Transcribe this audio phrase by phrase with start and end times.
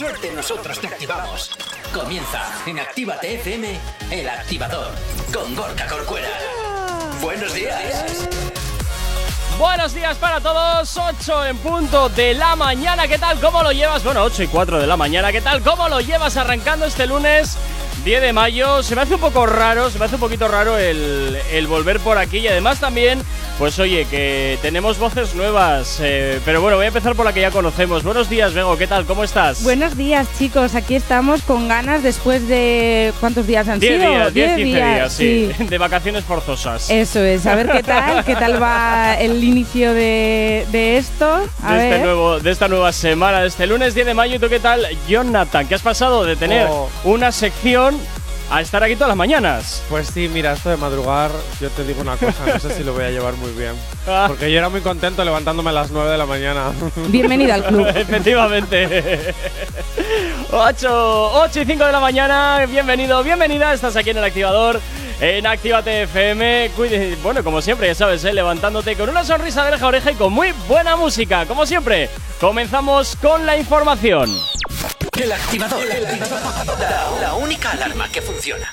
[0.00, 1.50] Suerte nosotros te activamos.
[1.92, 3.80] Comienza en Actívate FM,
[4.12, 4.92] el activador,
[5.34, 6.28] con Gorka Corcuera.
[7.20, 8.28] Buenos días.
[9.58, 13.40] Buenos días para todos, 8 en punto de la mañana, ¿qué tal?
[13.40, 14.04] ¿Cómo lo llevas?
[14.04, 15.62] Bueno, 8 y 4 de la mañana, ¿qué tal?
[15.62, 17.56] ¿Cómo lo llevas arrancando este lunes
[18.04, 18.84] 10 de mayo?
[18.84, 21.98] Se me hace un poco raro, se me hace un poquito raro el, el volver
[21.98, 23.20] por aquí y además también
[23.58, 27.40] pues oye, que tenemos voces nuevas, eh, pero bueno, voy a empezar por la que
[27.40, 28.04] ya conocemos.
[28.04, 29.04] Buenos días, Bego, ¿qué tal?
[29.04, 29.64] ¿Cómo estás?
[29.64, 30.76] Buenos días, chicos.
[30.76, 33.12] Aquí estamos con ganas después de.
[33.18, 34.12] ¿Cuántos días han Diez sido?
[34.12, 35.50] días, 10, 15 días, sí.
[35.58, 35.64] sí.
[35.68, 36.88] De vacaciones forzosas.
[36.88, 41.44] Eso es, a ver qué tal, qué tal va el inicio de, de esto.
[41.62, 41.92] A de, ver.
[41.94, 44.36] este nuevo, de esta nueva semana, de este lunes 10 de mayo.
[44.36, 45.66] ¿Y tú qué tal, Jonathan?
[45.66, 46.88] ¿Qué has pasado de tener Oh.
[47.04, 47.98] una sección
[48.50, 49.82] a estar aquí todas las mañanas?
[49.90, 51.30] Pues sí, mira, esto de madrugar,
[51.60, 53.72] yo te digo una cosa, no sé si lo voy a llevar muy bien.
[54.06, 54.24] Ah.
[54.28, 56.72] Porque yo era muy contento levantándome a las 9 de la mañana.
[57.08, 57.86] Bienvenida al club.
[57.94, 59.34] Efectivamente.
[60.50, 62.64] 8, 8 y 5 de la mañana.
[62.66, 63.72] Bienvenido, bienvenida.
[63.74, 64.80] Estás aquí en el activador.
[65.20, 66.70] En Actívate FM.
[66.76, 68.32] Cuide- bueno, como siempre, ya sabes, ¿eh?
[68.32, 71.44] levantándote con una sonrisa de oreja a oreja y con muy buena música.
[71.44, 72.08] Como siempre,
[72.40, 74.30] comenzamos con la información.
[75.18, 75.84] El activador.
[76.78, 78.72] La, la única alarma que funciona.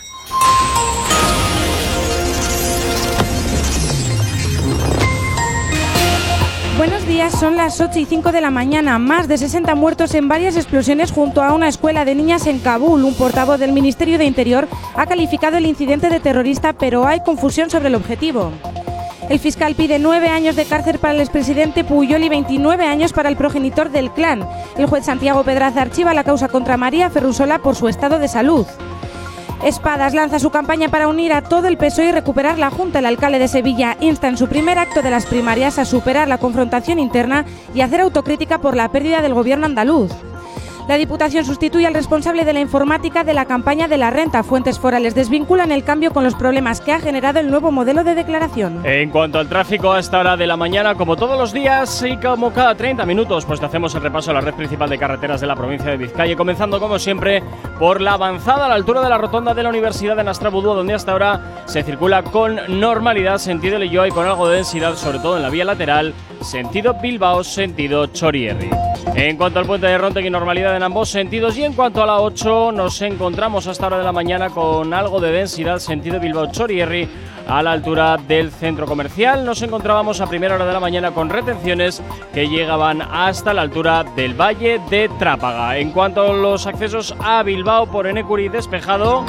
[6.78, 9.00] Buenos días, son las 8 y 5 de la mañana.
[9.00, 13.04] Más de 60 muertos en varias explosiones junto a una escuela de niñas en Kabul.
[13.04, 17.72] Un portavoz del Ministerio de Interior ha calificado el incidente de terrorista, pero hay confusión
[17.72, 18.52] sobre el objetivo.
[19.30, 23.28] El fiscal pide nueve años de cárcel para el expresidente Puyol y 29 años para
[23.28, 24.48] el progenitor del clan.
[24.78, 28.68] El juez Santiago Pedraza archiva la causa contra María Ferrusola por su estado de salud.
[29.64, 33.00] Espadas lanza su campaña para unir a todo el PSOE y recuperar la Junta.
[33.00, 36.38] El alcalde de Sevilla insta en su primer acto de las primarias a superar la
[36.38, 40.12] confrontación interna y hacer autocrítica por la pérdida del gobierno andaluz.
[40.88, 44.44] La Diputación sustituye al responsable de la informática de la campaña de la renta.
[44.44, 48.14] Fuentes forales desvinculan el cambio con los problemas que ha generado el nuevo modelo de
[48.14, 48.86] declaración.
[48.86, 52.18] En cuanto al tráfico a esta hora de la mañana, como todos los días y
[52.18, 55.48] como cada 30 minutos, pues hacemos el repaso a la red principal de carreteras de
[55.48, 57.42] la provincia de Vizcaya, comenzando como siempre
[57.80, 60.94] por la avanzada a la altura de la rotonda de la Universidad de Nastrabudú, donde
[60.94, 65.38] hasta ahora se circula con normalidad sentido Leyoa y con algo de densidad, sobre todo
[65.38, 66.14] en la vía lateral,
[66.46, 68.70] sentido Bilbao, sentido Chorierri.
[69.16, 71.58] En cuanto al puente de Rontegui, normalidad en ambos sentidos.
[71.58, 75.20] Y en cuanto a la 8, nos encontramos hasta hora de la mañana con algo
[75.20, 77.10] de densidad, sentido Bilbao-Chorierri,
[77.48, 79.44] a la altura del centro comercial.
[79.44, 82.02] Nos encontrábamos a primera hora de la mañana con retenciones
[82.34, 85.78] que llegaban hasta la altura del Valle de Trápaga.
[85.78, 89.26] En cuanto a los accesos a Bilbao por Enecuri despejado.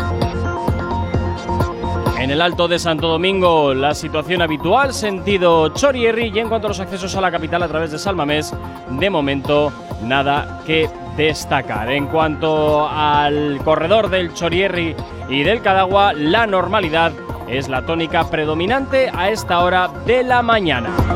[2.27, 6.71] En el Alto de Santo Domingo, la situación habitual, sentido Chorierri, y en cuanto a
[6.71, 8.53] los accesos a la capital a través de Salmamés,
[8.91, 9.73] de momento
[10.03, 11.89] nada que destacar.
[11.93, 14.97] En cuanto al corredor del Chorierri
[15.29, 17.13] y del Cadagua, la normalidad
[17.47, 21.16] es la tónica predominante a esta hora de la mañana.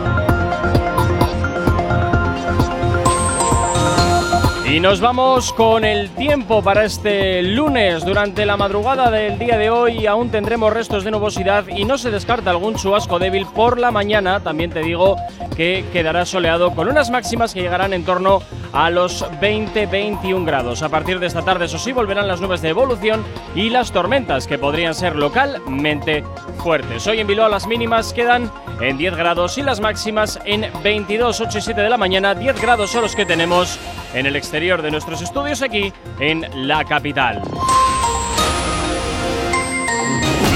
[4.70, 8.04] Y nos vamos con el tiempo para este lunes.
[8.04, 12.12] Durante la madrugada del día de hoy aún tendremos restos de nubosidad y no se
[12.12, 14.38] descarta algún chubasco débil por la mañana.
[14.38, 15.16] También te digo
[15.56, 18.42] que quedará soleado con unas máximas que llegarán en torno
[18.72, 20.82] a los 20-21 grados.
[20.84, 23.24] A partir de esta tarde, eso sí, volverán las nubes de evolución
[23.56, 26.22] y las tormentas que podrían ser localmente
[26.62, 27.08] fuertes.
[27.08, 31.58] Hoy en Bilbao las mínimas quedan en 10 grados y las máximas en 22, 8
[31.58, 32.36] y 7 de la mañana.
[32.36, 33.78] 10 grados son los que tenemos
[34.14, 37.42] en el exterior de nuestros estudios aquí en la capital.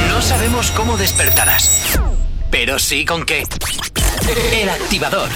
[0.09, 1.99] No sabemos cómo despertarás,
[2.51, 3.45] pero sí con qué.
[4.53, 5.29] El activador.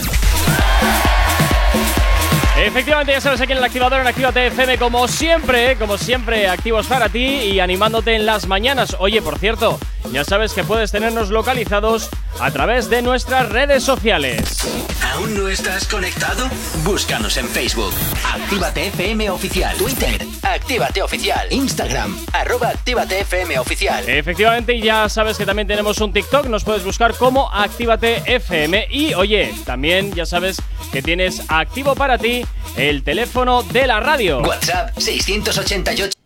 [2.61, 6.89] Efectivamente, ya sabes, aquí en el activador, en Actívate FM, como siempre, como siempre, activos
[6.89, 8.97] para ti y animándote en las mañanas.
[8.99, 9.79] Oye, por cierto,
[10.13, 12.11] ya sabes que puedes tenernos localizados
[12.41, 14.67] a través de nuestras redes sociales.
[15.15, 16.49] ¿Aún no estás conectado?
[16.85, 17.93] Búscanos en Facebook.
[18.35, 19.77] Actívate FM Oficial.
[19.77, 20.27] Twitter.
[20.43, 21.47] Actívate Oficial.
[21.51, 22.17] Instagram.
[22.33, 24.09] Arroba Actívate FM Oficial.
[24.09, 28.89] Efectivamente, y ya sabes que también tenemos un TikTok, nos puedes buscar como Actívate FM.
[28.91, 30.61] Y oye, también ya sabes
[30.93, 32.45] que tienes activo para ti
[32.77, 34.41] el teléfono de la radio.
[34.41, 36.18] WhatsApp 688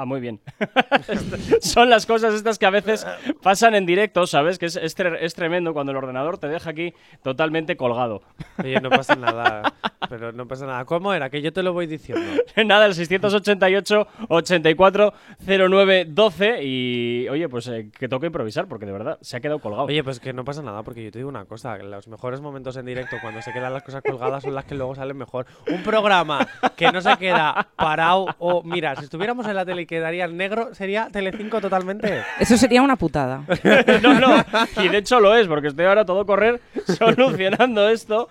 [0.00, 0.38] Ah, muy bien.
[1.60, 3.04] Son las cosas estas que a veces
[3.42, 4.56] pasan en directo, ¿sabes?
[4.56, 8.22] Que es, es, tre- es tremendo cuando el ordenador te deja aquí totalmente colgado.
[8.62, 9.74] Oye, no pasa nada.
[10.08, 10.84] Pero no pasa nada.
[10.84, 11.30] ¿Cómo era?
[11.30, 12.24] Que yo te lo voy diciendo.
[12.64, 15.12] Nada, el 688 84
[15.46, 19.58] 09 12 y oye, pues eh, que toca improvisar porque de verdad se ha quedado
[19.58, 19.84] colgado.
[19.84, 22.76] Oye, pues que no pasa nada, porque yo te digo una cosa, los mejores momentos
[22.76, 25.46] en directo cuando se quedan las cosas colgadas son las que luego salen mejor.
[25.68, 26.46] Un programa
[26.76, 30.74] que no se queda parado o mira, si estuviéramos en la tele quedaría en negro,
[30.74, 32.22] sería Telecinco totalmente.
[32.38, 33.42] Eso sería una putada.
[34.02, 34.44] no, no,
[34.82, 38.28] y de hecho lo es porque estoy ahora a todo correr solucionando esto.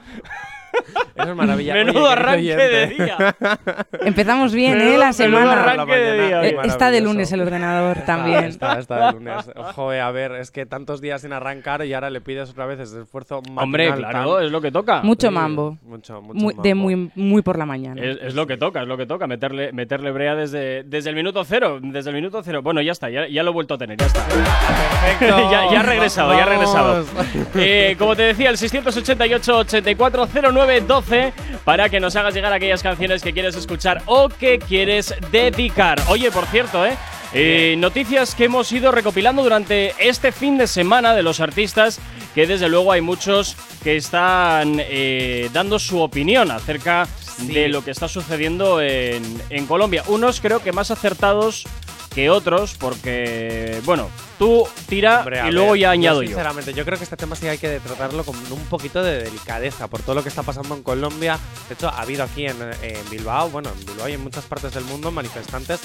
[1.16, 1.74] Eso es maravilla.
[1.74, 3.36] Menudo Oye, arranque de día.
[4.02, 4.98] Empezamos bien, Menudo- ¿eh?
[4.98, 5.64] La semana.
[5.64, 8.46] arranque de día, Eh, está de lunes el ordenador también.
[8.46, 9.50] Está, está de lunes.
[9.76, 12.80] Joder, a ver, es que tantos días sin arrancar y ahora le pides otra vez
[12.80, 15.02] ese esfuerzo Hombre, matinal claro, tan- es lo que toca.
[15.02, 15.78] Mucho Sí, mambo.
[15.84, 16.90] Mucho, mucho Muy- de mambo.
[16.90, 18.02] muy, muy por la mañana.
[18.02, 21.16] Es, es lo que toca, es lo que toca, meterle, meterle brea desde, desde el
[21.16, 21.80] minuto cero.
[21.82, 22.62] Desde el minuto cero.
[22.62, 24.24] Bueno, ya está, ya, ya lo he vuelto a tener, ya está.
[24.26, 25.38] Perfecto.
[25.52, 27.06] ya, ya ha regresado, ya ha regresado.
[27.56, 28.58] Eh, como te decía, el
[30.68, 31.34] 688-8409-12
[31.64, 36.00] para que nos hagas llegar aquellas canciones que quieres escuchar o que quieres dedicar.
[36.08, 36.98] Oye, por cierto, ¿eh?
[37.34, 42.00] Eh, noticias que hemos ido recopilando durante este fin de semana de los artistas,
[42.34, 47.08] que desde luego hay muchos que están eh, dando su opinión acerca
[47.40, 50.04] de lo que está sucediendo en, en Colombia.
[50.08, 51.66] Unos creo que más acertados
[52.18, 54.10] que otros, porque, bueno,
[54.40, 56.30] tú tira Hombre, y luego ver, ya añado yo.
[56.30, 59.88] Sinceramente, yo creo que este tema sí hay que tratarlo con un poquito de delicadeza
[59.88, 61.38] por todo lo que está pasando en Colombia.
[61.68, 64.74] De hecho, ha habido aquí en, en Bilbao, bueno, en Bilbao y en muchas partes
[64.74, 65.80] del mundo manifestantes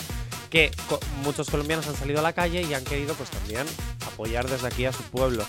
[0.48, 3.66] que co- muchos colombianos han salido a la calle y han querido pues también
[4.06, 5.44] apoyar desde aquí a su pueblo.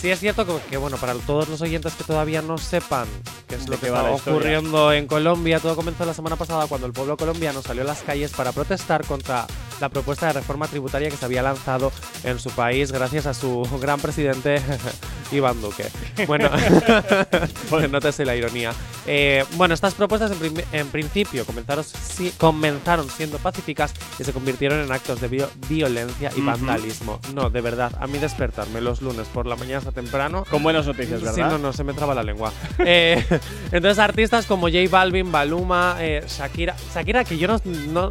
[0.00, 3.06] Sí es cierto que, que, bueno, para todos los oyentes que todavía no sepan
[3.48, 6.86] qué es ¿De lo que va ocurriendo en Colombia, todo comenzó la semana pasada cuando
[6.86, 9.46] el pueblo colombiano salió a las calles para protestar contra
[9.80, 11.92] la propuesta de reforma tributaria que se había lanzado
[12.24, 14.60] en su país gracias a su gran presidente
[15.32, 15.86] Iván Duque.
[16.28, 16.50] Bueno,
[17.90, 18.72] nótese la ironía.
[19.06, 24.80] Eh, bueno, estas propuestas en, en principio comenzaron, sí- comenzaron siendo pacíficas y se convirtieron
[24.80, 26.46] en actos de vio- violencia y Ujú.
[26.46, 27.20] vandalismo.
[27.34, 30.86] No, de verdad, a mí despertarme los lunes por la mañana hasta temprano Con buenas
[30.86, 31.50] noticias, Sí, ¿verdad?
[31.50, 32.52] no, no, se me traba la lengua.
[32.78, 33.22] Eh,
[33.72, 36.76] entonces, artistas como J Balvin, Baluma, eh, Shakira.
[36.94, 38.10] Shakira, que yo no, no-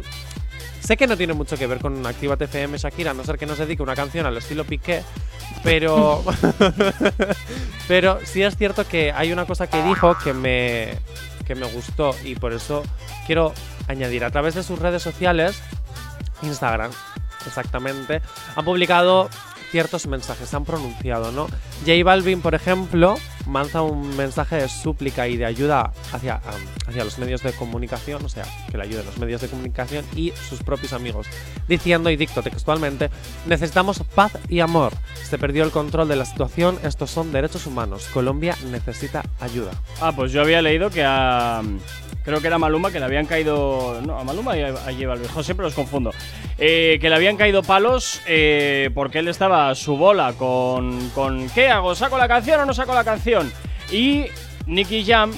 [0.84, 3.46] Sé que no tiene mucho que ver con Activa TFM Shakira, a no ser que
[3.46, 5.02] nos dedique una canción al estilo Piqué,
[5.62, 6.22] pero.
[7.88, 10.98] pero sí es cierto que hay una cosa que dijo que me,
[11.46, 12.82] que me gustó y por eso
[13.26, 13.54] quiero
[13.88, 14.24] añadir.
[14.24, 15.62] A través de sus redes sociales,
[16.42, 16.90] Instagram,
[17.46, 18.20] exactamente,
[18.54, 19.30] han publicado
[19.70, 21.46] ciertos mensajes, se han pronunciado, ¿no?
[21.86, 23.16] J Balvin, por ejemplo,
[23.52, 26.40] lanza un mensaje de súplica y de ayuda hacia,
[26.86, 30.32] hacia los medios de comunicación, o sea, que le ayuden los medios de comunicación y
[30.48, 31.26] sus propios amigos,
[31.68, 33.10] diciendo, y dicto textualmente,
[33.46, 34.92] necesitamos paz y amor.
[35.22, 38.06] Se perdió el control de la situación, estos son derechos humanos.
[38.12, 39.72] Colombia necesita ayuda.
[40.00, 41.62] Ah, pues yo había leído que a.
[42.24, 44.00] Creo que era Maluma, que le habían caído.
[44.00, 46.10] No, a Maluma y a a J siempre los confundo.
[46.58, 51.50] Eh, que le habían caído palos eh, porque él estaba a su bola con, con.
[51.50, 51.94] ¿Qué hago?
[51.94, 53.52] ¿Saco la canción o no saco la canción?
[53.92, 54.26] Y
[54.66, 55.32] Nicky Jam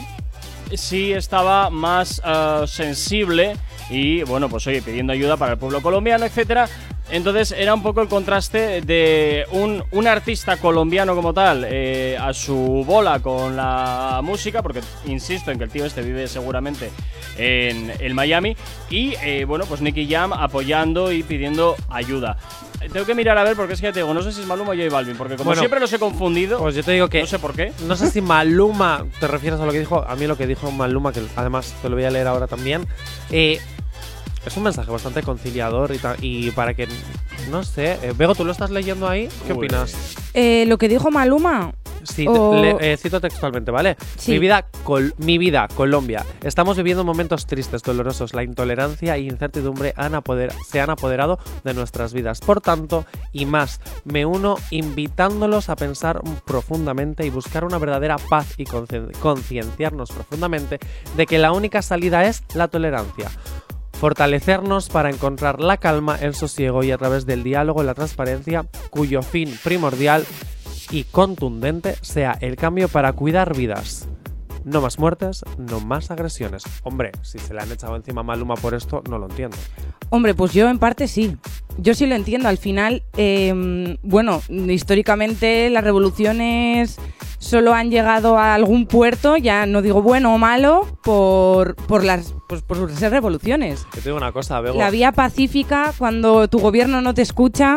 [0.74, 3.56] sí estaba más eh, sensible
[3.90, 6.68] y, bueno, pues oye, pidiendo ayuda para el pueblo colombiano, etcétera.
[7.10, 12.32] Entonces era un poco el contraste de un, un artista colombiano como tal eh, a
[12.32, 16.90] su bola con la música, porque insisto en que el tío este vive seguramente
[17.36, 18.56] en el Miami,
[18.90, 22.38] y eh, bueno, pues Nicky Jam apoyando y pidiendo ayuda.
[22.80, 24.40] Eh, Tengo que mirar a ver porque es que ya te digo, no sé si
[24.40, 26.92] es Maluma o J Balvin, porque como Bueno, siempre los he confundido, Pues yo te
[26.92, 27.72] digo que no sé por qué.
[27.86, 30.04] No sé si Maluma te refieres a lo que dijo.
[30.06, 32.86] A mí lo que dijo Maluma, que además te lo voy a leer ahora también.
[33.30, 33.60] eh,
[34.46, 36.88] es un mensaje bastante conciliador y, y para que.
[37.50, 37.98] No sé.
[38.02, 39.28] eh, Bego, ¿tú lo estás leyendo ahí?
[39.46, 39.58] ¿Qué Uy.
[39.58, 39.94] opinas?
[40.34, 41.72] Eh, lo que dijo Maluma.
[42.02, 43.96] Sí, O- te- le- eh, cito textualmente, ¿vale?
[44.16, 44.30] Sí.
[44.32, 46.24] Mi vida, Col- mi vida, Colombia.
[46.44, 48.32] Estamos viviendo momentos tristes, dolorosos.
[48.32, 52.38] La intolerancia e incertidumbre han apoder- se han apoderado de nuestras vidas.
[52.40, 58.54] Por tanto, y más, me uno invitándolos a pensar profundamente y buscar una verdadera paz
[58.56, 60.78] y concien- concienciarnos profundamente
[61.16, 63.30] de que la única salida es la tolerancia.
[64.00, 68.66] Fortalecernos para encontrar la calma, el sosiego y a través del diálogo y la transparencia,
[68.90, 70.24] cuyo fin primordial
[70.90, 74.08] y contundente sea el cambio para cuidar vidas.
[74.66, 76.64] No más muertes, no más agresiones.
[76.82, 79.56] Hombre, si se le han echado encima a Maluma por esto, no lo entiendo.
[80.10, 81.36] Hombre, pues yo en parte sí.
[81.78, 82.48] Yo sí lo entiendo.
[82.48, 86.98] Al final, eh, bueno, históricamente las revoluciones
[87.38, 92.34] solo han llegado a algún puerto, ya no digo bueno o malo, por, por las
[92.48, 93.86] pues, por ser revoluciones.
[93.94, 94.78] Yo te digo una cosa, Bego.
[94.78, 97.76] La vía pacífica, cuando tu gobierno no te escucha,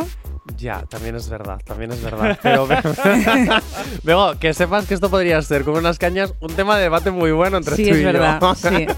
[0.58, 2.38] Ya, también es verdad, también es verdad.
[2.42, 2.68] Pero
[4.04, 7.32] Bego, que sepas que esto podría ser, como unas cañas, un tema de debate muy
[7.32, 8.08] bueno entre sí, tú es y yo.
[8.12, 8.40] verdad.
[8.56, 8.88] sí.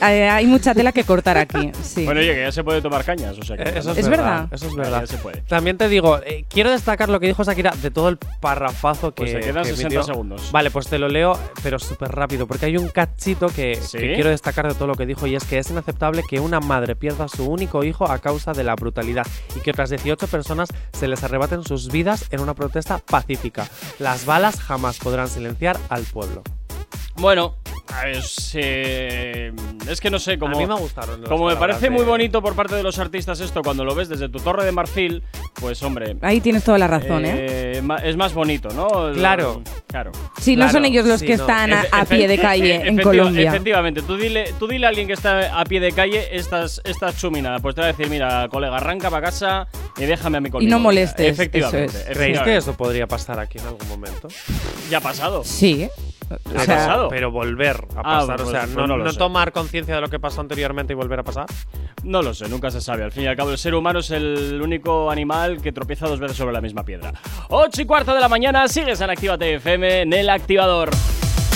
[0.00, 1.72] Hay, hay mucha tela que cortar aquí.
[1.82, 2.04] Sí.
[2.04, 4.08] Bueno, oye, que ya se puede tomar cañas, o sea que Eh, Eso es, Es
[4.08, 4.46] verdad.
[4.52, 5.00] Eso es verdad.
[5.00, 5.40] ya se puede.
[5.48, 9.22] También te digo, eh, quiero destacar lo que dijo Shakira de todo el parrafazo que.
[9.22, 10.02] Pues se quedan que 60 emitió.
[10.04, 10.52] segundos.
[10.52, 13.98] Vale, pues te lo leo, pero súper rápido, porque hay un cachito que, ¿Sí?
[13.98, 16.60] que quiero destacar de todo lo que dijo, y es que es inaceptable que una
[16.60, 20.26] madre pierda a su único hijo a causa de la brutalidad y que otras 18
[20.28, 23.68] personas se les arrebaten sus vidas en una protesta pacífica.
[23.98, 26.42] Las balas jamás podrán silenciar al pueblo.
[27.16, 27.56] Bueno,
[28.06, 29.52] es, eh,
[29.88, 31.20] es que no sé, como, a mí me gustaron.
[31.20, 33.94] las como me palabras parece muy bonito por parte de los artistas esto, cuando lo
[33.94, 35.22] ves desde tu torre de marfil,
[35.54, 37.34] pues hombre, Ahí tienes toda la razón, ¿eh?
[37.36, 39.12] eh, es más bonito, ¿no?
[39.12, 39.62] Claro.
[39.86, 40.12] Claro.
[40.40, 41.42] Sí, no son ellos los sí, que no.
[41.42, 43.48] están a, Efe- a pie de calle en Colombia.
[43.50, 47.16] Efectivamente, tú dile, tú dile a alguien que está a pie de calle estas, estas
[47.16, 47.60] chuminadas.
[47.62, 50.70] Pues te va a decir, mira, colega, arranca para casa y déjame a mí conmigo.
[50.70, 51.96] no molestes, Efectivamente.
[51.96, 52.16] eso es.
[52.16, 54.28] ¿Creéis que eso podría pasar aquí en algún momento?
[54.90, 55.44] Ya ha pasado.
[55.44, 55.88] Sí.
[56.30, 57.08] Ha O sea, pasado.
[57.08, 60.00] Pero volver a Ah, pasar, pues- o sea, pues no, no no tomar conciencia de
[60.00, 61.46] lo que pasó anteriormente y volver a pasar.
[62.02, 63.04] No lo sé, nunca se sabe.
[63.04, 66.20] Al fin y al cabo, el ser humano es el único animal que tropieza dos
[66.20, 67.12] veces sobre la misma piedra.
[67.48, 70.90] 8 y cuarto de la mañana, sigues en Actívate FM en el activador.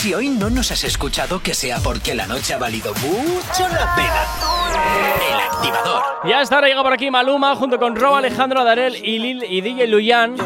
[0.00, 3.94] Si hoy no nos has escuchado, que sea porque la noche ha valido mucho la
[3.96, 4.57] pena.
[4.68, 6.02] El activador.
[6.24, 9.60] Y hasta ahora llega por aquí Maluma junto con Ro Alejandro Darel y, Lil, y
[9.60, 10.36] DJ Luyan.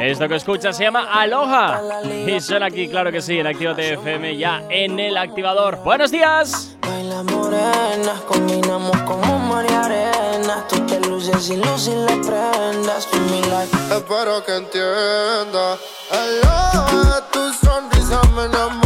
[0.00, 1.80] Esto que escuchas se llama Aloha.
[2.26, 5.78] Y suena aquí, claro que sí, en Actívate FM ya en el activador.
[5.84, 6.76] ¡Buenos días!
[6.80, 10.64] Baila morena, combinamos como mar y arena.
[10.68, 13.08] Tú te luces y luz y le prendas.
[13.12, 15.76] Like Espero que entienda.
[16.10, 18.81] Aloha, tu sonrisa me enamora.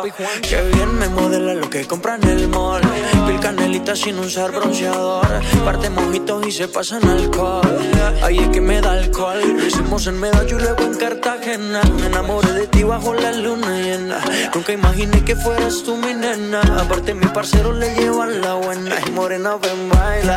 [0.00, 0.02] Pa.
[0.48, 2.82] Que bien me modela lo que compra en el mall.
[3.26, 5.26] Pil canelita sin usar bronceador.
[5.64, 7.78] Parte mojitos y se pasan alcohol.
[8.22, 9.40] Ahí es que me da alcohol.
[9.56, 11.82] Lo hicimos en Medallo y luego en Cartagena.
[11.98, 14.18] Me enamoré de ti bajo la luna llena.
[14.54, 16.60] Nunca imaginé que fueras tú mi nena.
[16.78, 18.96] Aparte, mi parcero le llevan la buena.
[19.06, 20.36] Y morena, ven, baila.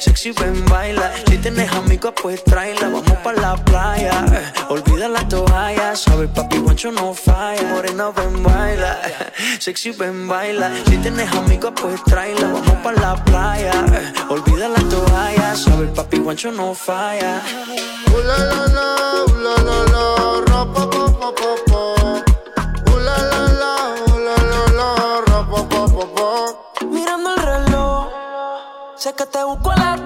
[0.00, 1.12] Sexy, ven, baila.
[1.28, 2.88] Si tienes amigos, pues tráela.
[2.88, 4.24] Vamos pa' la playa.
[4.68, 5.96] Olvida la toalla.
[5.96, 7.62] Sabes, papi, guancho no falla.
[7.74, 8.75] Morena, ven, baila.
[9.58, 10.70] Sexy, ven, baila.
[10.86, 12.48] Si tienes amigos, pues tráela.
[12.48, 13.72] Vamos pa' la playa.
[14.28, 15.56] Olvida la toalla.
[15.56, 17.40] Sabes, papi, guancho no falla.
[18.12, 18.86] Uh, la, la, la,
[19.24, 20.04] uh, la, la, la,
[20.46, 21.82] ra, pa, pa, pa, pa, pa.
[22.90, 23.74] Uh, la, la, la,
[24.06, 24.88] uh, la, la, la,
[25.26, 26.86] ra, pa, pa, pa, pa.
[26.86, 28.08] Mirando el reloj,
[28.96, 30.05] sé que te busco a las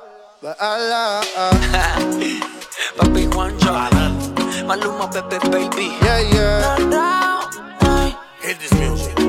[2.97, 3.69] Papi Juancho,
[4.65, 5.93] Maluma, Pepe, baby.
[6.01, 6.81] Yeah, yeah.
[8.41, 9.15] Hit this music.
[9.19, 9.27] Me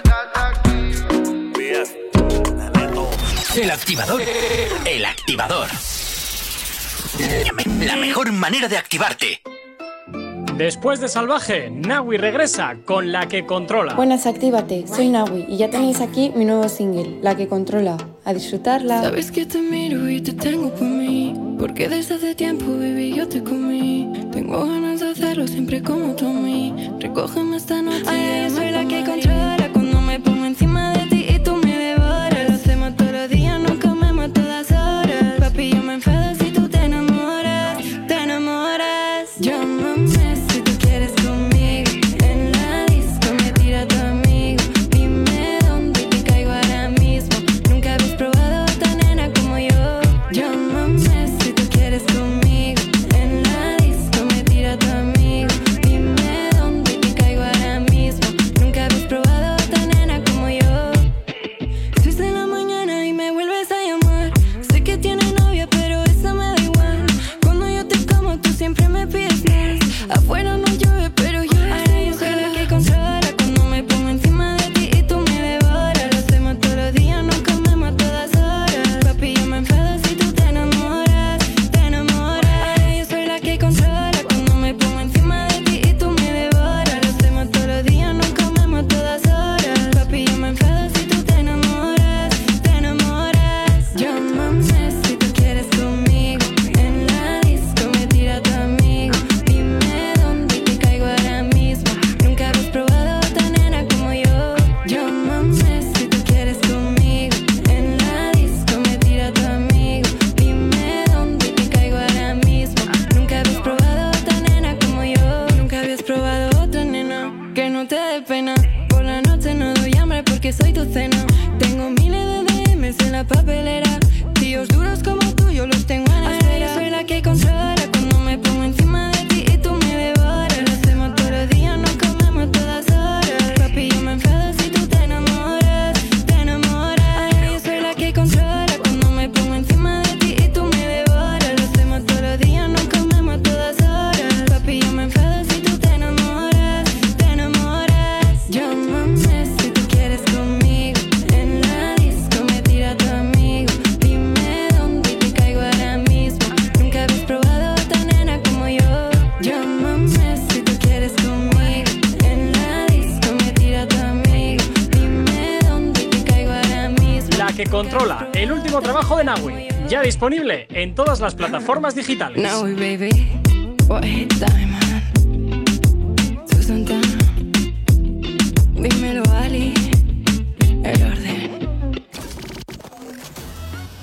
[0.00, 0.96] da aquí.
[1.54, 1.94] BF.
[2.72, 3.10] Dale todo.
[3.54, 4.20] El activador.
[4.84, 5.68] El activador.
[7.86, 9.40] La mejor manera de activarte.
[10.56, 13.94] Después de Salvaje, Nawi regresa con la que controla.
[13.94, 14.86] Buenas, actívate.
[14.86, 17.96] Soy Nawi y ya tenéis aquí mi nuevo single, La que controla.
[18.24, 19.02] A disfrutarla.
[19.02, 21.34] Sabes que te miro y te tengo por mí.
[21.58, 24.12] Porque desde hace tiempo, baby, yo te comí.
[24.30, 26.72] Tengo ganas de hacerlo siempre como tú a mí.
[27.00, 28.04] Recógeme esta noche.
[28.06, 29.53] Ay, yo soy la que controla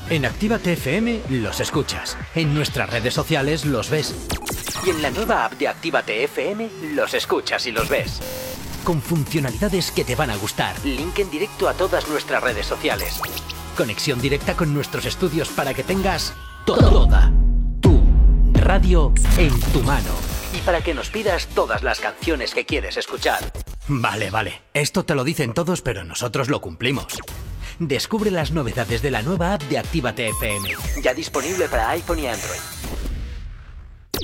[0.09, 2.17] En Actívate FM los escuchas.
[2.33, 4.15] En nuestras redes sociales los ves.
[4.83, 8.19] Y en la nueva app de Actívate FM los escuchas y los ves.
[8.83, 10.75] Con funcionalidades que te van a gustar.
[10.83, 13.21] Link en directo a todas nuestras redes sociales.
[13.77, 16.33] Conexión directa con nuestros estudios para que tengas
[16.65, 17.31] toda
[18.61, 20.09] radio en tu mano.
[20.53, 23.51] Y para que nos pidas todas las canciones que quieres escuchar.
[23.87, 24.61] Vale, vale.
[24.73, 27.17] Esto te lo dicen todos, pero nosotros lo cumplimos.
[27.79, 30.69] Descubre las novedades de la nueva app de Actívate FM.
[31.01, 32.80] Ya disponible para iPhone y Android.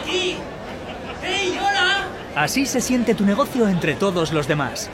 [0.00, 0.36] aquí!
[1.22, 2.06] ¡Hey, hola!
[2.34, 4.90] Así se siente tu negocio entre todos los demás.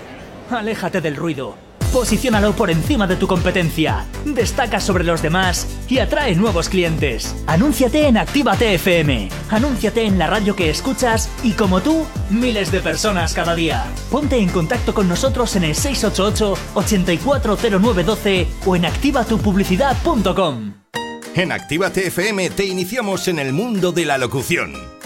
[0.50, 1.56] Aléjate del ruido.
[1.94, 4.04] Posiciónalo por encima de tu competencia.
[4.24, 7.36] Destaca sobre los demás y atrae nuevos clientes.
[7.46, 9.28] Anúnciate en Actívate FM.
[9.50, 13.84] Anúnciate en la radio que escuchas y como tú, miles de personas cada día.
[14.10, 20.74] Ponte en contacto con nosotros en el 688 840912 o en activatupublicidad.com.
[21.36, 24.93] En Actívate FM te iniciamos en el mundo de la locución.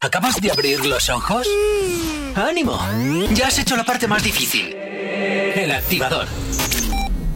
[0.00, 1.44] ¿Acabas de abrir los ojos?
[2.36, 2.78] ¡Ánimo!
[3.32, 4.72] Ya has hecho la parte más difícil.
[4.72, 6.28] El activador.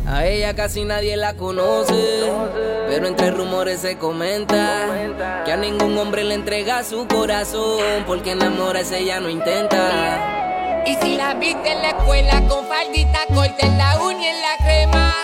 [0.06, 2.30] A ella casi nadie la conoce,
[2.86, 9.00] pero entre rumores se comenta que a ningún hombre le entrega su corazón, porque enamorarse
[9.00, 10.84] ella no intenta.
[10.86, 14.40] Y si la viste en la escuela con faldita corta en la uña y en
[14.40, 15.14] la crema,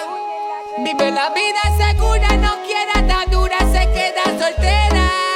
[0.79, 5.27] vive la vida segura, no quiere atadura, se queda soltera.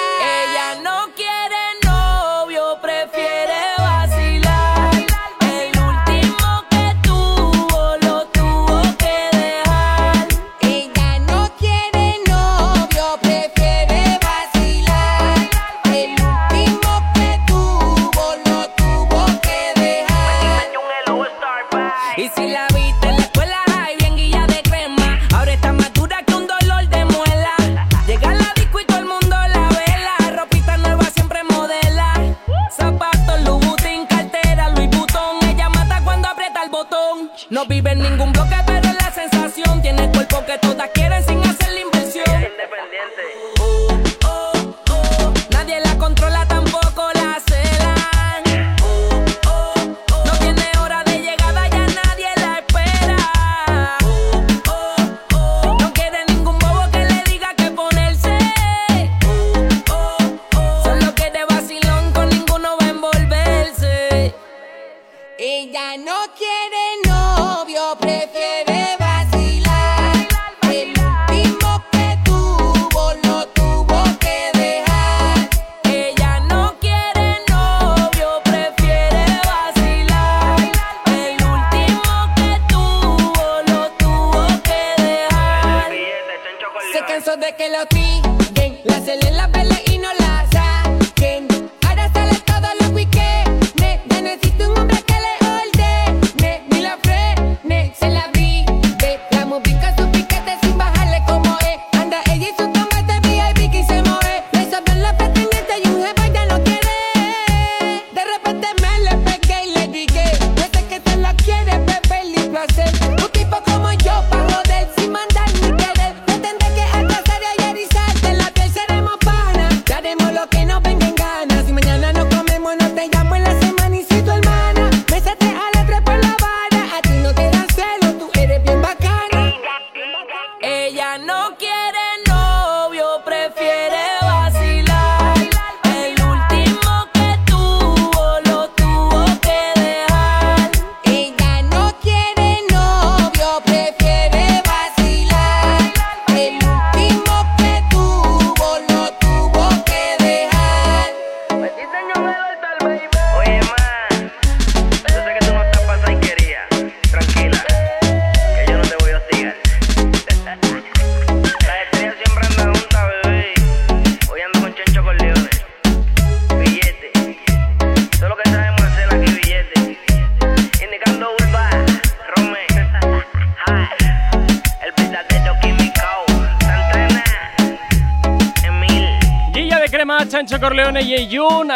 [37.53, 39.83] No vive en ningún bloque, pero la sensación.
[39.83, 40.82] Tiene cuerpo que toda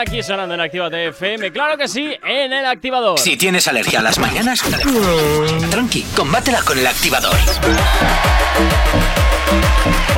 [0.07, 1.51] aquí sonando en Activa FM.
[1.51, 3.19] Claro que sí, en el activador.
[3.19, 4.63] Si tienes alergia a las mañanas,
[5.71, 7.35] tranqui, combátela con el activador.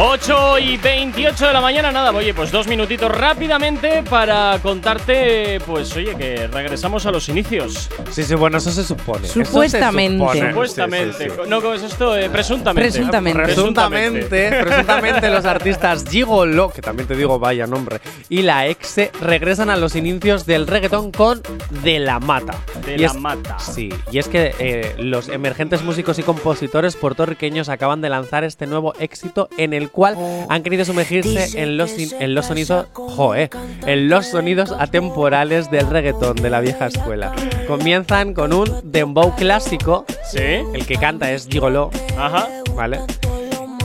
[0.00, 5.94] 8 y 28 de la mañana, nada, oye, pues dos minutitos rápidamente para contarte, pues
[5.96, 7.88] oye, que regresamos a los inicios.
[8.12, 9.26] Sí, sí, bueno, eso se supone.
[9.26, 10.18] Eso se Supuestamente.
[10.24, 10.48] supone.
[10.50, 11.18] Supuestamente.
[11.18, 11.50] Sí, sí, sí.
[11.50, 12.16] No, ¿cómo es esto?
[12.16, 12.90] Eh, presuntamente.
[12.92, 13.42] Presuntamente.
[13.42, 17.97] Presuntamente, presuntamente los artistas Gigolo, que también te digo vaya nombre,
[18.28, 21.42] y la Exe regresan a los inicios del reggaetón con
[21.82, 22.54] De la Mata.
[22.84, 23.58] De Y la es- mata.
[23.58, 28.66] Sí, y es que eh, los emergentes músicos y compositores puertorriqueños acaban de lanzar este
[28.66, 30.16] nuevo éxito en el cual
[30.48, 33.50] han querido sumergirse en los, en los sonidos, joe,
[33.86, 37.32] en los sonidos atemporales del reggaetón de la vieja escuela.
[37.66, 40.38] Comienzan con un dembow clásico, Sí.
[40.74, 42.48] el que canta es Gigolo, Ajá.
[42.74, 43.00] ¿vale?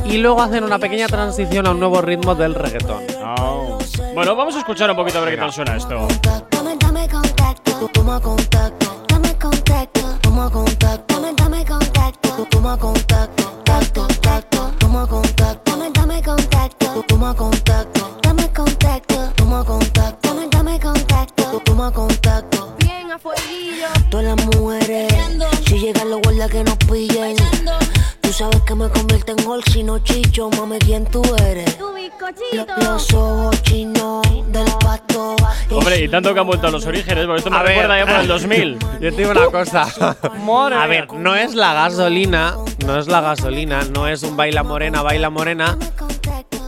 [0.06, 3.04] Y luego hacen una pequeña transición a un nuevo ritmo del reggaetón.
[3.40, 3.80] Oh.
[4.14, 6.08] Bueno, vamos a escuchar un poquito a ver qué tal suena esto.
[6.52, 14.08] Dame, dame contacto, toma contacto, dame contacto, toma contacto, dame, dame contacto, toma contacto, tacto,
[14.22, 21.62] tacto, toma contacto, dame, dame contacto, toma contacto, dame contacto, toma contacto, dame, dame contacto,
[21.66, 22.76] toma contacto.
[22.78, 23.88] Bien a fueguillo.
[24.12, 25.14] Todas las mujeres,
[25.66, 27.43] si llegan los guardias que nos pillen.
[28.34, 31.78] Tú sabes que me convierte en gol si no chicho, mami, ¿quién tú eres?
[32.82, 35.36] Los ojos chinos del pasto.
[35.70, 37.70] Hombre, y tanto que han vuelto a los orígenes, porque esto me A ver.
[37.74, 38.80] recuerda ya por el 2000.
[39.02, 39.84] Yo te digo una cosa.
[40.82, 45.04] A ver, no es la gasolina, no es la gasolina, no es un baila morena,
[45.04, 45.78] baila morena.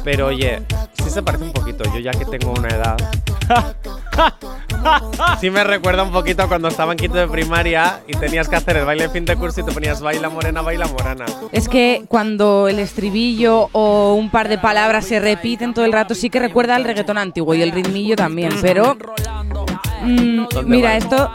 [0.04, 0.62] Pero oye,
[1.04, 1.84] sí se parece un poquito.
[1.86, 2.98] Yo ya que tengo una edad.
[5.40, 8.78] Sí me recuerda un poquito cuando estaba en quinto de primaria y tenías que hacer
[8.78, 11.26] el baile de fin de curso y te ponías baila morena, baila morena.
[11.52, 16.16] Es que cuando el estribillo o un par de palabras se repiten todo el rato,
[16.16, 18.98] sí que recuerda al reggaetón antiguo y el ritmillo también, pero.
[20.04, 20.98] mm, ¿Dónde mira, va?
[20.98, 21.30] esto.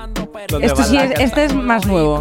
[0.48, 2.20] ¿Dónde Esto sí es, este es más nuevo.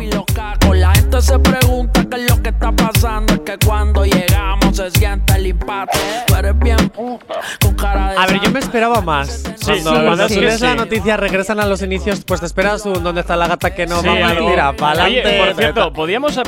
[0.74, 3.34] La gente se pregunta qué es lo que está pasando.
[3.34, 5.98] Es que cuando llegamos se siente el impacto.
[6.28, 8.18] Tú eres bien con cara de.
[8.18, 9.44] A ver, yo me esperaba más.
[9.58, 13.04] Sí, cuando sí, cuando sí, la noticia, regresan a los inicios, pues te esperas un
[13.04, 14.50] ¿Dónde está la gata que no Sí, va a algo.
[14.50, 14.68] tira?
[14.70, 15.44] Adelante.
[15.46, 16.40] por cierto, podíamos.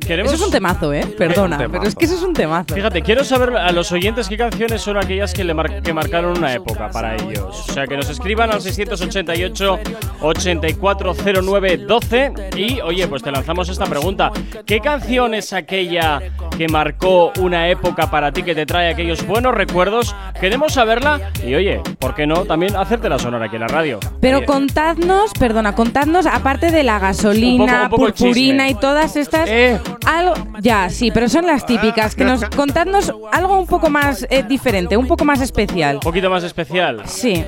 [0.00, 0.32] Queremos.
[0.32, 1.06] Eso es un temazo, ¿eh?
[1.06, 1.72] Perdona, temazo.
[1.72, 2.74] pero es que eso es un temazo.
[2.74, 6.36] Fíjate, quiero saber a los oyentes qué canciones son aquellas que, le mar- que marcaron
[6.38, 7.66] una época para ellos.
[7.68, 9.78] O sea, que nos escriban al 688
[10.20, 14.30] 8409 12 y, oye, pues te lanzamos esta pregunta.
[14.66, 16.20] ¿Qué canción es aquella
[16.56, 20.14] que marcó una época para ti, que te trae aquellos buenos recuerdos?
[20.40, 23.98] Queremos saberla y, oye, ¿por qué no también hacértela sonar aquí en la radio?
[24.20, 28.74] Pero Oye, contadnos, perdona, contadnos, aparte de la gasolina, Un poco- un poco purpurina y
[28.74, 29.78] todas estas, Eh.
[30.06, 34.42] algo, ya, sí, pero son las típicas, que nos contadnos algo un poco más eh,
[34.46, 35.96] diferente, un poco más especial.
[35.96, 37.02] un poquito más especial.
[37.06, 37.42] Sí,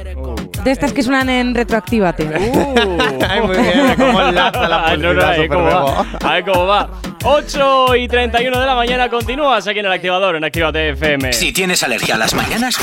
[0.64, 2.28] de estas que suenan en retroactívate.
[3.28, 6.80] Ay, muy bien, cómo enlaza la no, no, publicidad, ahí cómo va.
[6.80, 7.08] Ahí cómo va.
[7.24, 11.32] 8 y 31 de la mañana continúas aquí en el activador, en Actívate FM.
[11.32, 12.76] Si tienes alergia a las mañanas,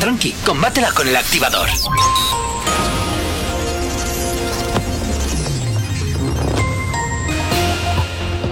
[0.00, 1.68] tranqui, combátela con el activador.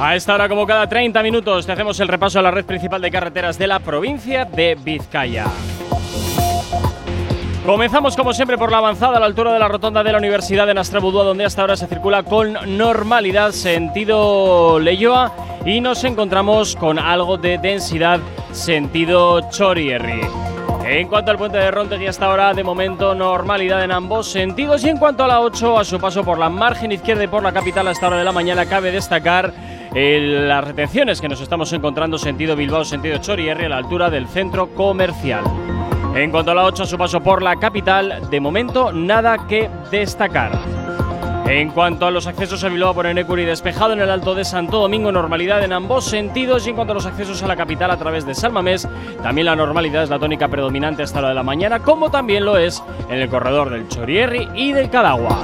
[0.01, 3.03] A esta hora, como cada 30 minutos, te hacemos el repaso a la red principal
[3.03, 5.45] de carreteras de la provincia de Vizcaya.
[7.71, 10.67] Comenzamos como siempre por la avanzada a la altura de la rotonda de la Universidad
[10.67, 15.33] de Nastrabudúa, donde hasta ahora se circula con normalidad sentido Leyoa
[15.65, 18.19] y nos encontramos con algo de densidad
[18.51, 20.21] sentido Chorierri.
[20.85, 24.89] En cuanto al puente de Rontegui hasta ahora, de momento normalidad en ambos sentidos y
[24.89, 27.53] en cuanto a la 8, a su paso por la margen izquierda y por la
[27.53, 29.55] capital a esta hora de la mañana, cabe destacar
[29.95, 34.27] eh, las retenciones que nos estamos encontrando sentido Bilbao, sentido Chorierri a la altura del
[34.27, 35.45] centro comercial.
[36.15, 39.71] En cuanto a la 8, a su paso por la capital, de momento nada que
[39.91, 40.59] destacar.
[41.47, 44.79] En cuanto a los accesos a Bilbao por Enecuri, despejado en el Alto de Santo
[44.79, 46.67] Domingo, normalidad en ambos sentidos.
[46.67, 48.89] Y en cuanto a los accesos a la capital a través de Salmamés,
[49.23, 52.57] también la normalidad es la tónica predominante hasta la de la mañana, como también lo
[52.57, 55.39] es en el corredor del Chorierri y del Cadagua.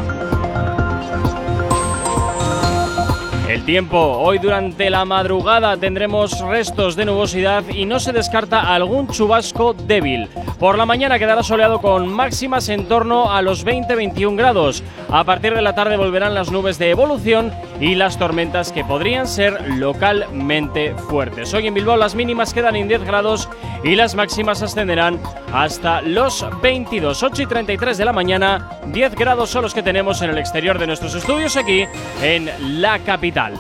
[3.57, 9.09] El tiempo, hoy durante la madrugada tendremos restos de nubosidad y no se descarta algún
[9.09, 10.29] chubasco débil.
[10.59, 14.83] Por la mañana quedará soleado con máximas en torno a los 20-21 grados.
[15.09, 19.27] A partir de la tarde volverán las nubes de evolución y las tormentas que podrían
[19.27, 21.53] ser localmente fuertes.
[21.55, 23.49] Hoy en Bilbao las mínimas quedan en 10 grados
[23.85, 25.21] y las máximas ascenderán
[25.53, 28.81] hasta los 22, 8 y 33 de la mañana.
[28.87, 31.85] 10 grados son los que tenemos en el exterior de nuestros estudios aquí
[32.23, 33.55] en la capital.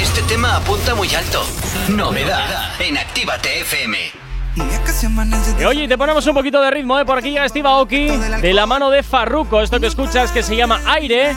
[0.00, 1.42] Este tema apunta muy alto.
[1.88, 4.29] Novedad en Actívate FM.
[5.60, 7.04] Y oye, te ponemos un poquito de ritmo, ¿eh?
[7.04, 9.60] Por aquí a Steve Aoki, de la mano de Farruko.
[9.60, 11.34] Esto que escuchas que se llama Aire,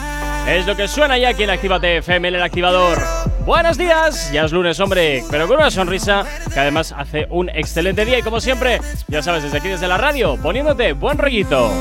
[0.47, 2.99] es lo que suena ya aquí en Actívate FM, en el activador.
[3.45, 8.05] Buenos días, ya es lunes, hombre, pero con una sonrisa que además hace un excelente
[8.05, 8.19] día.
[8.19, 11.71] Y como siempre, ya sabes, desde aquí, desde la radio, poniéndote buen rollito.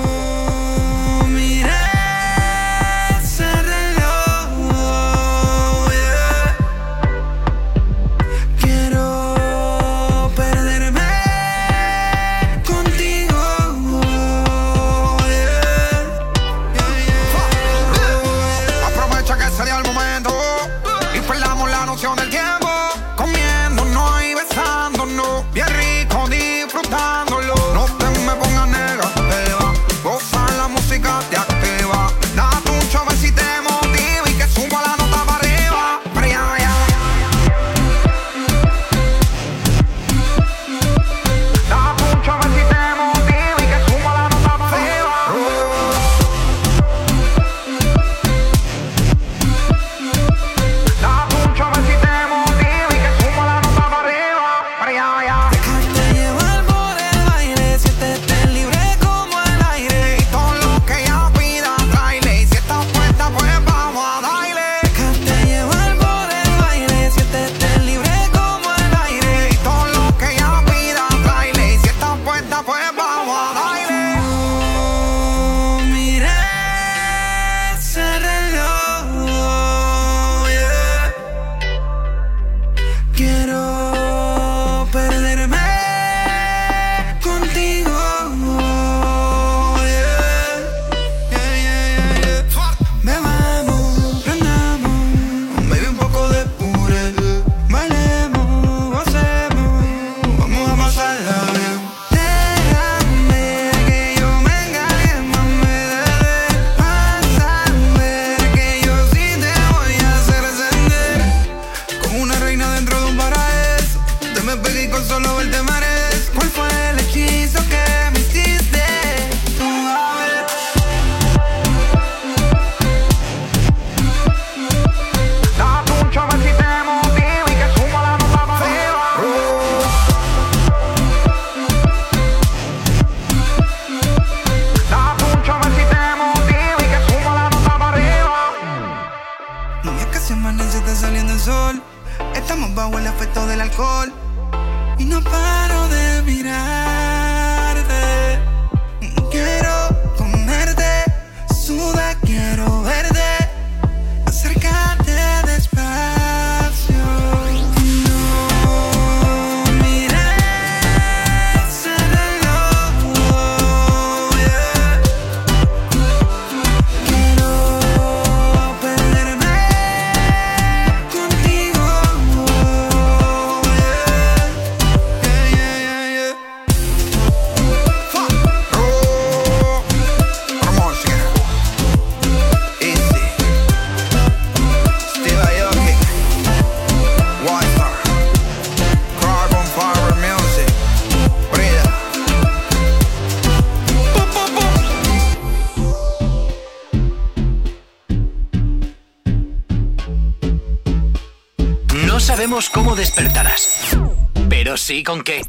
[204.76, 205.42] Sí con qué.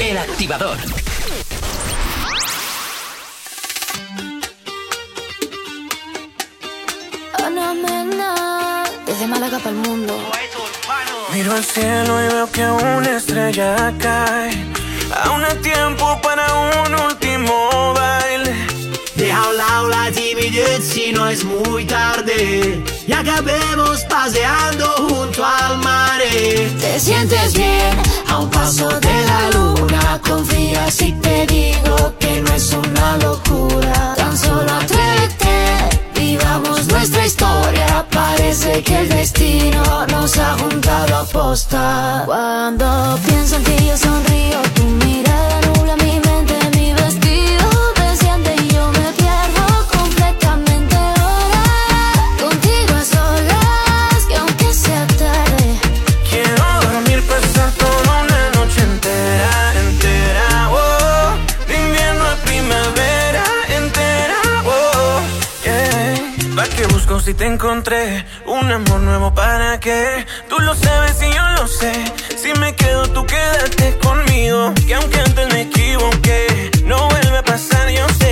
[0.00, 0.78] El activador.
[7.38, 7.50] Oh,
[9.06, 10.16] desde Málaga para el mundo.
[11.32, 14.66] Miro al cielo y veo que una estrella cae.
[15.24, 18.54] Aún hay tiempo para un último baile.
[19.16, 25.78] Deja un laula, 10 minutos si no es muy tarde y acabemos paseando junto al
[25.78, 26.20] mar.
[26.80, 27.96] Te sientes bien
[28.28, 30.20] a un paso de la luna.
[30.26, 34.14] Confía si te digo que no es una locura.
[34.16, 38.06] Tan solo atrévete, vivamos nuestra historia.
[38.10, 42.22] Parece que el destino nos ha juntado a posta.
[42.26, 44.60] Cuando pienso en ti, yo sonrío.
[44.74, 46.54] Tu mirada nula mi mente.
[67.24, 70.26] si te encontré un amor nuevo para qué.
[70.48, 71.92] Tú lo sabes y yo lo sé.
[72.36, 74.72] Si me quedo, tú quédate conmigo.
[74.86, 78.31] Que aunque antes me equivoqué, no vuelve a pasar, yo sé.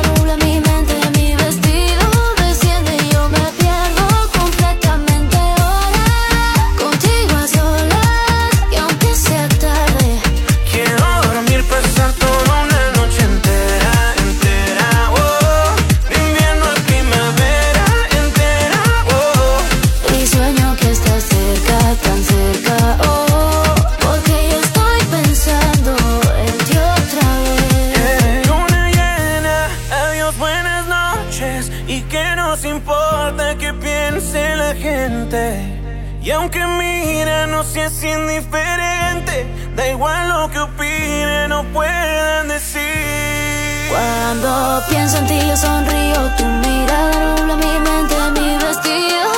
[37.91, 39.45] seas indiferente.
[39.75, 43.89] Da igual lo que opinen no puedan decir.
[43.89, 49.30] Cuando pienso en ti yo sonrío, tu mirada nubla mi mente, mi vestido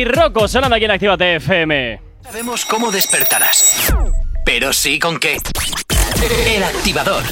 [0.00, 2.00] y Rocco sonando aquí en Actívate FM.
[2.22, 3.92] Sabemos cómo despertarás,
[4.46, 5.36] pero sí con qué.
[6.46, 7.22] El activador.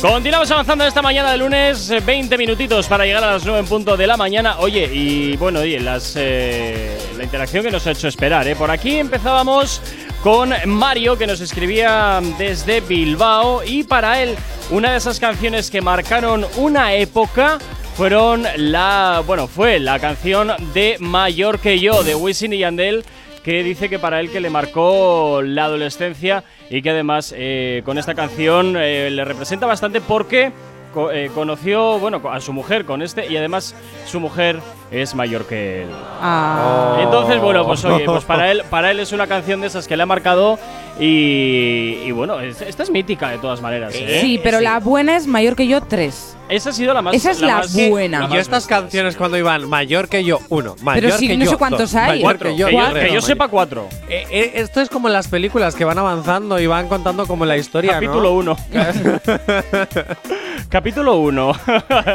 [0.00, 3.66] Continuamos avanzando esta mañana de lunes, eh, 20 minutitos para llegar a las 9 en
[3.66, 4.58] punto de la mañana.
[4.60, 8.48] Oye, y bueno, oye, las, eh, la interacción que nos ha hecho esperar.
[8.48, 8.56] ¿eh?
[8.56, 9.82] Por aquí empezábamos
[10.22, 14.34] con Mario, que nos escribía desde Bilbao, y para él,
[14.70, 17.58] una de esas canciones que marcaron una época
[17.96, 19.22] fueron la.
[19.26, 23.04] Bueno, fue la canción de Mayor que yo, de Wisin y Yandel
[23.44, 27.96] que dice que para él que le marcó la adolescencia y que además eh, con
[27.96, 30.52] esta canción eh, le representa bastante porque
[30.92, 33.74] co- eh, conoció bueno a su mujer con este y además
[34.04, 34.58] su mujer
[34.90, 35.88] es mayor que él.
[36.20, 36.98] Ah.
[37.02, 39.96] Entonces, bueno, pues oye, pues para él, para él es una canción de esas que
[39.96, 40.58] le ha marcado
[41.00, 43.94] y, y bueno, es- esta es mítica de todas maneras.
[43.96, 44.18] ¿eh?
[44.20, 46.36] Sí, pero la buena es mayor que yo, tres.
[46.50, 48.28] Esa ha sido la más Esa es la más- buena.
[48.28, 51.50] yo estas canciones cuando iban mayor que yo, uno, mayor Pero si que no yo,
[51.52, 52.08] sé cuántos dos, hay.
[52.08, 53.06] mayor Cuatro, que yo, que yo- tres.
[53.08, 53.88] que yo sepa cuatro.
[54.08, 57.44] Eh, eh, esto es como en las películas que van avanzando y van contando como
[57.46, 58.00] la historia, ¿no?
[58.00, 58.56] Capítulo 1.
[60.68, 61.52] Capítulo 1.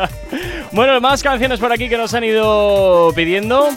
[0.72, 3.70] bueno, más canciones por aquí que nos han ido pidiendo.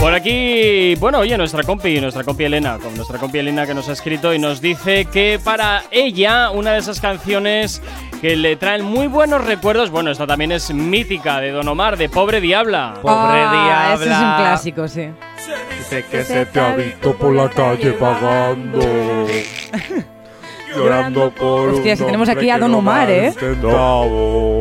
[0.00, 3.88] Por aquí, bueno, oye, nuestra compi, nuestra compi Elena, con nuestra compi Elena que nos
[3.88, 7.82] ha escrito y nos dice que para ella una de esas canciones
[8.20, 12.08] que le traen muy buenos recuerdos, bueno, esta también es mítica de Don Omar, de
[12.08, 12.94] Pobre Diabla.
[13.90, 15.08] ah, Ese es un clásico, sí.
[15.78, 18.80] Dice que se te ha visto por la calle pagando.
[20.74, 23.32] Llorando por Hostia, si tenemos aquí a Don Omar, ¿eh?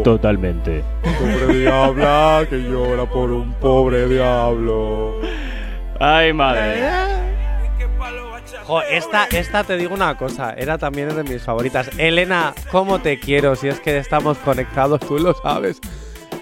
[0.03, 0.83] Totalmente.
[1.03, 5.19] Pobre diabla que llora por un pobre diablo.
[5.99, 6.89] Ay, madre.
[8.65, 11.89] Jo, esta, esta te digo una cosa, era también de mis favoritas.
[11.97, 13.55] Elena, ¿cómo te quiero?
[13.55, 15.79] Si es que estamos conectados, tú lo sabes.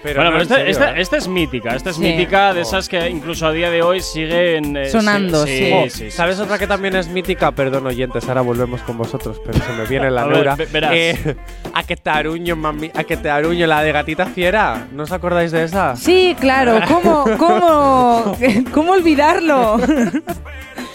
[0.06, 1.00] Pero bueno, no, pero esta, serio, esta- ¿eh?
[1.00, 2.02] esta es mítica, esta es Sí.
[2.02, 5.70] mítica de esas que incluso a día de hoy siguen eh, Sonando, sí.
[5.72, 6.10] Jo, sí, sí.
[6.10, 7.52] ¿Sabes otra que también es mítica?
[7.52, 10.54] Perdón, oyentes, ahora volvemos con vosotros, pero se me viene la ver, neura.
[10.56, 10.92] ve- verás.
[10.94, 11.36] Eh,
[11.74, 12.90] a que te aruño, mami.
[12.94, 14.86] A que te aruño, la de gatita fiera.
[14.92, 15.96] ¿No os acordáis de esa?
[15.96, 16.80] Sí, claro.
[16.88, 18.36] ¿Cómo, cómo,
[18.72, 19.78] cómo olvidarlo?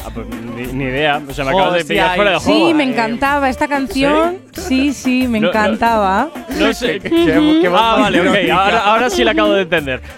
[0.03, 2.37] Ah, pues ni, ni idea, o sea, me Jo, acabas de sí pillar fuera de
[2.39, 2.67] juego.
[2.67, 4.37] Sí, me encantaba esta canción.
[4.51, 5.49] Sí, sí, me No, no.
[5.49, 6.29] encantaba.
[6.57, 6.99] No sé.
[7.71, 8.35] Ah, vale, ok.
[8.51, 10.01] Ahora, ahora sí la acabo de entender.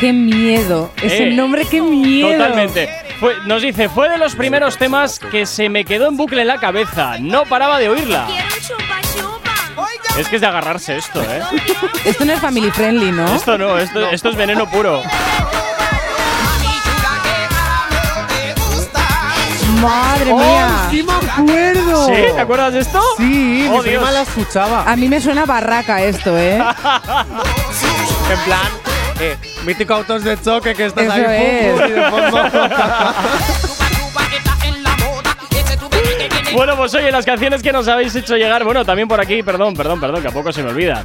[0.00, 0.90] ¡Qué miedo!
[1.02, 2.32] Ese Eh, nombre, qué miedo.
[2.32, 2.88] Totalmente.
[3.20, 6.48] Fue- nos dice, fue de los primeros temas que se me quedó en bucle en
[6.48, 7.16] la cabeza.
[7.20, 8.26] No paraba de oírla.
[10.18, 11.40] Es que es de agarrarse esto, ¿eh?
[12.04, 13.26] Esto no es family friendly, ¿no?
[13.34, 15.02] Esto no, esto, esto es veneno puro.
[19.80, 20.68] Madre Oh, mía.
[20.90, 22.06] sí me acuerdo.
[22.06, 22.12] ¿Sí?
[22.34, 23.00] ¿Te acuerdas de esto?
[23.18, 24.10] Sí, Oh, Dios.
[24.12, 24.84] la escuchaba.
[24.90, 26.56] A mí me suena barraca esto, ¿eh?
[28.30, 28.68] En plan,
[29.20, 31.90] eh, mítico autos de choque que estás Eso ahí pum, es.
[36.54, 39.74] Bueno, pues oye, las canciones que nos habéis hecho llegar, bueno, también por aquí, perdón,
[39.74, 41.04] perdón, perdón, que a poco se me olvida.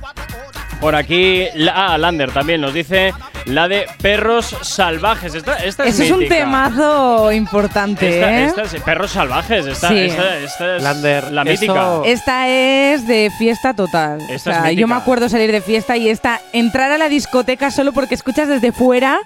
[0.80, 3.14] Por aquí, ah, Lander también nos dice
[3.46, 5.36] la de Perros Salvajes.
[5.36, 6.36] Esta, esta es Eso es un mítica.
[6.38, 8.46] temazo importante, Esta, ¿eh?
[8.46, 9.98] esta es Perros Salvajes, esta, Sí.
[10.00, 11.86] esta- esta es Lander, la eso- mítica.
[12.06, 14.22] Esta es de fiesta total.
[14.30, 17.72] Esta o sea, yo me acuerdo salir de fiesta y esta entrar a la discoteca
[17.72, 19.20] solo porque escuchas desde fuera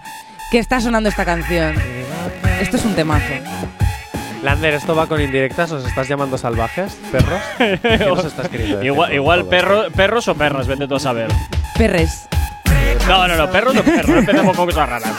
[0.49, 1.75] que está sonando esta canción.
[2.59, 3.25] Esto es un temazo.
[4.43, 5.71] Lander, ¿esto va con indirectas?
[5.71, 7.39] ¿Os estás llamando salvajes, perros?
[7.81, 8.73] ¿Qué nos está escrito?
[8.73, 11.29] este igual igual perro- perros o perras, vete tú a saber.
[11.77, 12.27] Perres.
[13.07, 15.13] No, no, no, perros o perros, no empecemos con cosas raras.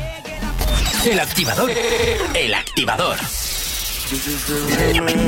[1.06, 1.72] El activador.
[2.34, 3.16] El activador.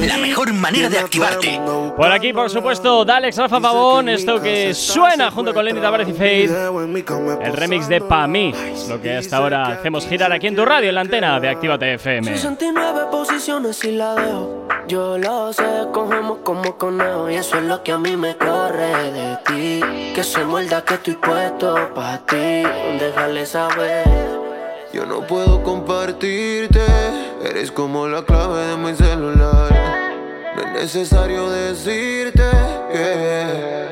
[0.08, 1.60] La mejor manera de activarte.
[1.98, 6.14] Por aquí, por supuesto, Dalex Rafa Pavón, esto que suena junto con Lenny Tavares y
[6.14, 6.50] Faith.
[7.42, 8.54] El remix de Pa' mí,
[8.88, 11.96] lo que hasta ahora hacemos girar aquí en tu radio, en la antena de Actívate
[11.96, 12.32] FM.
[12.32, 14.68] 69 posiciones y la dejo.
[14.88, 17.30] Yo lo sé, cogemos como conejo.
[17.30, 20.14] Y eso es lo que a mí me corre de ti.
[20.16, 22.64] Que se muerda que estoy puesto pa' ti.
[22.98, 24.08] Déjale saber.
[24.92, 26.82] Yo no puedo compartirte,
[27.44, 29.72] eres como la clave de mi celular.
[30.56, 32.44] No es necesario decirte
[32.92, 33.89] que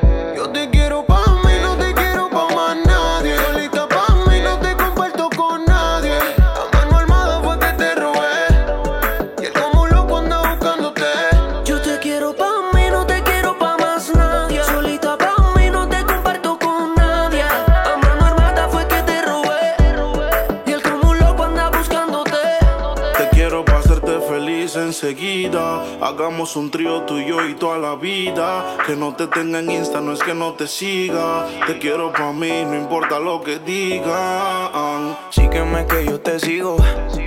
[26.38, 28.76] Hagamos un trío tú y yo y toda la vida.
[28.86, 31.48] Que no te tenga en Insta, no es que no te siga.
[31.66, 35.18] Te quiero para mí, no importa lo que digan.
[35.30, 36.76] Sígueme que yo te sigo.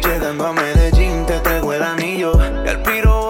[0.01, 2.32] Llegando a Medellín te traigo el anillo.
[2.66, 3.20] Y al piro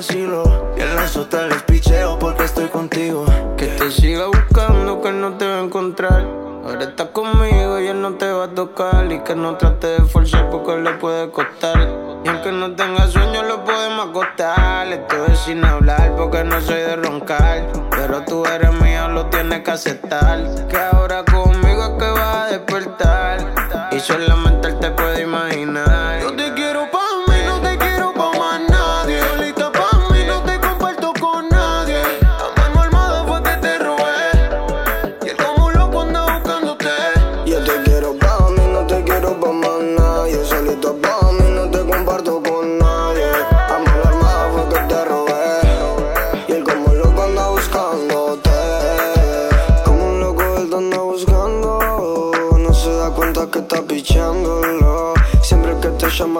[0.00, 0.72] vacilo.
[0.78, 3.26] Y el lazo te les picheo porque estoy contigo.
[3.58, 6.24] Que te siga buscando, que no te va a encontrar.
[6.64, 9.12] Ahora estás conmigo y él no te va a tocar.
[9.12, 11.86] Y que no trate de forzar porque le puede costar.
[12.24, 14.86] Y aunque no tenga sueño, lo podemos acostar.
[14.88, 17.66] Estoy sin hablar porque no soy de roncar.
[17.90, 20.66] Pero tú eres mío, lo tienes que aceptar.
[20.66, 23.90] Que ahora conmigo es que vas a despertar.
[23.92, 25.99] Y solamente él te puede imaginar.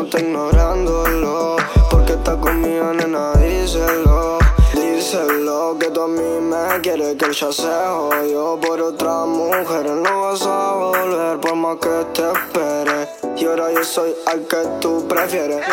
[0.00, 1.56] Llama está ignorándolo.
[1.90, 4.38] Porque está conmigo, nena, díselo.
[4.74, 9.90] Díselo que tú a mí me quieres que ya se jodió por otra mujer.
[9.90, 13.08] No vas a volver por más que te espere.
[13.36, 15.64] Y ahora yo soy al que tú prefieres.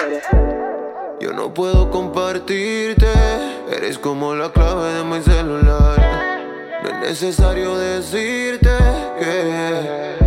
[1.20, 3.08] Yo no puedo compartirte,
[3.72, 6.44] eres como la clave de mi celular.
[6.84, 8.70] No es necesario decirte
[9.20, 10.27] que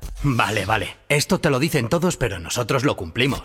[0.23, 0.97] Vale, vale.
[1.09, 3.41] Esto te lo dicen todos, pero nosotros lo cumplimos.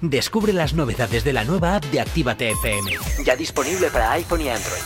[0.00, 2.92] Descubre las novedades de la nueva app de Actívate FM.
[3.24, 4.82] Ya disponible para iPhone y Android.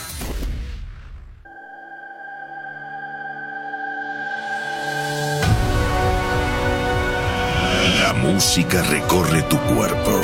[8.01, 10.19] La música recorre tu cuerpo.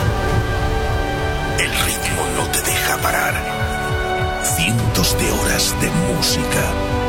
[1.60, 4.44] El ritmo no te deja parar.
[4.44, 7.09] Cientos de horas de música.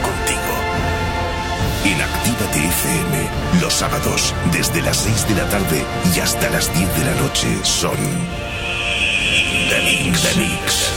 [3.61, 5.85] Los sábados, desde las 6 de la tarde
[6.15, 7.97] y hasta las 10 de la noche, son.
[9.69, 9.81] The
[10.37, 10.89] Mix.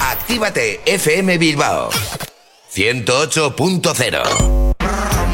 [0.00, 1.90] Actívate FM Bilbao
[2.72, 4.63] 108.0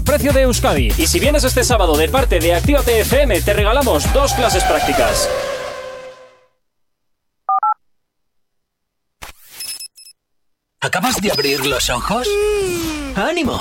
[0.00, 0.88] precio de Euskadi.
[0.96, 5.28] Y si vienes este sábado de parte de Actívate FM, te regalamos dos clases prácticas.
[10.80, 12.26] ¿Acabas de abrir los ojos?
[13.14, 13.60] ¡Ánimo!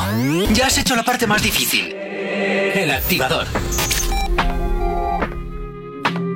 [0.54, 1.94] Ya has hecho la parte más difícil.
[1.94, 3.46] El activador.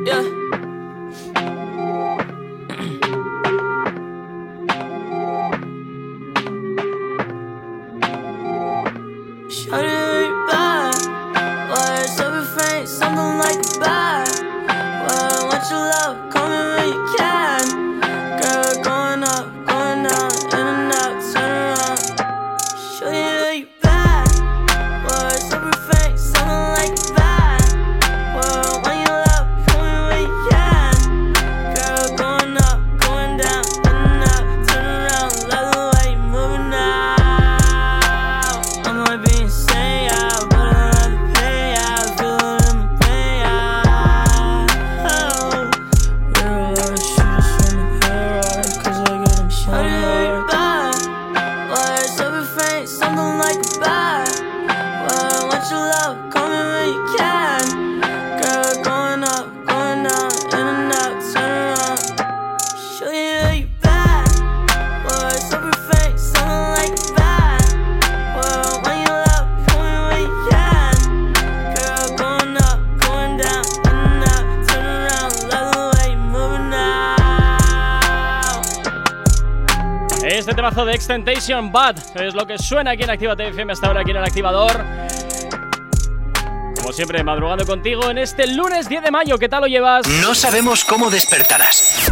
[0.05, 0.44] Shawty,
[81.05, 84.23] Extentation Bad es lo que suena aquí en Actívate FM hasta ahora aquí en el
[84.23, 84.83] activador.
[86.77, 89.37] Como siempre, madrugando contigo en este lunes 10 de mayo.
[89.37, 90.07] ¿Qué tal lo llevas?
[90.07, 92.11] No sabemos cómo despertarás,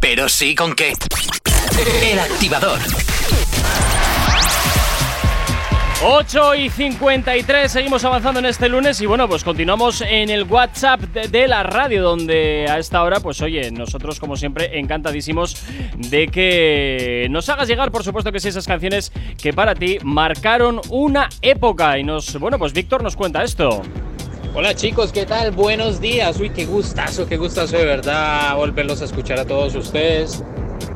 [0.00, 0.92] pero sí con qué.
[2.02, 2.80] El activador.
[6.04, 11.00] 8 y 53, seguimos avanzando en este lunes y bueno, pues continuamos en el WhatsApp
[11.00, 15.62] de, la radio, donde a esta hora, pues oye, nosotros como siempre encantadísimos
[15.96, 20.80] de que nos hagas llegar, por supuesto que sí, esas canciones que para ti marcaron
[20.88, 21.96] una época.
[21.96, 23.82] Y nos, bueno, pues Víctor nos cuenta esto.
[24.54, 25.52] Hola chicos, ¿qué tal?
[25.52, 26.40] Buenos días.
[26.40, 30.42] Uy, qué gustazo, qué gustazo de verdad volverlos a escuchar a todos ustedes.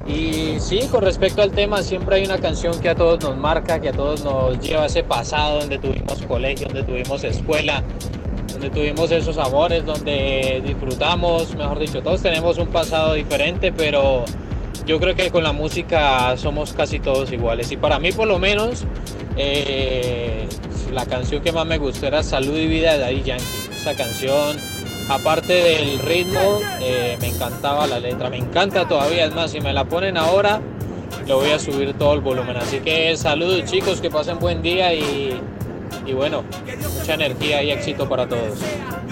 [0.07, 3.81] Y sí, con respecto al tema, siempre hay una canción que a todos nos marca,
[3.81, 7.83] que a todos nos lleva a ese pasado donde tuvimos colegio, donde tuvimos escuela,
[8.53, 14.25] donde tuvimos esos amores, donde disfrutamos, mejor dicho, todos tenemos un pasado diferente, pero
[14.87, 17.73] yo creo que con la música somos casi todos iguales.
[17.73, 18.85] Y para mí por lo menos,
[19.37, 20.47] eh,
[20.93, 23.45] la canción que más me gustó era Salud y Vida de Daddy Yankee.
[23.73, 24.57] Esa canción,
[25.09, 29.73] aparte del ritmo, eh, me encantaba la letra, me encanta todavía, es más, si me
[29.73, 30.61] la ponen ahora,
[31.27, 32.57] le voy a subir todo el volumen.
[32.57, 35.41] Así que saludos chicos, que pasen buen día y,
[36.05, 36.45] y bueno,
[36.99, 38.59] mucha energía y éxito para todos.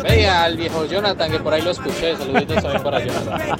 [0.02, 3.56] Veía al viejo Jonathan, que por ahí lo escuché, saluditos también para Jonathan.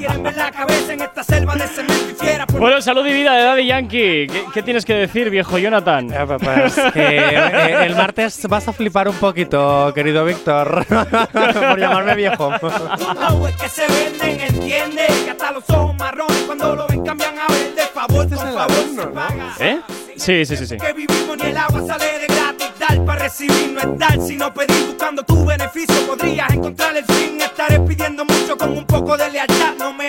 [2.59, 4.27] Bueno, salud y vida de Daddy Yankee.
[4.27, 6.09] ¿Qué, qué tienes que decir, viejo Jonathan?
[6.43, 10.85] Pues que eh, el martes vas a flipar un poquito, querido Víctor,
[11.33, 12.53] por llamarme viejo.
[12.59, 17.35] Flow es que se venden, entiende que hasta los ojos marrones cuando lo ven cambian
[17.39, 17.83] a verde.
[17.93, 19.55] Favor, por favor, se paga.
[19.61, 19.81] ¿Eh?
[20.17, 20.77] Sí, sí, sí, sí.
[20.77, 22.64] Que vivimos ni el agua sale de gratis.
[23.01, 26.07] Para recibir no es dar, sino pedir buscando tu beneficio.
[26.07, 27.41] Podrías encontrar el fin.
[27.41, 29.75] Estaré pidiendo mucho con un poco de lealtad.
[29.79, 30.07] No me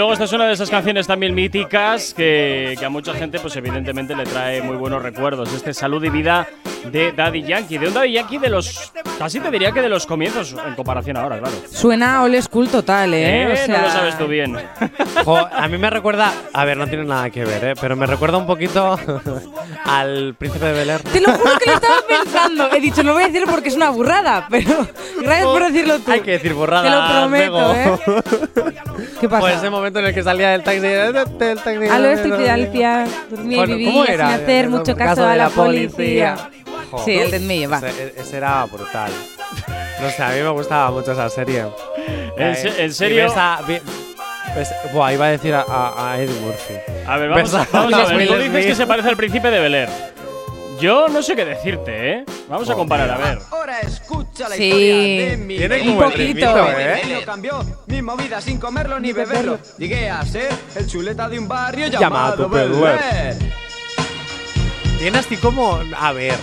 [0.00, 3.54] luego esta es una de esas canciones también míticas que, que a mucha gente pues
[3.56, 5.52] evidentemente le trae muy buenos recuerdos.
[5.52, 6.48] Este Salud y Vida
[6.90, 7.76] de Daddy Yankee.
[7.76, 8.92] De un Daddy Yankee de los...
[9.18, 11.54] Casi te diría que de los comienzos en comparación ahora, claro.
[11.70, 13.42] Suena old school total, ¿eh?
[13.42, 14.56] Eh, O sea, No lo sabes tú bien.
[15.24, 17.74] Jo, a mí me recuerda, a ver, no tiene nada que ver, ¿eh?
[17.78, 18.98] pero me recuerda un poquito
[19.84, 21.02] al príncipe de Bel Air.
[21.02, 22.70] Te lo juro que lo estaba pensando.
[22.72, 24.86] He dicho, no voy a decirlo porque es una burrada, pero
[25.20, 26.10] gracias por decirlo tú.
[26.10, 26.82] Hay que decir burrada.
[26.82, 28.22] Te lo prometo, ¿eh?
[29.20, 29.40] ¿Qué pasa?
[29.40, 30.80] Pues ese momento en el que salía del taxi.
[30.80, 31.12] Del
[31.58, 34.34] taxi Al oeste y Filadelfia, dormía y Bueno, vivía ¿cómo sin era?
[34.34, 36.36] hacer mucho caso a la policía.
[37.04, 37.78] Sí, el de Meyer, va.
[37.78, 39.10] Ese, ese era brutal.
[40.00, 41.64] No sé, a mí me gustaba mucho esa serie.
[42.36, 43.32] ¿En Eh, serio?
[43.66, 43.82] ves-
[44.92, 46.74] buah, iba a decir a, a- a Eddie Murphy.
[47.06, 48.26] A ver, vamos, vamos a ver.
[48.28, 49.88] Tú dices que se parece al príncipe de Bel Air.
[50.80, 52.24] Yo no sé qué decirte, ¿eh?
[52.48, 53.38] Vamos a comparar, a ver.
[53.50, 54.64] Ahora escucha la Sí.
[54.64, 54.96] historia
[55.30, 57.16] de mi Tiene como ritmito, Mi ¿eh?
[57.20, 59.58] lo cambió mi movida sin comerlo ni beberlo.
[59.78, 62.98] Llegué a ser el chuleta de un barrio Llamado llamado.
[64.98, 65.80] Tiene así como.
[65.98, 66.34] A ver.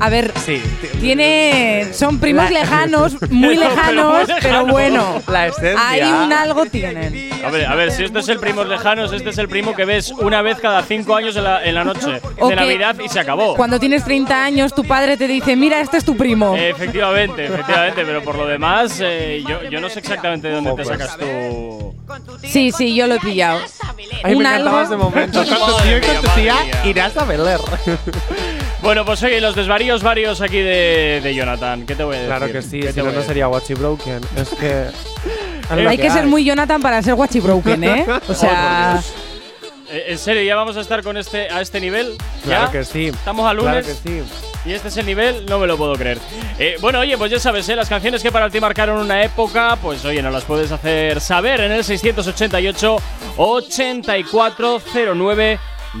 [0.00, 0.62] A ver, Sí.
[1.00, 1.88] tiene.
[1.92, 5.22] Son primos La- lejanos, muy Pero- pero lejanos, pero bueno.
[5.28, 5.88] La esencia.
[5.88, 7.30] Hay un algo tienen.
[7.44, 9.84] A ver, a ver, si este es el primo lejanos, este es el primo que
[9.84, 13.08] ves una vez cada cinco años en la, en la noche O de Navidad y
[13.08, 13.56] se acabó.
[13.56, 16.56] Cuando tienes 30 años, tu padre te dice, mira, este es tu primo.
[16.56, 20.84] Efectivamente, efectivamente, pero por lo demás, eh, yo, yo no sé exactamente de dónde te
[20.84, 21.94] sacas tu.
[22.42, 23.60] Sí, sí, yo lo he pillado.
[24.22, 24.94] Ay, un me encantaba algo.
[24.94, 25.44] ese momento.
[25.44, 27.60] Con tu tío y con tu Madre tía irás a Bel Air.
[28.82, 31.86] Bueno, pues oye, los desvaríos varios aquí de, de Jonathan.
[31.86, 32.34] ¿Qué te voy a decir?
[32.36, 34.20] Claro que sí, ¿Qué si no, no sería Watchy Broken.
[34.36, 34.86] Es que.
[35.88, 38.06] Hay que ser muy Jonathan para ser Watchy Broken, ¿eh?
[38.28, 39.00] O sea,
[39.90, 42.16] Eh, En serio, ya vamos a estar con este a este nivel.
[42.44, 42.72] Claro ¿Ya?
[42.72, 43.06] que sí.
[43.08, 43.84] Estamos a lunes.
[43.84, 44.22] Claro que sí.
[44.66, 46.18] Y este es el nivel, no me lo puedo creer.
[46.58, 47.76] Eh, bueno, oye, pues ya sabes, ¿eh?
[47.76, 51.62] las canciones que para ti marcaron una época, pues oye, nos las puedes hacer saber
[51.62, 52.96] en el 688
[53.38, 55.58] 8409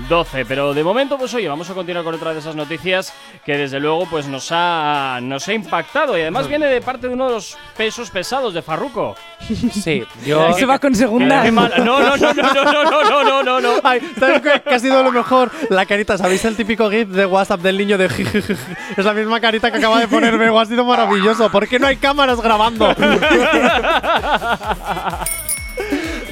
[0.08, 0.44] 12.
[0.44, 3.12] Pero de momento, pues oye, vamos a continuar con otra de esas noticias
[3.44, 6.16] que desde luego pues nos ha, nos ha impactado.
[6.16, 9.16] Y además viene de parte de uno de los pesos pesados de Farruko.
[9.72, 10.52] Sí, yo.
[10.54, 11.50] se va con segunda.
[11.50, 13.74] No, no, no, no, no, no, no, no, no, no.
[13.82, 15.50] Ay, ¿sabes qué, ha sido lo mejor?
[15.70, 18.06] La carita, ¿sabéis el típico GIF de WhatsApp del niño de?
[18.96, 21.50] Es la misma carita que acaba de ponerme, ha sido maravilloso.
[21.50, 22.94] ¿Por qué no hay cámaras grabando?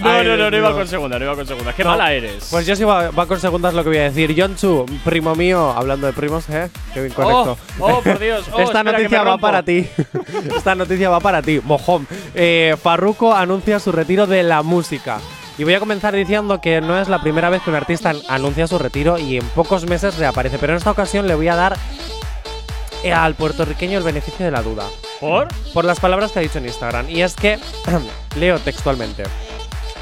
[0.01, 1.73] No, no, no, no iba con segunda, no iba con segunda.
[1.73, 2.49] Qué mala eres.
[2.51, 4.35] Pues yo sí va, va con segundas lo que voy a decir.
[4.37, 6.71] John Chu, primo mío, hablando de primos, ¿eh?
[6.95, 7.59] Qué bien correcto.
[7.81, 8.45] Oh, oh, por Dios.
[8.53, 9.89] Oh, Esta noticia va para ti.
[10.57, 12.07] Esta noticia va para ti, mojón.
[12.35, 15.19] Eh, Farruko anuncia su retiro de la música.
[15.59, 18.21] Y voy a comenzar diciendo que no es la primera vez que un artista an-
[18.29, 21.57] anuncia su retiro y en pocos meses reaparece, pero en esta ocasión le voy a
[21.57, 21.77] dar
[23.03, 24.85] eh, al puertorriqueño el beneficio de la duda.
[25.21, 25.49] ¿Por?
[25.75, 27.09] Por las palabras que ha dicho en Instagram.
[27.11, 27.59] Y es que,
[28.37, 29.25] leo textualmente.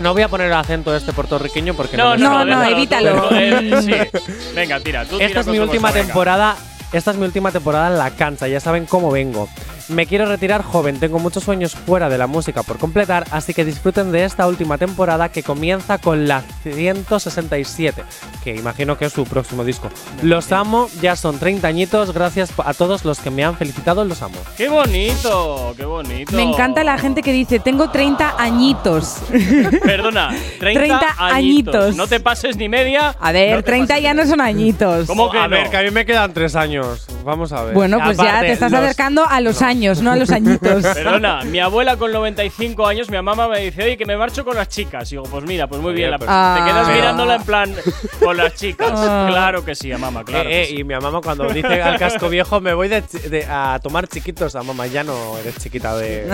[0.00, 2.74] No voy a poner el acento este puertorriqueño porque no, No, no, sale.
[2.86, 3.80] déjalo tú, eh,
[4.20, 4.30] sí.
[4.54, 5.04] Venga, tira.
[5.04, 6.56] Tú Esta tira es mi última temporada.
[6.92, 9.48] Esta es mi última temporada en la cancha, ya saben cómo vengo.
[9.88, 13.64] Me quiero retirar joven, tengo muchos sueños fuera de la música por completar, así que
[13.64, 18.02] disfruten de esta última temporada que comienza con la 167,
[18.42, 19.88] que imagino que es su próximo disco.
[20.22, 24.22] Los amo, ya son 30 añitos, gracias a todos los que me han felicitado, los
[24.22, 24.38] amo.
[24.56, 25.72] ¡Qué bonito!
[25.76, 26.34] ¡Qué bonito!
[26.34, 29.18] Me encanta la gente que dice, tengo 30 añitos.
[29.84, 31.94] Perdona, 30, 30 añitos.
[31.96, 33.14] No te pases ni media.
[33.20, 35.06] A ver, no te 30 pases- ya no son añitos.
[35.06, 35.50] ¿Cómo que a no?
[35.50, 37.06] ver, que a mí me quedan tres años.
[37.24, 37.74] Vamos a ver.
[37.74, 40.82] Bueno, pues ya Aparte, te estás los- acercando a los años, no a los añitos.
[40.94, 44.56] Perdona, mi abuela con 95 años, mi mamá me dice, oye, que me marcho con
[44.56, 45.10] las chicas.
[45.12, 46.10] Y digo, pues mira, pues muy bien.
[46.10, 46.56] la- Ah.
[46.58, 47.74] te quedas Pero- mirándola en plan
[48.22, 48.92] con las chicas.
[48.94, 49.26] Ah.
[49.28, 50.48] Claro que sí, a mamá, claro.
[50.48, 50.76] Eh, eh, sí.
[50.80, 54.08] y mi mamá cuando dice al casco viejo me voy de chi- de- a tomar
[54.08, 56.26] chiquitos a mamá ya no eres chiquita de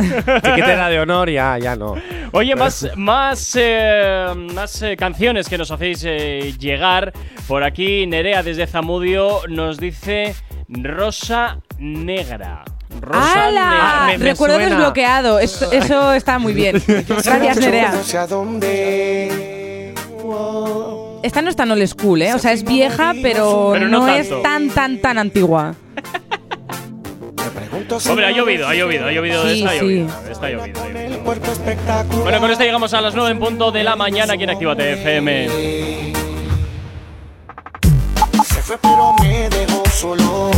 [0.44, 1.94] chiquitera de honor ya ya no
[2.32, 7.12] Oye, más, más, eh, más eh, canciones que nos hacéis eh, llegar.
[7.46, 10.34] Por aquí, Nerea desde Zamudio nos dice
[10.68, 12.64] Rosa Negra.
[13.00, 13.60] Rosa ¡Hala!
[13.62, 14.06] Negra.
[14.06, 14.70] me- me Recuerdo suena.
[14.76, 15.38] desbloqueado.
[15.38, 16.82] Eso, eso está muy bien.
[17.08, 17.92] Gracias, Nerea.
[21.22, 22.34] Esta no es tan old school, ¿eh?
[22.34, 25.74] O sea, es vieja, pero, Pero no no, es tan, tan, tan antigua.
[28.08, 29.78] Hombre, ha llovido, ha llovido, ha llovido, Sí, esta ha sí.
[29.80, 32.22] llovido, llovido, ha llovido.
[32.22, 34.92] Bueno, con esto llegamos a las 9 en punto de la mañana aquí en Actívate
[34.94, 35.48] FM.
[38.44, 40.50] Se fue pero me dejó solo.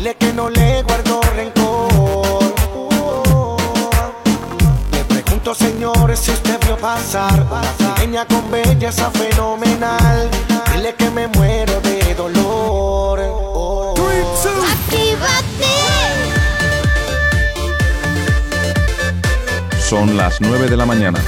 [0.00, 2.54] Dile que no le guardo rencor.
[4.92, 10.30] Le pregunto, señores, si usted vio pasar una pequeña con belleza fenomenal.
[10.72, 13.20] Dile que me muero de dolor.
[13.52, 13.94] Oh.
[19.86, 21.20] Son las 9 de la mañana.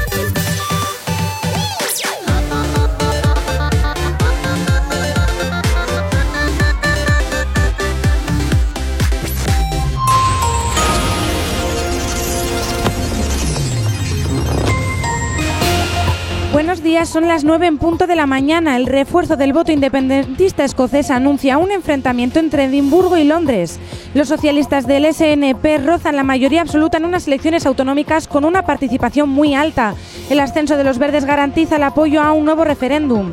[16.72, 18.78] Buenos días, son las 9 en punto de la mañana.
[18.78, 23.78] El refuerzo del voto independentista escocés anuncia un enfrentamiento entre Edimburgo y Londres.
[24.14, 29.28] Los socialistas del SNP rozan la mayoría absoluta en unas elecciones autonómicas con una participación
[29.28, 29.94] muy alta.
[30.30, 33.32] El ascenso de los verdes garantiza el apoyo a un nuevo referéndum.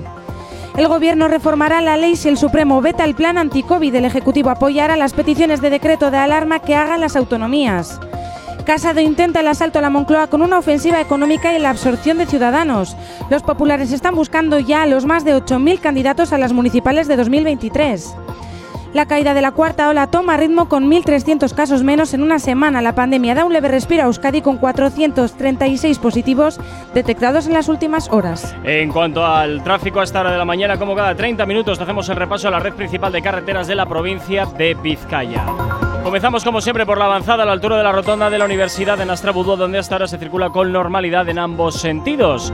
[0.76, 3.96] El Gobierno reformará la ley si el Supremo veta el plan anti-COVID.
[3.96, 8.02] El Ejecutivo apoyará las peticiones de decreto de alarma que hagan las autonomías.
[8.66, 12.26] Casado intenta el asalto a la Moncloa con una ofensiva económica y la absorción de
[12.26, 12.96] ciudadanos.
[13.30, 17.16] Los populares están buscando ya a los más de 8.000 candidatos a las municipales de
[17.16, 18.16] 2023.
[18.92, 22.82] La caída de la cuarta ola toma ritmo con 1.300 casos menos en una semana.
[22.82, 26.60] La pandemia da un leve respiro a Euskadi con 436 positivos
[26.96, 28.56] detectados en las últimas horas.
[28.64, 32.10] En cuanto al tráfico a esta hora de la mañana, como cada 30 minutos, hacemos
[32.10, 35.46] el repaso a la red principal de carreteras de la provincia de Vizcaya.
[36.04, 38.98] Comenzamos como siempre por la avanzada a la altura de la rotonda de la Universidad
[38.98, 42.52] de Nastrabudú, donde hasta ahora se circula con normalidad en ambos sentidos.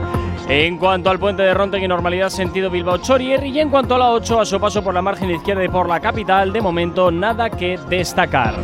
[0.48, 3.44] En cuanto al puente de Rontegui, normalidad sentido Bilbao-Chorier.
[3.46, 5.88] Y en cuanto a la 8, a su paso por la margen izquierda y por
[5.88, 8.54] la capital, de momento nada que destacar.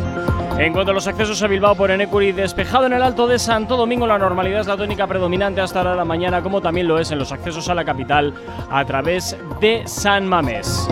[0.59, 3.77] En cuanto a los accesos a Bilbao por Enecuri, despejado en el Alto de Santo
[3.77, 6.89] Domingo, la normalidad es la tónica predominante hasta la hora de la mañana, como también
[6.89, 8.33] lo es en los accesos a la capital
[8.69, 10.89] a través de San Mamés.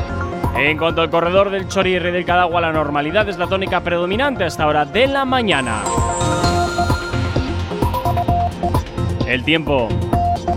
[0.55, 4.45] En cuanto al corredor del Chorierre y del Cadagua, la normalidad es la tónica predominante
[4.45, 5.83] hasta hora de la mañana.
[9.27, 9.89] El tiempo.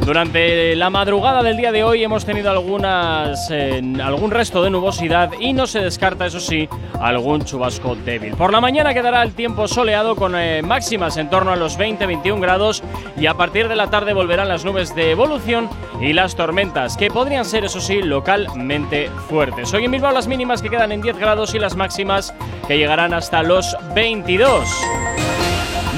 [0.00, 5.32] Durante la madrugada del día de hoy hemos tenido algunas, eh, algún resto de nubosidad
[5.40, 6.68] y no se descarta, eso sí,
[7.00, 8.34] algún chubasco débil.
[8.34, 12.40] Por la mañana quedará el tiempo soleado con eh, máximas en torno a los 20-21
[12.40, 12.82] grados
[13.16, 15.68] y a partir de la tarde volverán las nubes de evolución
[16.00, 19.72] y las tormentas, que podrían ser, eso sí, localmente fuertes.
[19.72, 22.34] Hoy en Bilbao las mínimas que quedan en 10 grados y las máximas
[22.66, 25.13] que llegarán hasta los 22.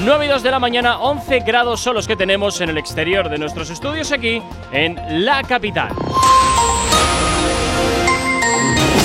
[0.07, 3.27] 9 y 2 de la mañana, 11 grados son los que tenemos en el exterior
[3.27, 4.41] de nuestros estudios aquí
[4.71, 5.89] en la capital.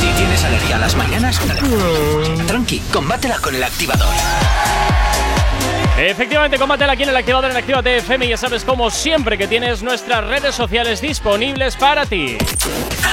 [0.00, 1.40] Si tienes alergia a las mañanas,
[2.46, 4.14] tranqui, combátela con el activador.
[5.98, 9.46] Efectivamente, combátela aquí en el activador en Actívate FM y ya sabes como siempre que
[9.46, 12.38] tienes nuestras redes sociales disponibles para ti.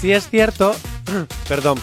[0.00, 0.76] Sí es cierto,
[1.48, 1.78] perdón,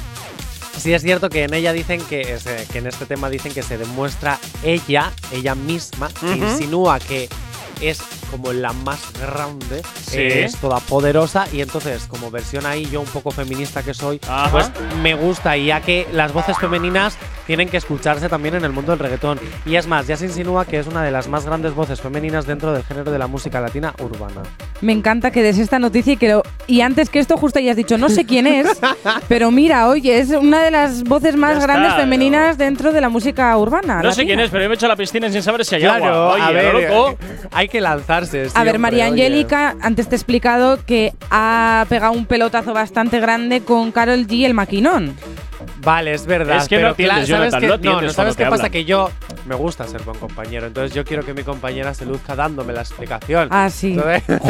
[0.82, 3.64] sí es cierto que en ella dicen que, se- que en este tema dicen que
[3.64, 7.30] se demuestra ella, ella misma, que insinúa que
[7.82, 10.18] es como la más grande, Sí.
[10.18, 14.20] eh, es toda poderosa y entonces como versión ahí yo un poco feminista que soy,
[14.28, 14.52] Ajá.
[14.52, 14.72] pues
[15.02, 17.18] me gusta y ya que las voces femeninas
[17.48, 19.40] tienen que escucharse también en el mundo del reggaetón.
[19.66, 22.46] Y es más, ya se insinúa que es una de las más grandes voces femeninas
[22.46, 24.42] dentro del género de la música latina urbana.
[24.82, 27.76] Me encanta que des esta noticia y que lo- y antes que esto justo hayas
[27.76, 28.68] dicho, no sé quién es,
[29.28, 33.02] pero mira, oye, es una de las voces más Ya grandes está, femeninas dentro de
[33.02, 34.02] la música urbana.
[34.02, 35.76] No sé quién es, pero yo me he hecho a la piscina sin saber si
[35.76, 36.34] hay Claro, agua.
[36.34, 37.18] Oye, a ver, lo loco.
[37.52, 38.48] hay que lanzarse.
[38.54, 39.06] A ver, María.
[39.08, 44.46] Angélica, antes te he explicado que ha pegado un pelotazo bastante grande con Carol G,
[44.46, 45.16] el maquinón.
[45.78, 46.58] Vale, es verdad.
[46.58, 47.68] Es que pero no atiendes, cla- ¿sabes Jonathan, qué?
[47.68, 48.70] no no, atiendes no, ¿sabes cuando qué pasa?
[48.70, 49.10] Que yo
[49.48, 52.82] me gusta ser buen compañero, entonces yo quiero que mi compañera se luzca dándome la
[52.82, 53.48] explicación.
[53.52, 53.98] Ah, sí.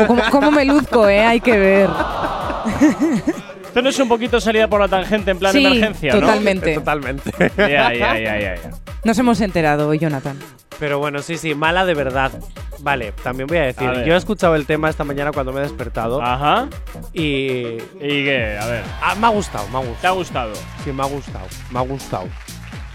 [0.07, 1.24] ¿Cómo, cómo me luzco, eh?
[1.24, 1.89] Hay que ver.
[3.72, 6.19] Esto no es un poquito salida por la tangente en plan Sí, emergencia, ¿no?
[6.19, 6.74] totalmente.
[6.76, 7.32] Totalmente.
[7.57, 8.69] Ya, ya, ya, ya, ya.
[9.05, 10.38] Nos hemos enterado, Jonathan.
[10.78, 12.32] Pero bueno, sí, sí, mala de verdad.
[12.80, 15.59] Vale, también voy a decir, A yo he escuchado el tema esta mañana cuando me
[15.59, 16.67] he despertado Ajá.
[17.13, 17.78] y ¿Y
[18.26, 18.57] qué?
[18.59, 18.84] A ver.
[19.01, 20.13] ah, me ha gustado, me ha ¿Te gustado.
[20.13, 20.53] ha gustado?
[20.84, 22.28] Sí, me ha gustado, me ha gustado.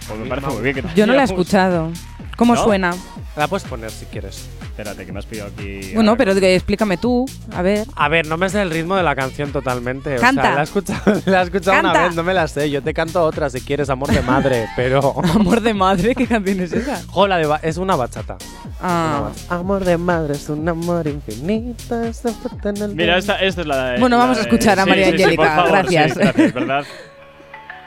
[0.08, 1.90] Pues me parece muy bien que te Yo no la he escuchado.
[2.36, 2.62] ¿Cómo ¿No?
[2.64, 2.94] suena?
[3.34, 4.46] La puedes poner si quieres.
[4.62, 5.92] Espérate, que me has pillado aquí.
[5.94, 7.24] Bueno, pero explícame tú.
[7.54, 7.86] A ver.
[7.96, 10.18] A ver, no me sé el ritmo de la canción totalmente.
[10.18, 10.42] O Canta.
[10.42, 12.06] sea, la he escuchado, la he escuchado una Canta.
[12.08, 12.70] vez, no me la sé.
[12.70, 15.14] Yo te canto otra si quieres, amor de madre, pero.
[15.34, 17.02] Amor de madre, ¿qué canción es esa?
[17.08, 18.36] Jo, la de ba- es una bachata.
[18.82, 19.30] Ah.
[19.30, 19.54] Bachata.
[19.54, 21.94] Amor de madre es un amor infinito.
[22.04, 23.98] en el Mira, esta, esta es la de.
[24.00, 26.12] Bueno, la vamos a de- escuchar a sí, María sí, sí, Angélica, por favor, gracias.
[26.12, 26.84] sí, gracias, ¿verdad?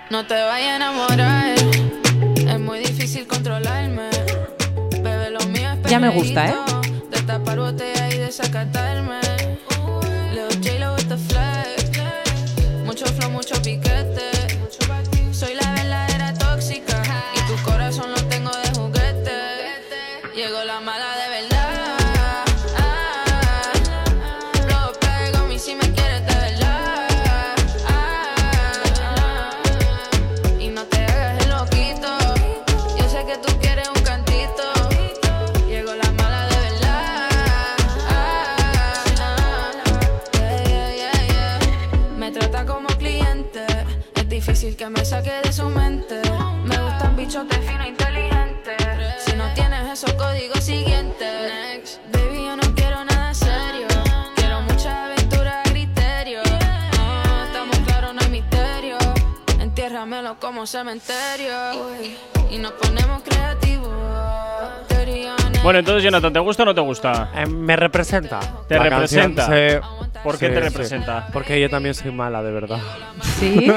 [0.10, 1.56] No te vayas a enamorar,
[6.00, 6.54] me gusta, ¿eh?
[60.60, 61.55] Como cementerio.
[62.51, 63.88] Y nos ponemos creativos.
[65.64, 67.32] Bueno, entonces, Jonathan, ¿te gusta o no te gusta?
[67.34, 68.41] Eh, me representa.
[68.68, 69.45] ¿Te la representa?
[69.47, 70.20] canción, sí.
[70.22, 70.64] ¿Por qué Sí, te sí.
[70.68, 71.28] representa?
[71.32, 72.80] Porque yo también soy mala, de verdad.
[73.39, 73.72] Sí.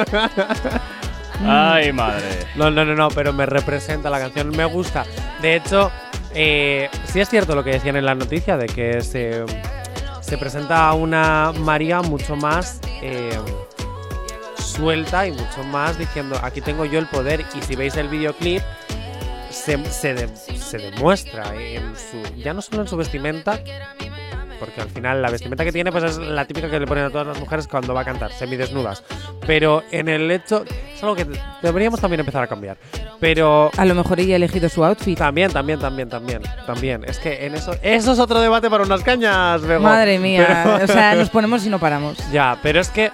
[1.46, 2.24] Ay, madre.
[2.56, 5.04] No, no, no, no, pero me representa la canción, me gusta.
[5.40, 5.92] De hecho,
[6.34, 9.44] eh, sí es cierto lo que decían en la noticia de que se,
[10.20, 13.38] se presenta a una María mucho más eh,
[14.72, 17.44] suelta y mucho más diciendo, aquí tengo yo el poder.
[17.54, 18.62] Y si veis el videoclip,
[19.50, 23.60] se, se, de- se demuestra en su, ya no solo en su vestimenta,
[24.58, 27.10] porque al final la vestimenta que tiene pues es la típica que le ponen a
[27.10, 29.02] todas las mujeres cuando va a cantar, semidesnudas.
[29.46, 30.64] Pero en el hecho,
[30.94, 31.26] es algo que
[31.62, 32.76] deberíamos también empezar a cambiar.
[33.18, 35.18] Pero A lo mejor ella ha elegido su outfit.
[35.18, 37.04] también, también, también, también, también.
[37.04, 39.82] Es que en eso, eso es otro debate para unas cañas, Bego.
[39.82, 40.62] Madre mía.
[40.64, 42.18] Pero- O sea, nos ponemos y no paramos.
[42.32, 43.10] ya, pero es que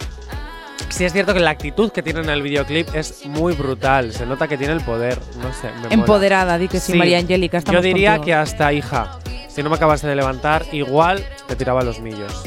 [0.89, 4.13] sí es cierto que la actitud que tiene en el videoclip es muy brutal.
[4.13, 5.19] Se nota que tiene el poder.
[5.43, 5.95] No sé, me mola.
[5.95, 7.61] Empoderada, di que sí, María Angélica.
[7.61, 8.25] Yo diría contigo.
[8.27, 9.19] que hasta hija.
[9.49, 12.43] Si no me acabas de levantar, igual te tiraba los millos.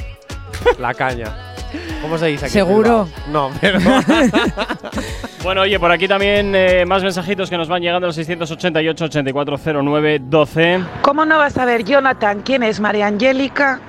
[0.79, 1.27] la caña.
[2.01, 2.53] ¿Cómo se dice aquí?
[2.53, 3.07] Seguro.
[3.31, 3.79] No, pero.
[5.43, 10.19] Bueno, oye, por aquí también eh, más mensajitos que nos van llegando al 688 8409
[10.23, 10.79] 12.
[11.01, 13.79] ¿Cómo no vas a ver, Jonathan, quién es María Angélica?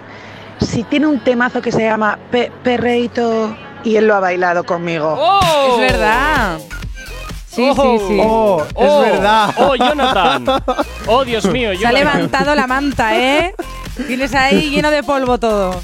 [0.61, 5.41] Si tiene un temazo que se llama Pe- Perreito y él lo ha bailado conmigo.
[5.73, 6.59] Es verdad.
[7.49, 8.19] Sí, Oh, sí, sí.
[8.23, 9.05] oh, oh,
[9.59, 10.45] Oh, Jonathan.
[11.07, 11.95] Oh, Dios mío, Se ha Jonathan.
[12.15, 13.55] levantado la manta, ¿eh?
[14.07, 15.79] Tienes ahí lleno de polvo todo.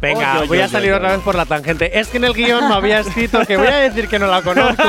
[0.00, 1.98] Venga, Oye, voy a salir otra vez por la tangente.
[1.98, 4.42] Es que en el guion me había escrito que voy a decir que no la
[4.42, 4.82] conozco.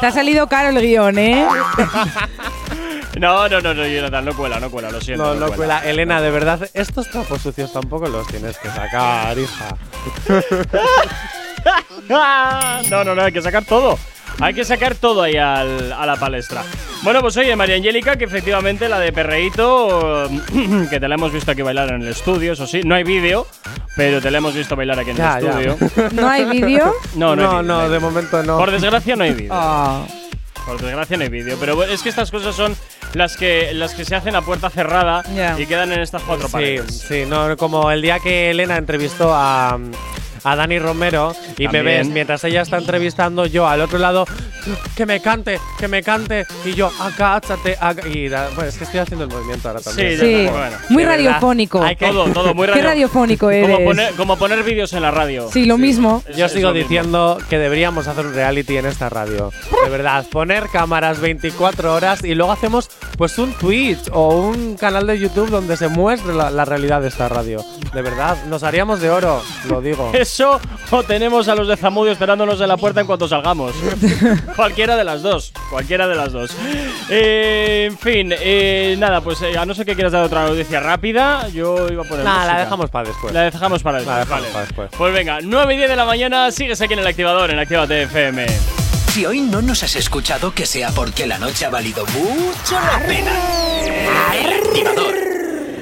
[0.00, 1.46] Te ha salido caro el guion, ¿eh?
[3.18, 5.34] No, no, no, no, Jonathan, no cuela, no cuela, lo siento.
[5.34, 5.80] No, no cuela.
[5.84, 9.68] Elena, de verdad, estos trapos sucios tampoco los tienes que sacar, hija.
[12.08, 13.98] no, no, no, hay que sacar todo.
[14.40, 16.62] Hay que sacar todo ahí al- a la palestra.
[17.02, 20.28] Bueno, pues oye, María Angélica, que efectivamente la de Perreíto,
[20.90, 23.46] que te la hemos visto aquí bailar en el estudio, eso sí, no hay vídeo,
[23.96, 25.60] pero te la hemos visto bailar aquí en Ya, el ya.
[25.60, 26.10] estudio.
[26.12, 26.94] ¿No hay vídeo?
[27.16, 28.58] No, no, hay no, vídeo, no, hay de momento no.
[28.58, 29.50] Por desgracia no hay vídeo.
[29.52, 30.02] Ah.
[30.68, 31.56] Por desgracia no hay vídeo.
[31.58, 32.76] Pero bueno, es que estas cosas son
[33.14, 35.22] las que, las que se hacen a puerta cerrada
[35.58, 37.04] y quedan en estas cuatro Sí, paredes.
[37.08, 39.78] sí, no, como el día que Elena entrevistó a,
[40.44, 41.84] a Dani Romero y me También.
[41.84, 44.26] ves mientras ella está entrevistando, yo al otro lado,
[44.96, 48.06] que me cante, que me cante, y yo, agáchate, aga-".
[48.08, 50.18] y da- bueno, es que estoy haciendo el movimiento ahora también.
[50.18, 50.46] Sí, Sí.
[50.50, 50.76] bueno.
[50.90, 51.82] Muy radiofónico.
[51.82, 53.70] hay que- Todo, todo muy Qué radio- radiofónico eres.
[53.70, 55.48] Como poner, como poner vídeos en la radio.
[55.52, 56.22] Sí, lo mismo.
[56.28, 56.88] Es- Yo es sigo mismo.
[56.88, 59.50] diciendo que deberíamos hacer un reality en esta radio.
[59.84, 65.06] De verdad, poner cámaras 24 horas y luego hacemos pues un Twitch o un canal
[65.06, 67.64] de YouTube donde se muestre la, la realidad de esta radio.
[67.92, 70.10] De verdad, nos haríamos de oro, lo digo.
[70.14, 70.37] Eso
[70.90, 73.74] o tenemos a los de Zamudio esperándonos en la puerta en cuanto salgamos.
[74.56, 75.52] cualquiera de las dos.
[75.70, 76.50] Cualquiera de las dos.
[77.10, 80.80] Eh, en fin, eh, nada, pues eh, a no ser que quieras dar otra noticia
[80.80, 82.24] rápida, yo iba a poner.
[82.24, 83.32] Nada, la dejamos para después.
[83.34, 84.28] La dejamos para La después.
[84.28, 84.52] dejamos vale.
[84.52, 84.90] para después.
[84.96, 88.02] Pues venga, 9 y 10 de la mañana, sigues aquí en el activador, en Actívate
[88.02, 88.46] FM.
[89.12, 92.98] Si hoy no nos has escuchado, que sea porque la noche ha valido mucho la
[93.06, 93.32] pena.
[94.34, 95.27] El activador.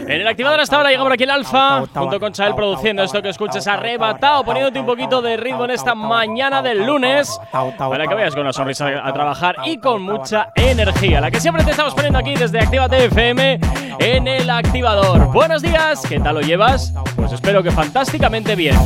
[0.07, 3.21] En el activador hasta ahora llega por aquí el Alfa, junto con Chael produciendo esto
[3.21, 8.15] que escuches arrebatado, poniéndote un poquito de ritmo en esta mañana del lunes, para que
[8.15, 11.93] vayas con una sonrisa a trabajar y con mucha energía, la que siempre te estamos
[11.95, 13.59] poniendo aquí desde Actívate FM
[13.99, 15.33] en el activador.
[15.33, 16.95] Buenos días, ¿qué tal lo llevas?
[17.17, 18.77] Pues espero que fantásticamente bien.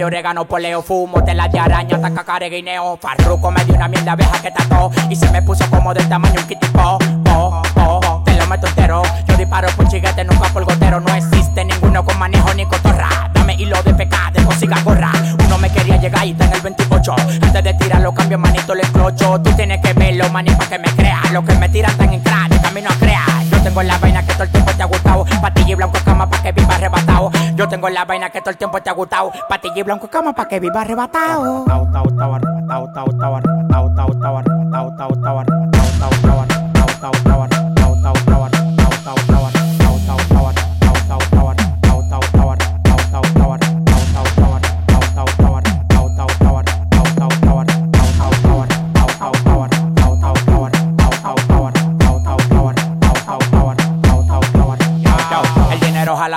[0.00, 2.96] De orégano, poleo, fumo, tela de araña, taca careguineo.
[2.96, 6.40] Farruco me dio una mierda abeja que tató y se me puso como del tamaño
[6.40, 6.98] un kitipo.
[7.28, 9.02] Oh, oh, te lo meto entero.
[9.28, 11.00] Yo disparo por chiguete, nunca por gotero.
[11.00, 13.30] No existe ninguno con manejo ni cotorra.
[13.34, 15.12] Dame hilo de pecado, de consiga gorra.
[15.44, 17.14] Uno me quería llegar y está el 28.
[17.42, 19.38] Antes de tirarlo, cambio manito, le clocho.
[19.42, 21.30] Tú tienes que verlo, maní, pa' que me creas.
[21.30, 23.44] Los que me tiran tan en crack, de camino a crear.
[23.50, 25.26] Yo tengo la vaina que todo el tiempo te ha gustado.
[25.42, 27.30] Patilla y blanco cama pa' que viva arrebatado.
[27.60, 29.30] Yo tengo la vaina que todo el tiempo te ha gustado.
[29.46, 31.66] Patilla y blanco cama pa' que viva arrebatado.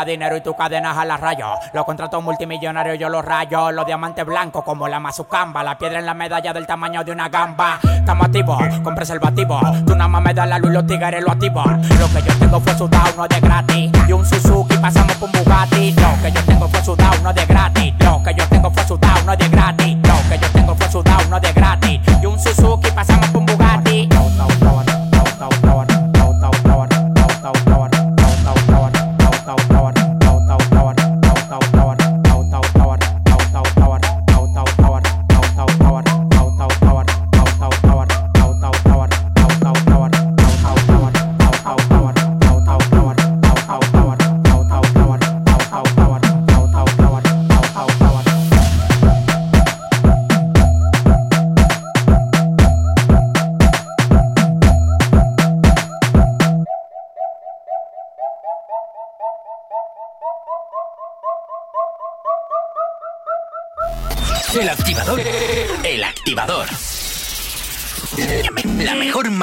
[0.06, 1.58] Dinero y tu cadena jala rayos.
[1.74, 3.72] Los contratos multimillonarios yo los rayo.
[3.72, 5.64] Los diamantes blancos como la mazucamba.
[5.64, 7.80] La piedra en la medalla del tamaño de una gamba.
[7.84, 9.60] Estamos activos con preservativo.
[9.86, 11.82] Tú nada más me das la luz y los tigres lo activan.
[12.00, 13.92] Lo que yo tengo fue sudado, no de gratis.
[14.08, 15.92] Y un Suzuki pasamos por Bugatti.
[15.94, 17.94] Lo que yo tengo fue sudado, no de gratis.
[18.00, 19.98] Lo que yo tengo fue sudado, no de gratis.
[20.04, 22.02] Lo que yo tengo fue sudado, no de gratis.
[22.22, 23.33] Y un Suzuki pasamos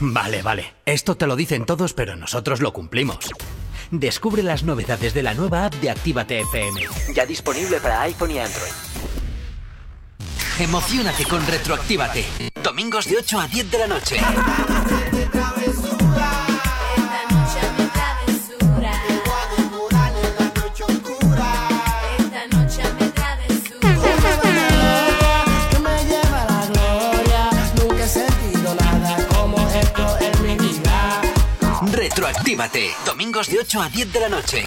[0.00, 0.74] Vale, vale.
[0.84, 3.18] Esto te lo dicen todos, pero nosotros lo cumplimos.
[3.90, 6.82] Descubre las novedades de la nueva app de Actívate FM.
[7.14, 8.72] Ya disponible para iPhone y Android.
[10.60, 12.24] Emocionate con Retroactívate.
[12.62, 14.16] Domingos de 8 a 10 de la noche.
[32.38, 32.90] Retroactívate.
[33.04, 34.64] Domingos de 8 a 10 de la noche.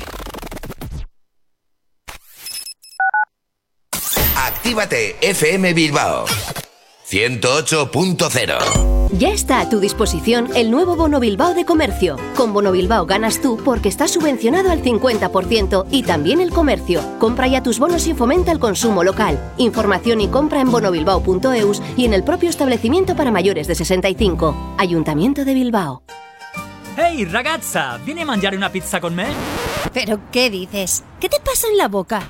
[4.35, 6.25] Actívate FM Bilbao
[7.07, 12.17] 108.0 Ya está a tu disposición el nuevo Bono Bilbao de Comercio.
[12.35, 17.01] Con Bono Bilbao ganas tú porque estás subvencionado al 50% y también el comercio.
[17.19, 19.39] Compra ya tus bonos y fomenta el consumo local.
[19.57, 24.75] Información y compra en bonobilbao.eus y en el propio establecimiento para mayores de 65.
[24.77, 26.03] Ayuntamiento de Bilbao.
[27.01, 29.25] Ehi ragazza, vieni a mangiare una pizza con me?
[29.91, 31.03] ¿Pero qué dices?
[31.19, 32.29] ¿Qué te pasa en la boca?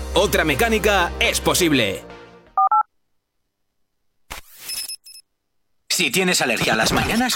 [0.13, 2.03] Otra mecánica es posible.
[5.87, 7.35] Si tienes alergia a las mañanas,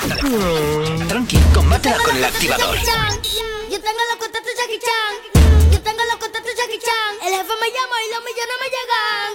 [1.08, 2.76] tranqui, combátela con el activador.
[2.78, 5.72] Yo tengo los contactos Jackie Chan.
[5.72, 7.28] Yo tengo los contactos Jackie Chan.
[7.28, 9.35] El jefe me llama y los millones me llegan.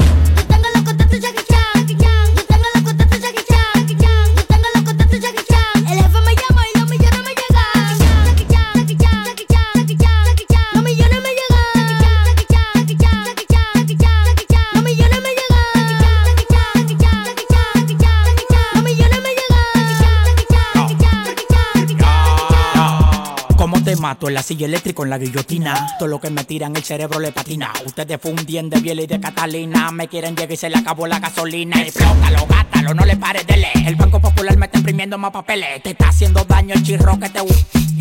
[23.83, 24.29] Te mato?
[24.29, 25.87] En la silla eléctrica, en la guillotina.
[25.99, 27.73] Todo lo que me tiran, el cerebro le patina.
[27.85, 29.91] Ustedes fundien de Biel y de Catalina.
[29.91, 31.81] Me quieren llegar y se le acabó la gasolina.
[31.83, 33.61] Explótalo, gátalo, no le pares de.
[33.87, 35.83] El Banco Popular me está imprimiendo más papeles.
[35.83, 37.41] Te está haciendo daño el chirro que te.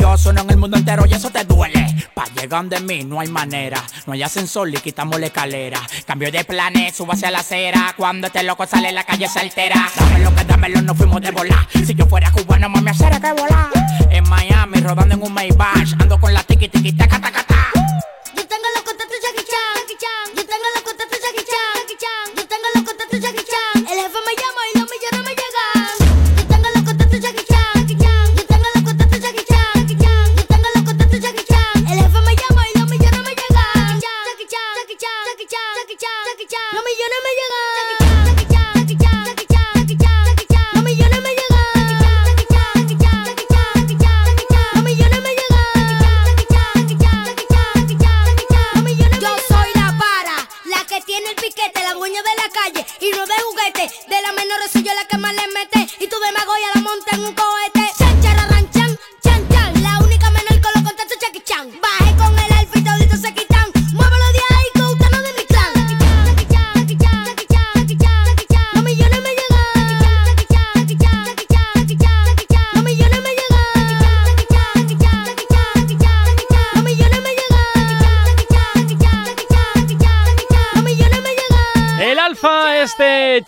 [0.00, 1.86] Yo sueno en el mundo entero y eso te duele.
[2.14, 3.84] Pa' llegar de mí no hay manera.
[4.06, 5.78] No hay ascensor y quitamos la escalera.
[6.06, 7.94] Cambio de planes, subo hacia la acera.
[7.98, 9.90] Cuando este loco sale, la calle se altera.
[9.94, 11.68] Dámelo que dámelo, no fuimos de volar.
[11.86, 13.68] Si yo fuera cubano, mami, hacer que volar.
[14.08, 15.92] En Miami, rodando en un Maybach.
[16.00, 17.66] Ando con la tiki tiki taca taca ta.
[18.34, 20.39] Yo tengo los contactos Jackie Chan.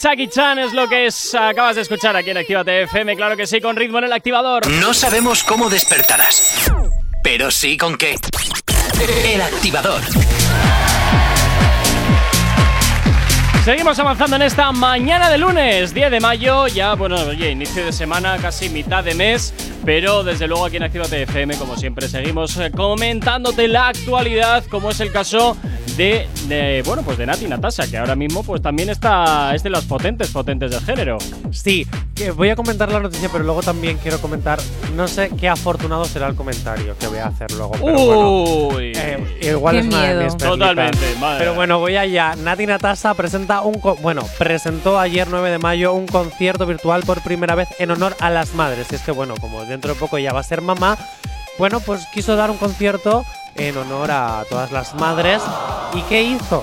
[0.03, 3.47] Chucky Chan es lo que es, acabas de escuchar aquí en Actívate FM, claro que
[3.47, 4.67] sí, con ritmo en el activador.
[4.67, 6.73] No sabemos cómo despertarás,
[7.23, 8.17] pero sí con qué.
[9.25, 10.01] El activador.
[13.65, 17.93] Seguimos avanzando en esta mañana de lunes, 10 de mayo, ya, bueno, oye, inicio de
[17.93, 19.55] semana, casi mitad de mes,
[19.85, 24.91] pero desde luego aquí en Actívate FM, como siempre, seguimos eh, comentándote la actualidad, como
[24.91, 25.57] es el caso
[25.97, 29.71] de, de, bueno, pues de Nati Natasha, que ahora mismo pues también está, es de
[29.71, 31.19] las potentes, potentes del género.
[31.51, 34.59] Sí, que voy a comentar la noticia, pero luego también quiero comentar,
[34.97, 37.73] no sé qué afortunado será el comentario que voy a hacer luego.
[37.73, 38.31] Pero bueno,
[38.77, 38.93] Uy.
[38.95, 40.19] eh, igual Qué es una de miedo.
[40.21, 40.49] perlitas.
[40.51, 42.35] Totalmente, madre Pero bueno, voy allá.
[42.37, 47.21] Nati Natasha presenta un co- bueno, presentó ayer 9 de mayo un concierto virtual por
[47.23, 48.87] primera vez en honor a las madres.
[48.91, 50.97] Y es que bueno, como dentro de poco ya va a ser mamá,
[51.59, 53.25] bueno, pues quiso dar un concierto
[53.57, 55.43] en honor a todas las madres.
[55.95, 56.63] ¿Y qué hizo?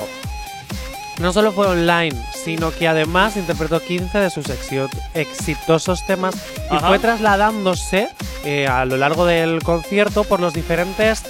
[1.19, 4.45] No solo fue online, sino que además interpretó 15 de sus
[5.13, 6.33] exitosos temas
[6.71, 6.87] y Ajá.
[6.87, 8.07] fue trasladándose
[8.45, 11.23] eh, a lo largo del concierto por los diferentes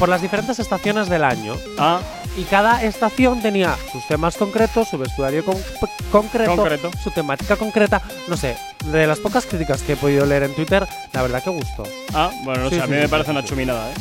[0.00, 1.54] por las diferentes estaciones del año.
[1.78, 2.00] Ah,
[2.36, 5.62] Y cada estación tenía sus temas concretos, su vestuario con-
[6.10, 6.90] concreto, Concreto.
[7.00, 8.02] su temática concreta.
[8.26, 8.56] No sé,
[8.86, 11.84] de las pocas críticas que he podido leer en Twitter, la verdad que gustó.
[12.12, 13.48] ah, bueno, no Sí, sé, a sí, mí me sí, parece sí, una sí.
[13.48, 13.94] chuminada, ¿eh?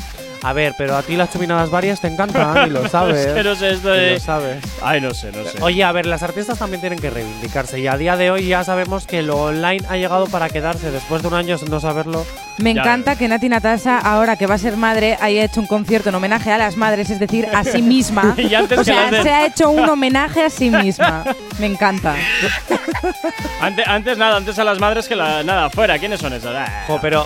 [0.44, 3.18] A ver, pero a ti las chuminadas varias te encantan y lo sabes.
[3.28, 4.64] Es que no sé esto de- lo sabes.
[4.82, 5.58] Ay, no sé, no sé.
[5.62, 8.64] Oye, a ver, las artistas también tienen que reivindicarse y a día de hoy ya
[8.64, 10.92] sabemos que lo online ha llegado para quedarse.
[10.92, 12.26] Después de un año no saberlo,
[12.58, 15.68] Me Ya encanta que Nati Natasha, ahora que va a ser madre, haya hecho un
[15.68, 18.36] concierto en homenaje a las madres, es decir, a sí misma.
[18.44, 21.24] Y antes o sea, se ha hecho un homenaje a sí misma.
[21.60, 22.16] Me encanta.
[23.62, 25.98] Antes, antes nada, antes a las madres que la, nada, fuera.
[25.98, 26.54] ¿Quiénes son esas?
[26.56, 26.84] Ah.
[26.88, 27.26] Jo, pero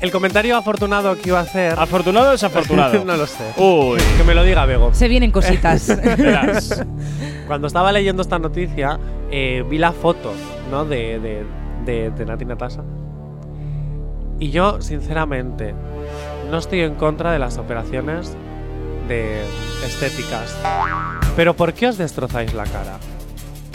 [0.00, 1.78] el comentario afortunado que iba a hacer.
[1.78, 3.04] ¿Afortunado o desafortunado?
[3.06, 3.44] no lo sé.
[3.56, 3.98] Uy.
[4.16, 4.92] Que me lo diga Bego.
[4.94, 5.88] Se vienen cositas.
[6.18, 6.84] Verás.
[7.46, 8.98] Cuando estaba leyendo esta noticia,
[9.30, 10.32] eh, vi la foto,
[10.70, 10.84] ¿no?
[10.84, 11.44] De, de,
[11.84, 12.82] de, de Nati Natasha.
[14.38, 15.74] Y yo, sinceramente,
[16.50, 18.36] no estoy en contra de las operaciones
[19.08, 19.42] de
[19.84, 20.56] estéticas.
[21.36, 22.98] Pero ¿por qué os destrozáis la cara?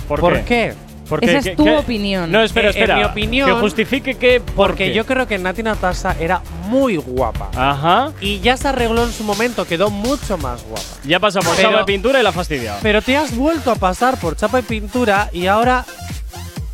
[0.07, 0.43] ¿Por, ¿Por qué?
[0.43, 0.73] qué?
[1.11, 2.31] Porque- Esa es que- tu que- opinión.
[2.31, 2.93] No, espera, Eh, espera.
[2.95, 4.39] en mi opinión- Que justifique que.
[4.39, 4.93] ¿por Porque qué?
[4.93, 7.49] yo creo que Nati Natasha era muy guapa.
[7.53, 8.13] Ajá.
[8.21, 10.81] Y ya se arregló en su momento, quedó mucho más guapa.
[11.03, 12.79] Ya pasa por Pero- chapa de pintura y la ha fastidiado.
[12.81, 15.85] Pero te has vuelto a pasar por chapa y pintura y ahora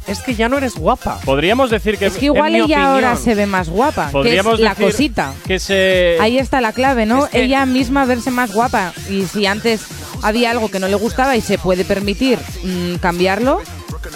[0.05, 1.19] es que ya no eres guapa.
[1.25, 2.05] Podríamos decir que.
[2.05, 3.17] Es que igual ella ahora opinión.
[3.23, 5.33] se ve más guapa, que es la decir cosita.
[5.47, 6.17] Que se.
[6.21, 7.25] Ahí está la clave, ¿no?
[7.25, 8.93] Es que- Ella misma verse más guapa.
[9.09, 9.81] Y si antes
[10.21, 13.59] había algo que no le gustaba y se puede permitir mm, cambiarlo,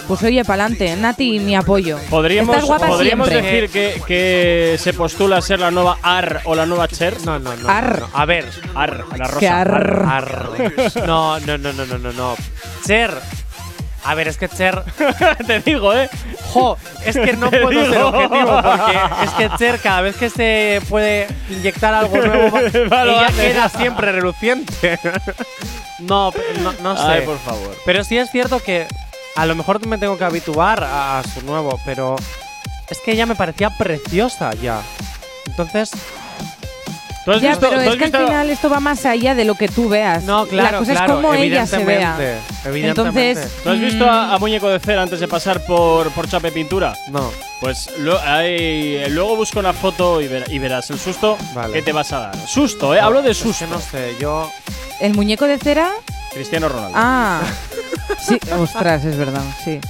[0.08, 0.94] pues oye, pa'lante.
[0.96, 1.98] Nati, mi apoyo.
[2.10, 3.52] Podríamos, Estás guapa podríamos siempre.
[3.52, 7.14] decir que, que se postula a ser la nueva AR o la nueva Cher.
[7.24, 7.68] No, no, no.
[7.68, 8.00] Ar.
[8.00, 8.12] no, no.
[8.18, 8.46] A ver.
[8.74, 9.40] AR, Ana Rosa.
[9.40, 10.04] Que ar.
[10.08, 10.48] Ar.
[11.06, 12.36] No, no, no, no, no, no, no.
[12.86, 13.12] Cher.
[14.04, 14.82] A ver, es que Cher.
[15.46, 16.10] Te digo, ¿eh?
[16.52, 20.80] Jo, es que no puedo ser objetivo porque es que Cher cada vez que se
[20.88, 23.42] puede inyectar algo nuevo, ella hace.
[23.42, 24.98] queda siempre reluciente.
[26.00, 27.02] no, no, no sé.
[27.04, 27.76] Ay, por favor.
[27.86, 28.88] Pero sí es cierto que
[29.36, 32.16] a lo mejor me tengo que habituar a, a su nuevo, pero
[32.88, 34.80] es que ella me parecía preciosa ya.
[35.46, 35.90] Entonces,
[37.24, 39.44] ¿Tú has Ya, visto, pero tú es que al final esto va más allá de
[39.44, 40.24] lo que tú veas.
[40.24, 42.16] no, claro, La cosa claro, es cómo ella se vea.
[42.18, 43.30] evidentemente, evidentemente.
[43.30, 46.50] Entonces, ¿tú has visto a, a Muñeco de Cera antes de pasar por, por Chape
[46.50, 46.94] Pintura?
[47.10, 47.30] no.
[47.60, 51.72] Pues lo- hay- luego busca una foto y, ver- y verás el susto Vale.
[51.74, 52.36] que te vas a dar.
[52.48, 52.98] Susto, ¿eh?
[52.98, 53.66] Hablo de Es susto.
[53.66, 54.50] que no sé, yo
[54.98, 55.92] el muñeco de cera.
[56.34, 56.96] Cristiano Ronaldo.
[56.98, 57.40] Ah.
[58.20, 59.80] Sí, ostras, es verdad, sí.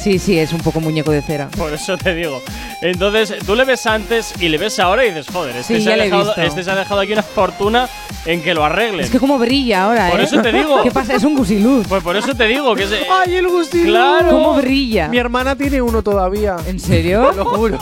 [0.00, 1.48] Sí, sí, es un poco muñeco de cera.
[1.56, 2.40] Por eso te digo.
[2.82, 5.88] Entonces, tú le ves antes y le ves ahora y dices, joder, este, Sí, se,
[5.88, 6.40] ya ha le he dejado, visto.
[6.40, 7.88] este se ha dejado aquí una fortuna
[8.24, 9.00] en que lo arreglen.
[9.00, 10.24] Es que como brilla ahora, Por ¿eh?
[10.24, 10.82] eso te digo.
[10.82, 11.14] ¿Qué pasa?
[11.14, 11.86] Es un gusiluz.
[11.88, 12.90] Pues por eso te digo que es.
[13.10, 13.86] ¡Ay, el gustito!
[13.88, 14.30] Claro.
[14.30, 15.08] ¿Cómo brilla?
[15.08, 16.56] Mi hermana tiene uno todavía.
[16.66, 17.32] ¿En serio?
[17.32, 17.78] Lo juro.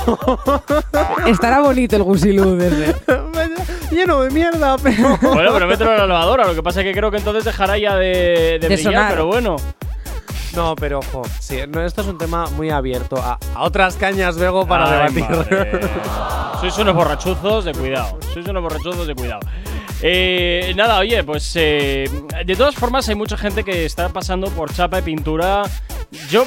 [1.27, 2.95] Estará bonito el gusiluz ese.
[3.91, 5.17] Lleno de mierda, pero.
[5.21, 6.47] Bueno, pero mételo en la lavadora.
[6.47, 9.11] Lo que pasa es que creo que entonces dejará ya de, de De brillar, sonar.
[9.11, 9.57] pero bueno.
[10.55, 14.37] No, pero ojo, sí, no, esto es un tema muy abierto a, a otras cañas
[14.37, 15.37] luego para Ay, debatir.
[15.37, 15.81] madre.
[16.61, 18.19] Sois unos borrachuzos de cuidado.
[18.33, 19.41] Sois unos borrachuzos de cuidado.
[20.03, 22.09] Eh, nada, oye, pues eh,
[22.45, 25.63] de todas formas hay mucha gente que está pasando por chapa y pintura.
[26.31, 26.45] Yo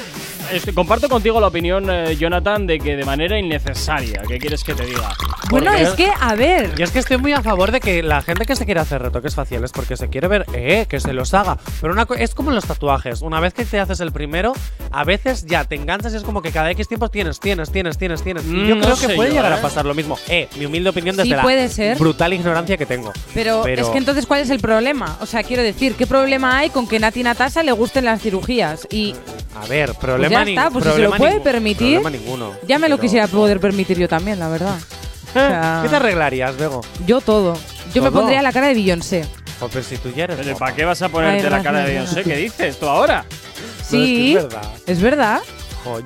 [0.52, 4.22] estoy- comparto contigo la opinión, eh, Jonathan, de que de manera innecesaria.
[4.26, 5.12] ¿Qué quieres que te diga?
[5.50, 6.74] Bueno, es que, a ver.
[6.76, 9.02] Yo es que estoy muy a favor de que la gente que se quiere hacer
[9.02, 11.58] retoques faciales porque se quiere ver, eh, que se los haga.
[11.80, 13.20] Pero una es como los tatuajes.
[13.20, 14.52] Una vez que te haces el primero,
[14.92, 17.98] a veces ya te enganchas y es como que cada X tiempo tienes, tienes, tienes,
[17.98, 18.44] tienes, tienes.
[18.44, 19.56] Mm, y yo no creo que puede yo, llegar ¿eh?
[19.56, 20.18] a pasar lo mismo.
[20.28, 21.98] Eh, mi humilde opinión Sí, desde la puede ser.
[21.98, 23.12] brutal ignorancia que tengo.
[23.34, 25.16] Pero, es que entonces, ¿cuál es el problema?
[25.20, 28.86] O sea, quiero decir, ¿qué problema hay con que Nati Natasha le gusten las cirugías?
[28.90, 29.14] Y
[29.60, 32.52] A ver, pues problema ya está, pues si se lo puede ningún- permitir, Problema ninguno.
[32.66, 34.76] ya me lo Pero- quisiera poder permitir yo también, la verdad.
[35.28, 36.80] O sea, ¿Qué te arreglarías, Bego?
[37.06, 37.56] yo todo.
[37.94, 39.24] Yo me pondría la cara de Beyoncé.
[39.60, 40.56] O pero si tú ya eres Pero.
[40.56, 41.90] ¿para qué vas a ponerte Ay, la cara de.
[41.92, 42.22] Beyoncé?
[42.24, 43.24] ¿Qué dices tú ahora?
[43.86, 44.62] Sí, es verdad.
[44.86, 45.40] es verdad.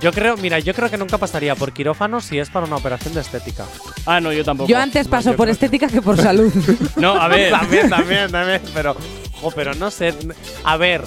[0.00, 3.14] Yo creo, mira, yo creo que nunca pasaría por quirófano si es para una operación
[3.14, 3.64] de estética.
[4.06, 4.68] Ah, no, yo tampoco.
[4.68, 6.52] Yo antes paso por estética que por salud.
[6.96, 7.50] No, a ver.
[7.50, 8.62] también, también, también.
[8.72, 8.96] Pero,
[9.40, 10.14] jo, pero no sé.
[10.62, 11.02] A ver,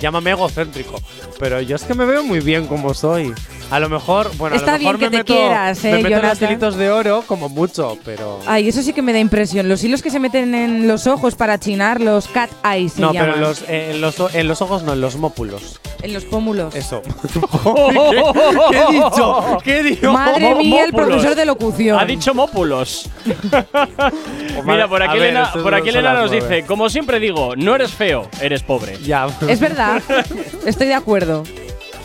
[0.00, 1.00] llámame egocéntrico.
[1.38, 3.32] Pero yo es que me veo muy bien como soy.
[3.70, 5.92] A lo mejor, bueno, Está a lo mejor bien que me te meto, quieras, eh,
[5.92, 6.50] me meto los Jonathan.
[6.50, 8.40] hilitos de oro como mucho, pero.
[8.46, 9.68] Ay, eso sí que me da impresión.
[9.68, 13.12] Los hilos que se meten en los ojos para chinar, los cat eyes se no,
[13.14, 13.30] llaman.
[13.34, 15.80] pero los, eh, en, los, en los ojos no, en los mópulos.
[16.02, 16.74] En los pómulos.
[16.74, 17.00] Eso.
[18.70, 19.58] ¿Qué he dicho?
[19.62, 20.12] ¿Qué he dicho?
[20.12, 21.98] Madre mía, el profesor de locución.
[21.98, 23.08] Ha dicho mópulos.
[24.64, 27.92] Mira, por aquí ver, Elena, por aquí Elena nos dice, como siempre digo, no eres
[27.92, 28.98] feo, eres pobre.
[29.02, 29.28] Ya.
[29.48, 30.02] Es verdad.
[30.66, 31.44] Estoy de acuerdo.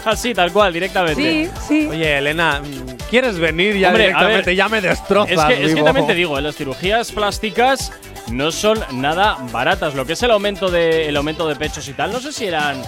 [0.06, 1.22] Así, tal cual, directamente.
[1.22, 1.88] Sí, sí.
[1.88, 2.62] Oye, Elena,
[3.10, 4.46] ¿quieres venir ya Hombre, a directamente?
[4.52, 5.32] ver, ya me destrozas.
[5.32, 7.92] Es que, es que también te digo, eh, las cirugías plásticas
[8.32, 9.96] no son nada baratas.
[9.96, 12.46] Lo que es el aumento de, el aumento de pechos y tal, no sé si
[12.46, 12.82] eran.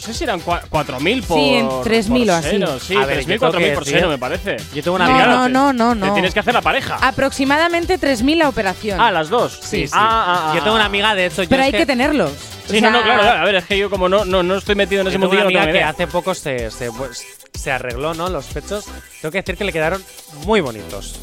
[0.00, 1.36] No sé si eran cua- 4.000 por.
[1.38, 2.50] Sí, en 3.000 por o así.
[2.50, 2.80] seno.
[2.80, 4.56] Sí, A ver, 3.000, yo tengo que 4.000 por seno, me parece.
[4.74, 5.26] Yo tengo una No, amiga.
[5.26, 6.12] no, no, no, Te no.
[6.14, 6.96] tienes que hacer la pareja.
[7.02, 9.00] Aproximadamente 3.000 la operación.
[9.00, 9.58] Ah, las dos.
[9.62, 9.92] Sí, sí.
[9.94, 12.32] Ah, ah, ah, yo tengo una amiga, de hecho, pero hay que tenerlos.
[12.66, 13.40] Sí, O no, no, sea, claro, claro.
[13.40, 15.42] A ver, es que yo como no, no, no estoy metido en ese una mundillo,
[15.42, 18.28] no amiga tengo que hace poco se, se, pues, se arregló, ¿no?
[18.28, 18.86] Los pechos.
[19.20, 20.02] Tengo que decir que le quedaron
[20.46, 21.18] muy bonitos.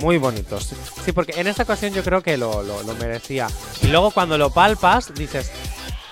[0.00, 0.72] Muy bonitos.
[1.04, 3.46] Sí, porque en esta ocasión yo creo que lo, lo, lo merecía.
[3.82, 5.50] Y luego cuando lo palpas, dices,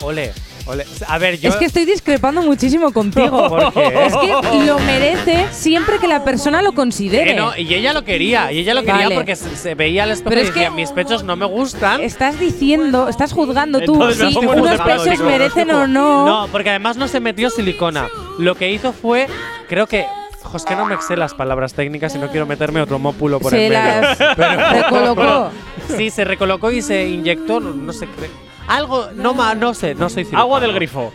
[0.01, 0.33] ole,
[0.67, 0.85] ole.
[1.09, 1.49] A ver, yo.
[1.51, 3.49] Es que estoy discrepando muchísimo contigo.
[3.49, 4.07] ¿Por qué?
[4.07, 7.33] Es que lo merece siempre que la persona lo considere.
[7.33, 9.15] Eh, no, y ella lo quería, y ella lo quería Vale.
[9.15, 11.47] porque se, se veía al espejo Pero y es decía, que- mis pechos no me
[11.47, 12.01] gustan.
[12.01, 16.27] Estás diciendo, estás juzgando tú Entonces si unos pechos digo, merecen o no.
[16.27, 18.09] No, porque además no se metió silicona.
[18.39, 19.27] Lo que hizo fue,
[19.69, 20.07] creo que.
[20.55, 23.51] es que no me sé las palabras técnicas y no quiero meterme otro mópulo por
[23.51, 24.01] Se el medio.
[24.03, 24.19] las
[24.73, 25.51] recolocó.
[25.97, 28.09] Sí, se recolocó y se inyectó, no, sé,
[28.69, 30.43] algo, no, ma- no sé, no soy cirujano.
[30.43, 31.13] Agua del grifo.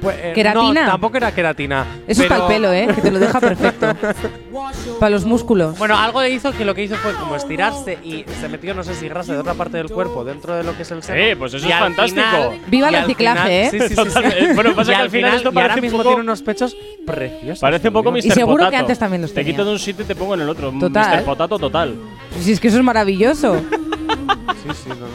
[0.00, 0.82] Pues, eh, ¿Queratina?
[0.84, 1.86] No, tampoco era queratina.
[2.06, 2.88] Eso es pero- para el pelo, ¿eh?
[2.94, 3.86] Que te lo deja perfecto.
[5.00, 5.78] para los músculos.
[5.78, 8.84] Bueno, algo le hizo que lo que hizo fue como estirarse y se metió, no
[8.84, 11.18] sé si grasa de otra parte del cuerpo dentro de lo que es el seno.
[11.18, 12.20] Sí, pues eso Y es al fantástico.
[12.22, 13.68] final- Viva el y al reciclaje, final- ¿eh?
[13.70, 13.94] Sí, sí, sí, sí.
[14.14, 14.54] Totalmente.
[14.54, 16.42] Bueno, pasa Y que al final esto y ahora parece un mismo poco- tiene unos
[16.42, 16.76] pechos
[17.06, 17.58] preciosos.
[17.60, 18.10] Parece un poco.
[18.12, 18.18] Mr.
[18.26, 18.80] Y seguro que Potato.
[18.80, 19.52] antes también los Te tenía.
[19.54, 20.70] quito de un sitio y te pongo en el otro.
[20.78, 21.16] Total.
[21.20, 21.24] Mr.
[21.24, 21.94] Potato total.
[22.40, 23.56] Si es que eso es maravilloso.
[23.56, 25.06] Sí, sí, no, no,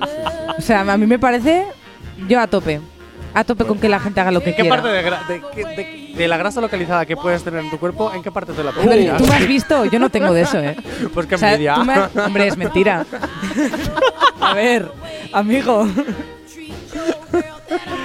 [0.00, 0.03] no.
[0.58, 1.66] O sea, a mí me parece
[2.28, 2.80] yo a tope.
[3.36, 4.76] A tope con que la gente haga lo que ¿En qué quiera.
[4.76, 7.78] parte de, gra- de, qué- de- de la grasa localizada que puedes tener en tu
[7.80, 9.16] cuerpo, en qué parte te la Hombre, pondrías?
[9.18, 9.84] ¿Tú me has visto?
[9.86, 10.76] Yo no tengo de eso, ¿eh?
[11.12, 11.74] Pues qué O sea, envidia.
[11.74, 13.04] tú me has- Hombre, es mentira.
[14.40, 14.88] A ver,
[15.32, 15.88] amigo.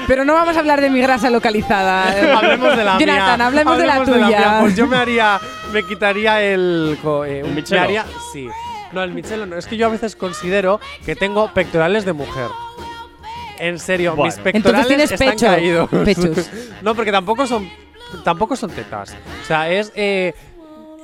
[0.08, 2.08] Pero no vamos a hablar de mi grasa localizada.
[2.40, 3.06] hablemos de la mía.
[3.06, 4.28] Jonathan, hablemos de la Hablemos tuya.
[4.40, 4.58] mía.
[4.62, 5.40] Pues yo me haría,
[5.72, 7.54] me quitaría el, co- eh, un-?
[7.70, 8.48] Me haría, sí.
[8.92, 9.56] No, el Michelo no.
[9.58, 12.48] Es que yo a veces considero que tengo pectorales de mujer.
[13.60, 14.34] En serio, Bueno.
[14.34, 15.46] mis pectorales tienes están pecho.
[15.48, 15.90] caídos.
[16.06, 16.50] Pechos.
[16.82, 17.70] no, porque tampoco son,
[18.24, 19.16] tampoco son tetas.
[19.44, 20.34] O sea, es eh,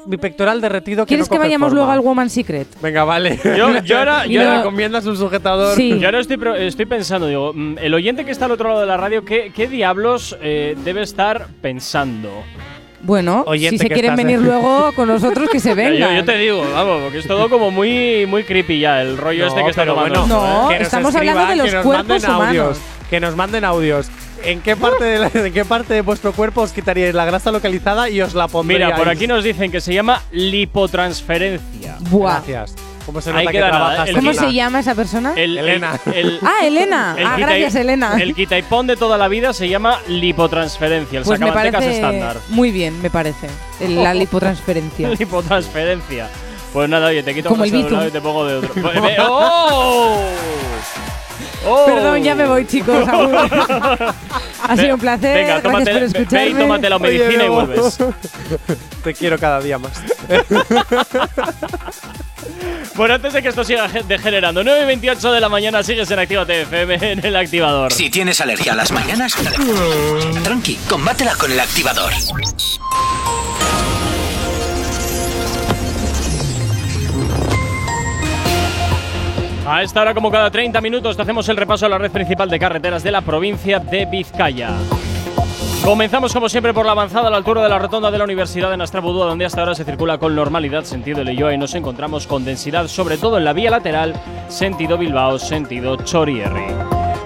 [0.05, 1.75] mi pectoral derretido que ¿Quieres no que coge vayamos forma.
[1.75, 2.67] luego al Woman Secret?
[2.81, 3.37] Venga, vale.
[3.43, 5.75] Yo- yo ahora- yo ¿Me ahora- recomiendas un sujetador?
[5.75, 5.99] Sí.
[5.99, 8.79] Yo ahora estoy, pro- estoy pensando, digo, mm, el oyente que está al otro lado
[8.81, 12.29] de la radio, ¿qué, qué diablos eh, debe estar pensando?
[13.05, 14.41] Bueno, Oyente si se quieren venir eh.
[14.41, 16.15] luego con nosotros, que se Yo, vengan.
[16.17, 19.47] yo te digo, vamos, porque es todo como muy, muy creepy ya, el rollo No,
[19.49, 20.21] este que está tomando.
[20.21, 20.77] bueno, No, ¿eh?
[20.81, 22.79] estamos hablando de los cuerpos manden audios, humanos.
[23.09, 24.07] que nos manden audios.
[24.43, 27.51] ¿En qué parte de la- en qué parte de vuestro cuerpo os quitaríais la grasa
[27.51, 28.85] localizada y os la pondríais?
[28.85, 31.97] Mira, por aquí nos dicen que se llama lipotransferencia.
[32.11, 32.41] Buah.
[32.47, 32.75] Gracias.
[33.05, 34.09] ¿Cómo se nota que trabajas?
[34.09, 34.47] el ¿Cómo Elena.
[34.47, 35.33] se llama esa persona?
[35.35, 35.99] El, Elena.
[36.07, 37.15] el- el- ah, Elena.
[37.17, 38.17] el ah, quita- gracias, Elena.
[38.21, 42.37] El quitaipón de toda la vida se llama lipotransferencia, el pues me parece estándar.
[42.49, 43.47] muy bien, me parece.
[43.79, 45.09] El- la lipotransferencia.
[45.09, 46.29] Lipotransferencia.
[46.73, 48.73] Pues nada, oye, te quito Como un de un lado y te pongo de otro.
[49.29, 50.19] ¡Oh!
[51.65, 51.85] ¡Oh!
[51.85, 53.07] Perdón, ya me voy, chicos.
[54.63, 55.37] ha sido un placer.
[55.37, 57.97] Venga, tómate, Gracias por ve y tómate la Oye, medicina y vuelves.
[59.03, 59.91] Te quiero cada día más.
[62.95, 66.09] Bueno, antes de que esto siga ge- degenerando, 9 y 28 de la mañana sigues
[66.11, 67.91] en Activa TFM en el activador.
[67.91, 69.33] Si tienes alergia a las mañanas,
[70.43, 72.13] tranqui, combátela con el activador.
[79.67, 82.47] A esta hora, como cada 30 minutos, te hacemos el repaso a la red principal
[82.49, 84.69] de carreteras de la provincia de Vizcaya.
[85.83, 88.69] Comenzamos como siempre por la avanzada a la altura de la rotonda de la Universidad
[88.69, 92.45] de Nastrabudúa, donde hasta ahora se circula con normalidad sentido Leyoa y nos encontramos con
[92.45, 94.13] densidad, sobre todo en la vía lateral,
[94.49, 96.67] sentido Bilbao, sentido Chorierri.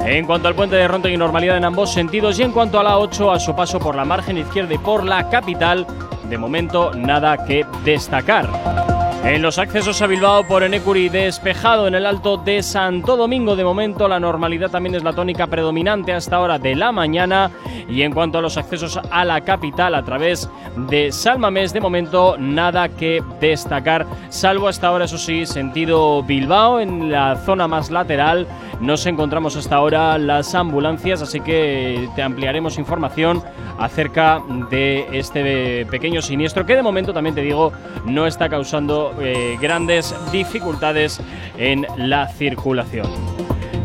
[0.06, 2.84] En cuanto al puente de Ronte y normalidad en ambos sentidos y en cuanto a
[2.84, 5.86] la 8 a su paso por la margen izquierda y por la capital,
[6.30, 8.99] de momento nada que destacar.
[9.24, 13.58] En los accesos a Bilbao por Enecuri despejado en el alto de Santo Domingo.
[13.58, 17.52] De momento la normalidad también es la tónica predominante hasta ahora de la mañana.
[17.90, 20.50] Y en cuanto a los accesos a la capital a través
[20.90, 27.12] de Salmamés de momento nada que destacar salvo hasta ahora eso sí sentido Bilbao en
[27.12, 28.48] la zona más lateral.
[28.80, 33.44] Nos encontramos hasta ahora las ambulancias así que te ampliaremos información
[33.78, 37.72] acerca de este pequeño siniestro que de momento también te digo
[38.06, 41.20] no está causando eh, grandes dificultades
[41.58, 43.08] en la circulación.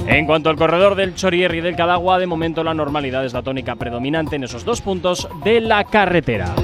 [0.06, 3.42] En cuanto al corredor del Chorierri y del Cadagua, de momento la normalidad es la
[3.42, 6.55] tónica predominante en esos dos puntos de la carretera.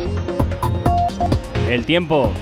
[1.69, 2.33] El tiempo.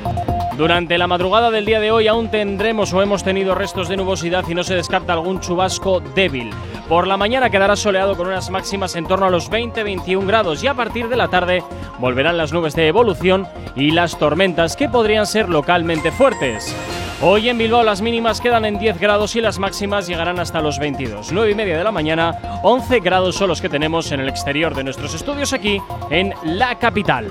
[0.56, 4.44] Durante la madrugada del día de hoy aún tendremos o hemos tenido restos de nubosidad
[4.48, 6.50] y no se descarta algún chubasco débil.
[6.89, 10.69] Por la mañana quedará soleado con unas máximas en torno a los 20-21 grados y
[10.69, 11.62] a partir de la tarde
[11.98, 13.47] volverán las nubes de evolución
[13.77, 16.74] y las tormentas que podrían ser localmente fuertes.
[17.20, 20.78] Hoy en Bilbao las mínimas quedan en 10 grados y las máximas llegarán hasta los
[20.78, 21.31] 22.
[21.31, 24.74] 9 y media de la mañana, 11 grados son los que tenemos en el exterior
[24.74, 27.28] de nuestros estudios aquí en la capital.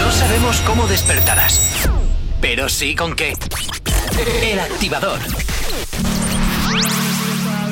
[0.00, 1.88] No sabemos cómo despertarás,
[2.40, 3.34] pero sí con qué.
[4.42, 5.20] El activador.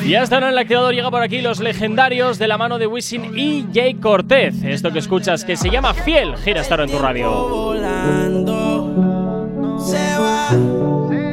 [0.05, 2.85] Y hasta ahora en el activador llega por aquí los legendarios de la mano de
[2.85, 4.53] Wisin y Jay Cortez.
[4.63, 7.31] Esto que escuchas que se llama Fiel, gira ahora en tu radio.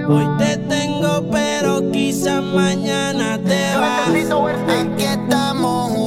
[0.08, 4.08] Hoy te tengo, pero quizá mañana te vas.
[4.08, 6.01] ¿A qué estamos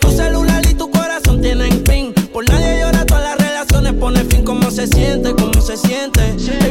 [0.00, 2.14] Tu celular y tu corazón tienen pin.
[2.32, 4.42] Por nadie llora, todas las relaciones pone fin.
[4.44, 5.34] ¿Cómo se siente?
[5.34, 6.63] ¿Cómo se siente?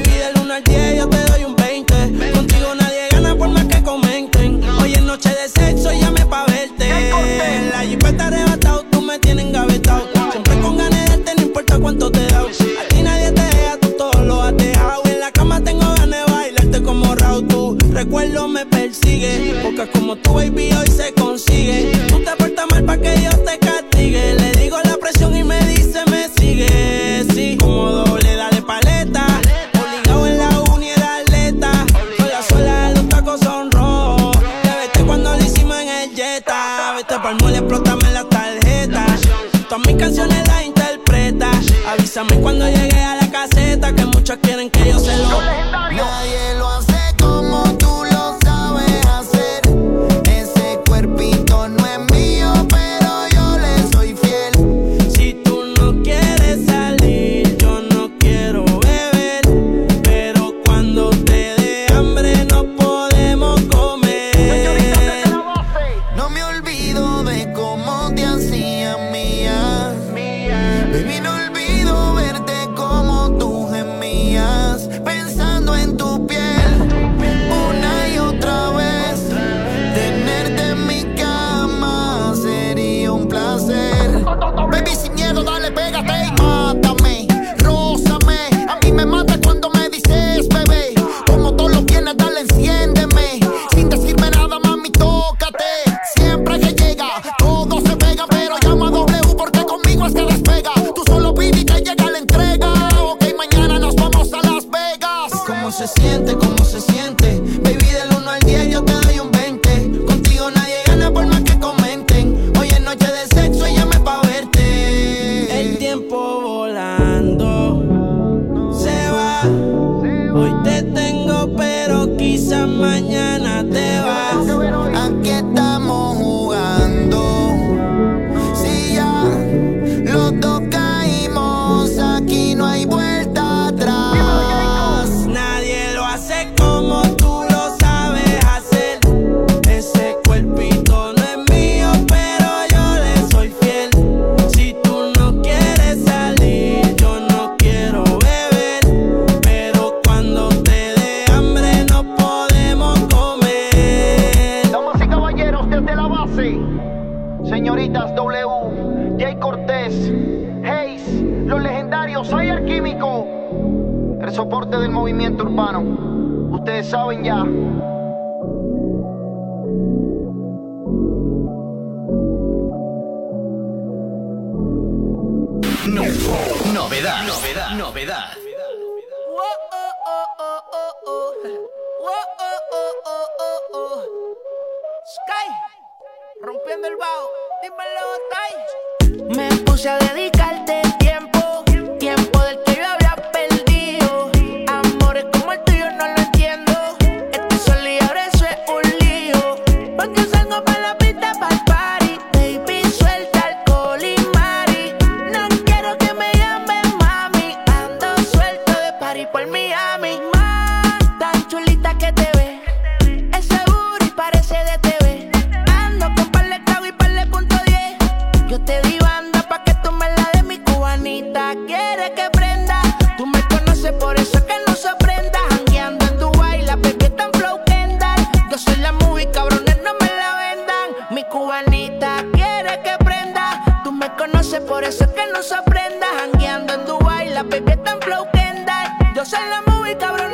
[234.23, 236.07] Conoces por eso que no sorprenda.
[236.17, 238.87] Jangueando en Dubai, la baby es tan flow Kendall.
[239.13, 240.32] Yo soy la movie, cabrones,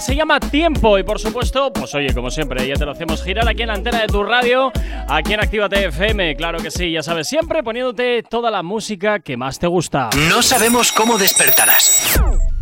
[0.00, 3.48] Se llama Tiempo y por supuesto, pues oye, como siempre, ya te lo hacemos girar
[3.48, 4.72] aquí en la antena de tu radio,
[5.08, 9.36] aquí en Actívate FM, claro que sí, ya sabes, siempre poniéndote toda la música que
[9.36, 10.08] más te gusta.
[10.30, 12.18] No sabemos cómo despertarás,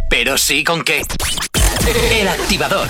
[0.08, 1.02] pero sí con qué.
[2.10, 2.88] El activador.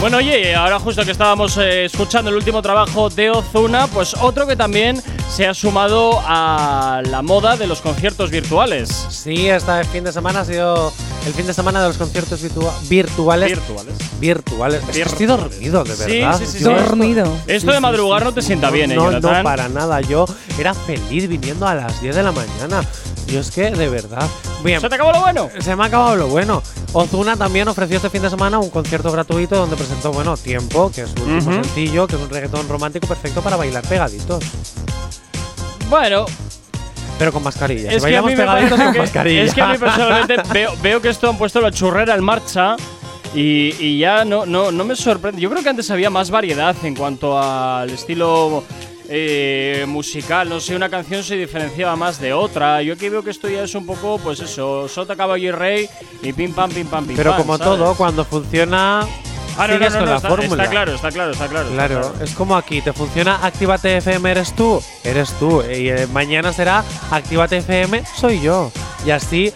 [0.00, 4.46] Bueno, oye, ahora justo que estábamos eh, escuchando el último trabajo de Ozuna, pues otro
[4.46, 5.00] que también
[5.30, 8.90] se ha sumado a la moda de los conciertos virtuales.
[9.08, 10.92] Sí, este fin de semana ha sido
[11.26, 13.48] el fin de semana de los conciertos virtua- virtuales.
[13.50, 13.94] Virtuales.
[14.20, 14.82] Virtuales.
[14.88, 16.38] Es que Estoy dormido, de verdad.
[16.38, 16.64] sí, sí, sí.
[16.64, 17.26] Dormido.
[17.46, 20.00] Esto de madrugar no te sienta bien, ¿eh, No, no, para nada.
[20.00, 20.26] Yo
[20.58, 22.82] era feliz viniendo a las 10 de la mañana.
[23.26, 24.28] Yo es que, de verdad.
[24.62, 24.80] Bien.
[24.80, 25.48] ¿Se te acabó lo bueno?
[25.60, 26.62] Se me ha acabado lo bueno.
[26.92, 31.02] Ozuna también ofreció este fin de semana un concierto gratuito donde presentó, bueno, Tiempo, que
[31.02, 31.52] es último Ujú.
[31.64, 34.44] sencillo, que es un reggaetón romántico perfecto para bailar pegaditos.
[35.90, 36.26] Bueno,
[37.18, 37.90] Pero con mascarilla.
[37.90, 39.42] Si es que, a bailamos mí me pegaditos con que, mascarilla.
[39.42, 42.76] es que a mí personalmente veo, veo que esto han puesto la churrera en marcha
[43.34, 45.40] y, y ya no, no, no me sorprende.
[45.40, 48.64] Yo creo que antes había más variedad en cuanto al estilo
[49.08, 50.48] eh, musical.
[50.48, 52.80] No sé, una canción se diferenciaba más de otra.
[52.82, 55.88] Yo aquí veo que esto ya es un poco, pues eso, sota, caballo y rey
[56.22, 57.78] y pim pam, pim pam, pim Pero pam, como ¿sabes?
[57.78, 59.06] todo, cuando funciona,
[59.56, 60.62] Ah, no, no, sigues no, con no, la está, fórmula.
[60.64, 61.68] está claro, está claro, está claro.
[61.70, 64.82] está Claro, es como aquí, ¿te funciona Actívate FM eres tú?
[65.04, 65.62] Eres tú.
[65.62, 68.70] Y eh, mañana será Actívate FM soy yo.
[69.06, 69.52] Y así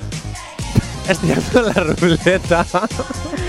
[1.09, 2.67] estoy haciendo la ruleta.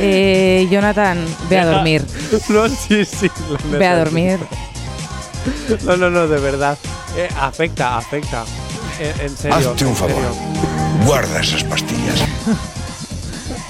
[0.01, 2.05] Eh, Jonathan, ve a dormir.
[2.47, 3.29] No, sí, sí.
[3.71, 4.39] lo Ve a dormir.
[5.83, 6.77] No, no, no, de verdad.
[7.17, 8.45] Eh, afecta, afecta.
[8.97, 9.71] Eh, en serio.
[9.71, 10.15] Hazte un favor.
[10.15, 11.05] serio.
[11.05, 12.23] Guarda esas pastillas.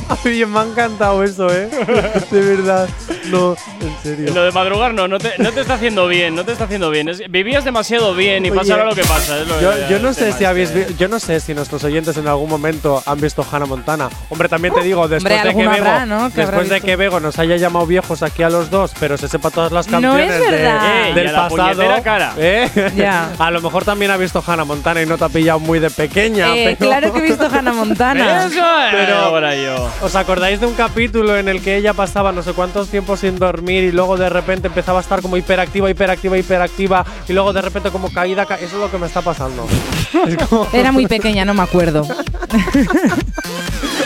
[0.26, 1.70] Oye, me ha encantado eso, ¿eh?
[2.32, 2.88] De verdad.
[3.26, 4.34] No, en serio.
[4.34, 6.90] Lo de madrugar no, no te, no te está haciendo bien, no te está haciendo
[6.90, 7.10] bien.
[7.10, 9.40] Es- vivías demasiado bien y Oye, pasa ahora lo que pasa.
[9.40, 11.84] es lo Yo, que- yo no sé si habéis vi- yo no sé si nuestros
[11.84, 14.10] oyentes en algún momento han visto Hannah Montana.
[14.30, 16.30] Hombre, también te digo, después Hombre, de que Bego, habrá, ¿no?
[16.32, 19.28] Que después de que Bego nos haya llamado viejos aquí a los dos, pero se
[19.28, 21.06] sepa todas las No canciones es de- verdad.
[21.08, 22.34] Ey, del y a la pasado, cara.
[22.38, 22.92] ¿eh?
[22.96, 23.30] Ya.
[23.40, 25.90] A lo mejor también ha visto Hannah Montana y no te ha pillado muy de
[25.90, 26.56] pequeña.
[26.56, 28.46] Eh, pero- claro que he visto Hannah Montana.
[28.46, 28.92] Eso es.
[28.92, 29.90] Pero- ahora yo.
[30.02, 33.38] ¿Os acordáis de un capítulo en el que ella pasaba no sé cuántos tiempos sin
[33.38, 37.62] dormir y luego de repente empezaba a estar como hiperactiva, hiperactiva, hiperactiva y luego de
[37.62, 38.46] repente como caída?
[38.46, 39.68] ca- Eso es lo que me está pasando.
[40.28, 42.08] Es como- Era muy pequeña, no me acuerdo.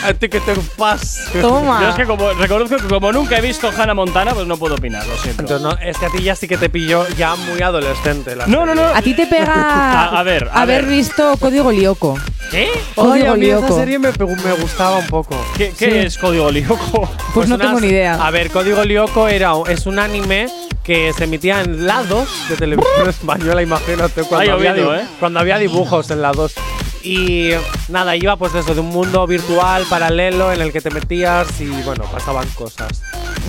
[0.03, 1.31] A ti que te pasa.
[1.39, 1.79] Toma.
[1.81, 4.75] Yo es que como, reconozco que como nunca he visto Hannah Montana, pues no puedo
[4.75, 5.43] opinar, lo siento.
[5.43, 8.35] Entonces, no, es que a ti ya sí que te pilló ya muy adolescente.
[8.35, 8.83] La No, no, no.
[8.83, 9.53] A ti te pega
[10.09, 10.91] A- a ver, a haber ver.
[10.91, 12.17] visto Código Lyoko.
[12.53, 12.69] ¿Qué?
[12.93, 15.35] Código Oye, a mí esa serie me, me gustaba un poco.
[15.57, 15.97] ¿Qué, qué Sí.
[15.97, 17.09] es Código Lyoko?
[17.33, 18.13] Pues, no tengo unas- ni idea.
[18.23, 20.47] A ver, Código Lyoko era, es un anime
[20.83, 25.07] que se emitía en la 2 de televisión española, imagínate, cuando, Ay, había, di- ¿eh?
[25.19, 26.53] cuando había dibujos en la 2.
[27.01, 27.49] Y
[27.89, 31.65] nada, iba pues eso, de un mundo virtual, paralelo, en el que te metías y
[31.81, 33.01] bueno, pasaban cosas.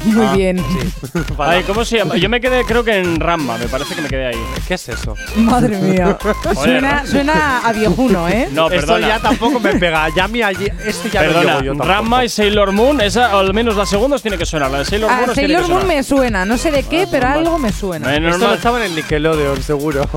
[0.05, 0.59] Muy Ah, bien.
[0.59, 1.19] Sí.
[1.39, 2.17] Ay, ¿cómo se llama?
[2.17, 4.39] Yo me quedé, creo que en Ramba, me parece que me quedé ahí.
[4.69, 5.15] ¿Qué es eso?
[5.37, 6.17] Madre mía.
[6.55, 8.49] Suena, suena a viejuno, ¿eh?
[8.53, 9.09] No, Esto perdona.
[9.09, 10.09] ya tampoco me pega.
[10.15, 11.89] Ya mi allí, esto ya lo Perdona, llevo yo tampoco.
[11.89, 14.71] Ranma y Sailor Moon, esa al menos la segunda os tiene que sonar.
[14.71, 15.97] La de Sailor Moon A os tiene que Sailor Moon sonar.
[15.97, 17.39] me suena, no sé de qué, pero normal.
[17.47, 18.09] algo me suena.
[18.15, 18.57] Esto lo normal.
[18.57, 20.09] estaban en Nickelodeon, seguro.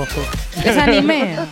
[0.64, 1.36] ¿Es anime?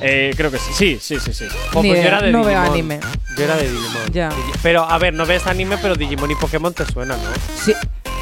[0.00, 0.72] Eh, creo que sí.
[0.74, 1.32] Sí, sí, sí.
[1.32, 1.46] sí.
[1.74, 2.72] O Ni yo idea, era de no veo Digimon.
[2.72, 3.00] anime.
[3.36, 4.12] Yo era de Digimon.
[4.12, 4.30] Ya.
[4.30, 7.30] Digi- Pero a ver, no ves anime, pero Digimon y Pokémon te suenan, ¿no?
[7.64, 7.72] Sí.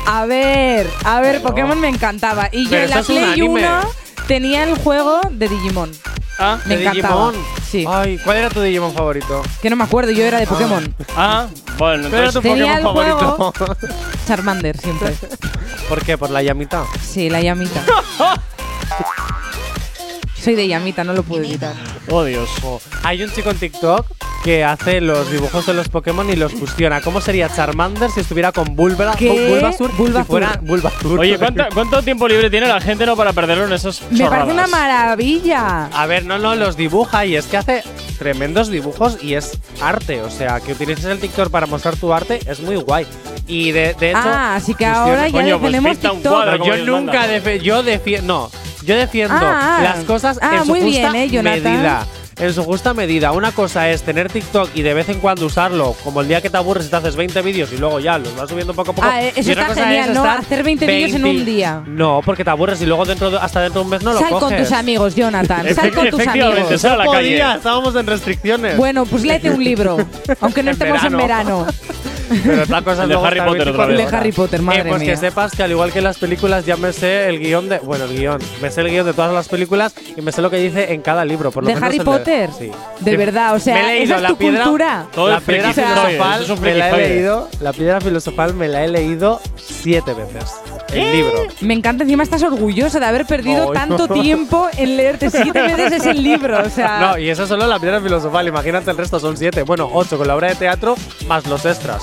[0.07, 1.41] A ver, a ver.
[1.43, 2.49] Pokémon me encantaba.
[2.53, 3.61] Y yo Pero en la eso es un Play anime.
[3.69, 3.81] 1
[4.27, 5.91] tenía el juego de Digimon.
[6.39, 7.31] Ah, Me ¿De encantaba.
[7.33, 7.47] Digimon?
[7.71, 7.85] Sí.
[7.89, 9.43] Ay, ¿cuál era tu Digimon favorito?
[9.63, 10.95] Que no me acuerdo, yo era de Pokémon.
[11.17, 11.47] ah,
[11.79, 12.43] bueno, ¿Cuál era tu entonces.
[12.43, 13.53] Tenía Pokémon el favorito?
[14.27, 15.15] Charmander siempre.
[15.89, 16.17] ¿Por qué?
[16.19, 16.85] ¿Por la llamita?
[17.03, 17.83] Sí, la llamita.
[20.41, 21.75] Soy de llamita, no lo puedo evitar.
[22.09, 22.49] Oh, Dios.
[22.63, 24.07] Oh, Hay un chico en TikTok
[24.43, 27.01] que hace los dibujos de los Pokémon y los fusiona.
[27.01, 29.17] ¿Cómo sería Charmander si estuviera con con Bulbasur?
[29.49, 29.91] Bulbasur.
[29.91, 31.19] Si fuera Bulbasur.
[31.21, 34.53] Oye, ¿cuánta- ¿cuánto tiempo libre tiene la gente no para perderlo en esas Me parece
[34.53, 35.87] una maravilla.
[35.93, 37.83] A ver, no, no, los dibuja y es que hace
[38.19, 40.23] tremendos dibujos y es arte.
[40.23, 43.07] O sea, que utilices el TikTok para mostrar tu arte es muy guay.
[43.47, 44.21] Y de, de hecho.
[44.23, 46.23] Ah, así que ahora ya Coño, pues TikTok.
[46.23, 46.65] cuadro.
[46.65, 47.27] Yo nunca.
[47.63, 48.51] Yo defiendo.
[48.51, 48.51] No,
[48.85, 49.83] yo defiendo Ah, ah.
[49.83, 52.07] las cosas Ah, en su muy justa bien, ¿eh, medida.
[52.41, 53.33] En su justa medida.
[53.33, 56.49] Una cosa es tener TikTok y de vez en cuando usarlo, como el día que
[56.49, 58.95] te aburres y te haces 20 vídeos y luego ya los vas subiendo poco a
[58.95, 59.09] poco.
[59.11, 60.25] Ah, eh, eso Y otra está cosa genial, es ¿no?
[60.25, 61.83] Hacer 20 vídeos en un día.
[61.87, 64.21] No, porque te aburres y luego dentro de- hasta dentro de un mes no lo
[64.21, 64.49] Sal coges.
[64.49, 65.75] con tus amigos, Jonathan.
[65.75, 66.81] Sal con tus amigos.
[66.81, 67.29] sal a la No calle.
[67.29, 68.77] podía, estábamos en restricciones.
[68.79, 69.99] Bueno, pues léete un libro.
[70.41, 71.67] Aunque no En estemos en verano.
[72.45, 74.01] Pero otra cosa es de luego Harry Potter otra 24 vez.
[74.05, 74.17] El de.
[74.17, 75.11] Harry Potter, madre Eh, pues mía.
[75.11, 77.79] que sepas que al igual que en las películas ya me sé el guion de.
[77.81, 78.39] Bueno, el guion.
[78.63, 81.03] Me sé el guion de todas las películas y me sé lo que dice en
[81.03, 81.51] cada libro.
[81.51, 82.51] Por lo ¿De menos Harry el Potter?
[82.57, 82.71] sí.
[83.01, 85.07] De verdad, o sea, Me he leído esa es la tu piedra, cultura.
[85.15, 87.49] Todo la piedra filosofal me la he leído.
[87.61, 90.51] La piedra filosofal me la he leído siete veces.
[90.93, 91.45] El libro.
[91.61, 94.15] Me encanta, encima estás orgullosa de haber perdido Ay, tanto no.
[94.23, 96.61] tiempo en leerte siete veces ese libro.
[96.65, 98.49] O sea, No, y eso solo la piedra filosofal.
[98.49, 99.63] Imagínate el resto, son siete.
[99.63, 100.97] Bueno, ocho con la obra de teatro
[101.27, 102.03] más los extras.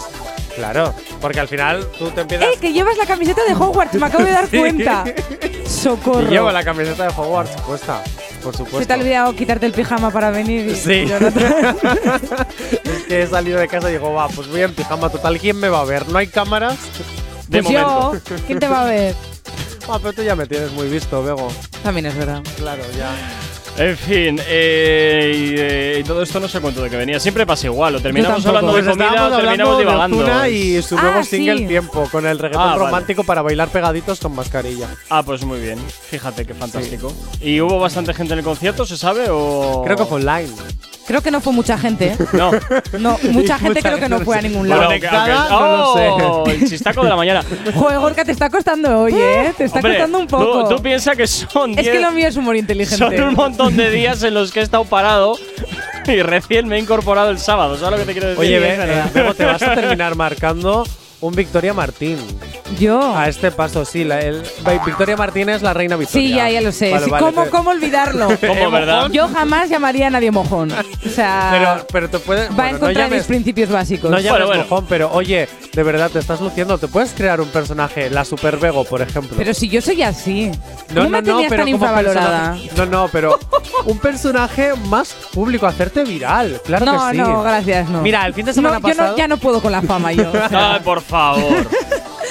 [0.56, 0.92] Claro,
[1.22, 2.48] porque al final tú te empiezas.
[2.48, 3.94] ¡Eh, que llevas la camiseta de Hogwarts!
[3.94, 4.58] Me acabo de dar Sí.
[4.58, 5.04] cuenta.
[5.68, 6.22] Socorro.
[6.24, 8.02] Y llevo la camiseta de Hogwarts puesta,
[8.44, 8.80] por supuesto.
[8.80, 10.66] Se te ha olvidado quitarte el pijama para venir.
[10.72, 11.06] y- Sí.
[11.08, 11.78] Jonathan.
[12.86, 15.38] es que he salido de casa y digo, va, pues voy en pijama total.
[15.38, 16.08] ¿Quién me va a ver?
[16.10, 16.76] ¿No hay cámaras?
[17.48, 18.22] De Pues yo, momento.
[18.46, 19.16] ¿quién te va a ver?
[19.90, 21.48] Ah, pero tú ya me tienes muy visto, Bego.
[21.82, 22.42] También es verdad.
[22.58, 23.10] Claro, ya.
[23.78, 27.20] En fin, eh, y, eh, y todo esto no sé cuánto de que venía.
[27.20, 27.96] Siempre pasa igual.
[27.96, 30.18] O terminamos hablando de Pues comida estábamos o terminamos de divagando.
[30.18, 31.68] Ozuna y su nuevo Ah, single sí.
[31.68, 32.80] Tiempo, con el reggaetón Ah, vale.
[32.86, 34.88] romántico para bailar pegaditos con mascarilla.
[35.10, 35.78] Ah, pues muy bien.
[36.10, 37.14] Fíjate qué fantástico.
[37.40, 39.28] ¿Y hubo bastante gente en el concierto, se sabe?
[39.30, 39.84] O...
[39.86, 40.50] Creo que fue online.
[41.08, 42.08] Creo que no fue mucha gente.
[42.08, 42.18] ¿eh?
[42.34, 42.52] No.
[43.00, 44.92] No, mucha gente mucha creo que no fue a ningún Bueno, lado.
[44.92, 46.52] aunque- Conectada, no lo sé.
[46.52, 47.44] El chistaco de la mañana.
[47.76, 49.54] Joder, Gorka, te está costando hoy, ¿eh?
[49.58, 50.68] Te está Hombre, costando un tú- poco.
[50.76, 52.98] Tú, piensas que son es que 10 lo mío es humor inteligente.
[52.98, 55.38] Son un montón de días en los que he estado parado
[56.06, 57.78] y recién me he incorporado el sábado.
[57.78, 58.42] ¿Sabes lo que te quiero decir?
[58.42, 60.84] Oye, ve, eh, te vas a terminar marcando
[61.22, 62.18] un Victoria Martín.
[62.80, 63.16] Yo.
[63.16, 64.04] A este paso, sí.
[64.04, 64.44] la- el-
[64.86, 66.28] Victoria Martín es la reina Victoria.
[66.28, 66.92] Sí, ya, ya lo sé.
[66.92, 68.28] Vale, Sí, vale, ¿Cómo, te- ¿Cómo olvidarlo?
[68.48, 69.10] ¿Cómo, verdad?
[69.12, 70.72] Yo jamás llamaría a nadie mojón.
[70.72, 72.50] O sea, Pero, pero te puedes.
[72.52, 74.12] va bueno, en no contra de mis principios básicos.
[74.12, 76.78] No llames mojón, pero oye, de verdad te estás luciendo.
[76.78, 79.36] Te puedes crear un personaje, la Super Vego, por ejemplo.
[79.38, 80.52] Pero si yo soy así.
[80.94, 82.58] no, ¿Cómo no, me no, pero tan infravalorada?
[82.76, 83.40] No, no, pero
[83.86, 86.62] un personaje más público, hacerte viral.
[86.66, 87.18] Claro no, que sí.
[87.18, 88.02] no, gracias, no.
[88.02, 90.30] Mira, el fin de semana No, yo no- ya no puedo con la fama yo.
[90.30, 90.74] o sea.
[90.76, 91.68] Ay, por favor.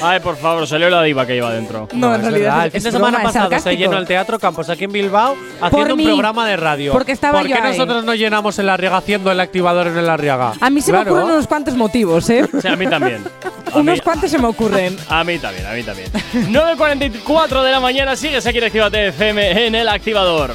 [0.02, 1.88] Ay, por favor, salió la diva que lleva dentro.
[1.94, 2.58] No, en realidad verdad.
[2.58, 5.34] es- el fin es de semana pasado se llenó el Teatro Campos aquí en Bilbao
[5.60, 6.92] haciendo un mí, programa de radio.
[6.92, 7.70] porque estaba ¿Por yo qué ahí.
[7.72, 10.52] nosotros no llenamos el Arriaga haciendo el activador en el Arriaga?
[10.60, 11.06] A mí se Claro.
[11.06, 12.46] me ocurren unos cuantos motivos, ¿eh?
[12.60, 13.24] Sí, a mí también.
[13.72, 14.96] A unos mí- cuantos se me ocurren.
[15.08, 16.10] A mí también, a mí también.
[16.50, 20.52] 9.44 de la mañana, sigues aquí en Actívate FM en el activador.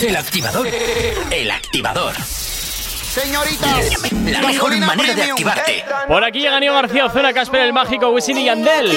[0.00, 0.68] El activador.
[1.32, 2.12] El activador.
[3.20, 5.84] Señoritas, La mejor manera de activarte.
[6.06, 8.92] Por aquí llega Nio García Ozuna, Casper el Mágico, Wisin y Yandel.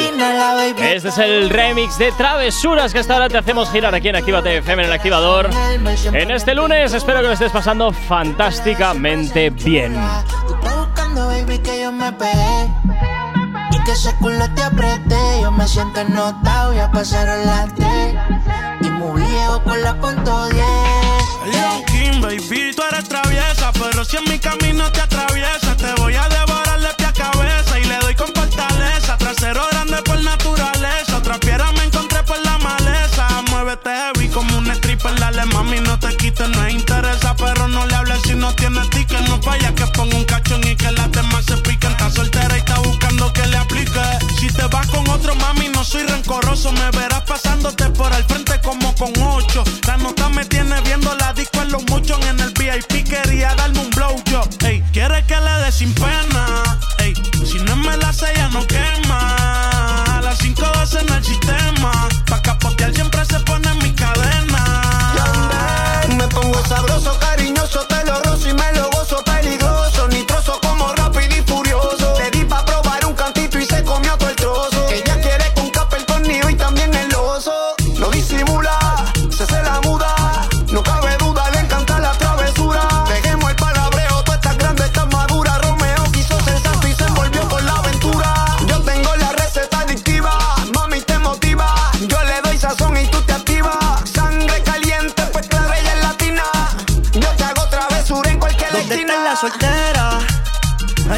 [0.78, 4.58] Este es el remix de Travesuras que hasta ahora te hacemos girar aquí en Actívate
[4.58, 5.50] FM en el activador.
[6.14, 9.96] En este lunes espero que lo estés pasando fantásticamente bien.
[10.48, 12.70] Tú estás buscando, baby, que yo me pegué.
[13.72, 15.42] Y que ese culo te apreté.
[15.42, 18.16] Yo me siento notado, ya pasaron las tres.
[18.82, 21.01] Y muy viejo con la punto 10.
[21.88, 26.30] Kim, baby, tú eres traviesa, pero si en mi camino te atraviesa, te voy a
[26.30, 29.18] devorar de pie a cabeza y le doy con fortaleza.
[29.18, 33.28] Trasero grande por naturaleza, otra piedra me encontré por la maleza.
[33.50, 37.96] Muévete heavy como un stripper, dale mami, no te quites, no interesa, pero no le
[37.96, 39.22] hables si no tienes ticket.
[39.22, 41.92] No vaya que ponga un cachón y que las demás se piquen.
[41.92, 43.58] Está soltera y está buscando que le
[44.40, 48.60] Si te vas con otro mami, no soy rencoroso, me verás pasándote por el frente
[48.64, 49.64] como con ocho.
[49.88, 53.08] La nota me tiene viendo la disco en los muchos en el VIP.
[53.10, 54.48] Quería darme un blowjob.
[54.66, 56.80] Ey, quiere que le dé sin pena.
[57.00, 57.14] Ey,
[57.46, 59.11] si no me la sella no quema.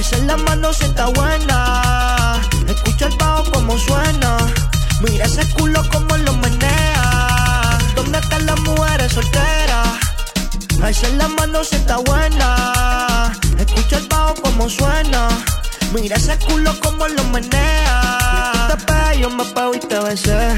[0.04, 2.42] Alza la mano si está buena.
[2.68, 4.36] Escucha el bajo como suena.
[5.00, 7.78] Mira ese culo como lo menea.
[7.96, 9.88] ¿Dónde están las mujeres solteras?
[10.84, 13.32] Alza la mano si está buena.
[13.58, 15.30] Escucha el bajo como suena.
[15.94, 18.68] Mira ese culo como lo menea.
[18.72, 20.58] Tú te yo me pego y te besé.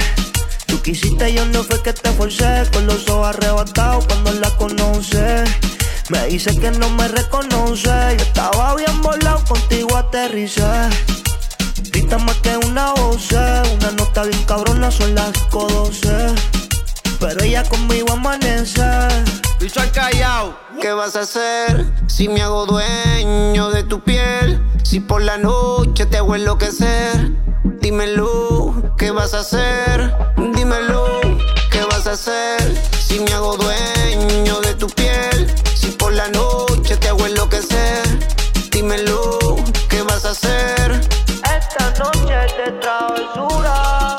[0.65, 2.67] Tú quisiste, yo no fue que te forcé.
[2.73, 5.43] Con los ojos arrebatados cuando la conoce.
[6.09, 7.89] Me dice que no me reconoce.
[7.89, 10.61] Yo estaba bien volado, contigo aterricé.
[11.91, 16.35] Grita más que una voz, una nota bien cabrona, son las 12.
[17.19, 18.83] Pero ella conmigo amanece.
[19.59, 20.55] Bicho al callao.
[20.79, 24.61] ¿Qué vas a hacer si me hago dueño de tu piel?
[24.83, 27.31] Si por la noche te hago enloquecer.
[27.81, 30.13] Dímelo, ¿qué vas a hacer?
[30.53, 31.19] Dímelo,
[31.71, 35.34] ¿qué vas a hacer si me hago dueño de tu piel?
[36.15, 38.07] La noche te hago enloquecer.
[38.71, 39.57] Dímelo,
[39.89, 41.01] ¿qué vas a hacer?
[41.57, 44.15] Esta noche de travesura.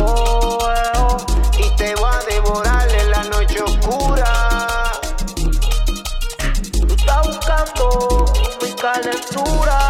[0.00, 1.16] Oh, eh, oh.
[1.58, 4.92] Y te voy a devorar en la noche oscura.
[6.72, 8.24] Tú estás buscando
[8.62, 9.89] mi calentura.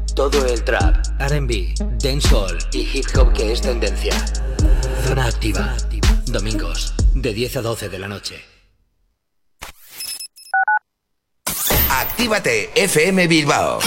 [0.29, 4.13] todo el trap, RB, dancehall y hip hop que es tendencia.
[5.03, 5.75] Zona activa.
[6.27, 8.35] Domingos, de 10 a 12 de la noche.
[11.89, 13.79] Actívate FM Bilbao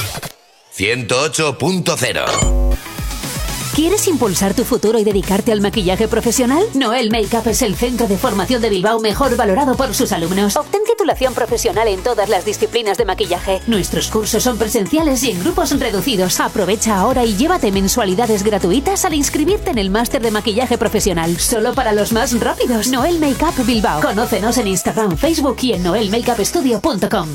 [0.76, 2.63] 108.0
[3.74, 6.62] ¿Quieres impulsar tu futuro y dedicarte al maquillaje profesional?
[6.74, 10.54] Noel Makeup es el centro de formación de Bilbao mejor valorado por sus alumnos.
[10.54, 13.62] Obtén titulación profesional en todas las disciplinas de maquillaje.
[13.66, 16.38] Nuestros cursos son presenciales y en grupos reducidos.
[16.38, 21.36] Aprovecha ahora y llévate mensualidades gratuitas al inscribirte en el máster de maquillaje profesional.
[21.36, 22.86] Solo para los más rápidos.
[22.86, 24.00] Noel Makeup Bilbao.
[24.00, 27.28] Conócenos en Instagram, Facebook y en noelmakeupstudio.com.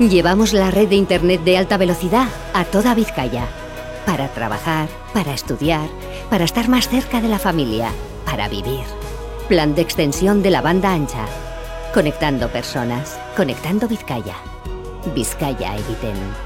[0.00, 3.65] Llevamos la red de Internet de alta velocidad a toda Vizcaya.
[4.06, 5.88] Para trabajar, para estudiar,
[6.30, 7.90] para estar más cerca de la familia,
[8.24, 8.84] para vivir.
[9.48, 11.26] Plan de extensión de la banda ancha.
[11.92, 14.36] Conectando personas, conectando Vizcaya.
[15.14, 16.45] Vizcaya Eviten.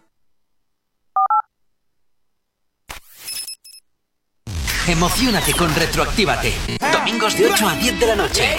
[4.87, 6.53] Emocionate con Retroactívate.
[6.91, 8.57] Domingos de 8 a 10 de la noche.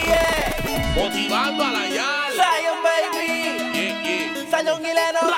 [0.95, 2.33] Motivando a la Yal.
[2.33, 4.47] Zion, baby.
[4.49, 5.33] Zion Lennox.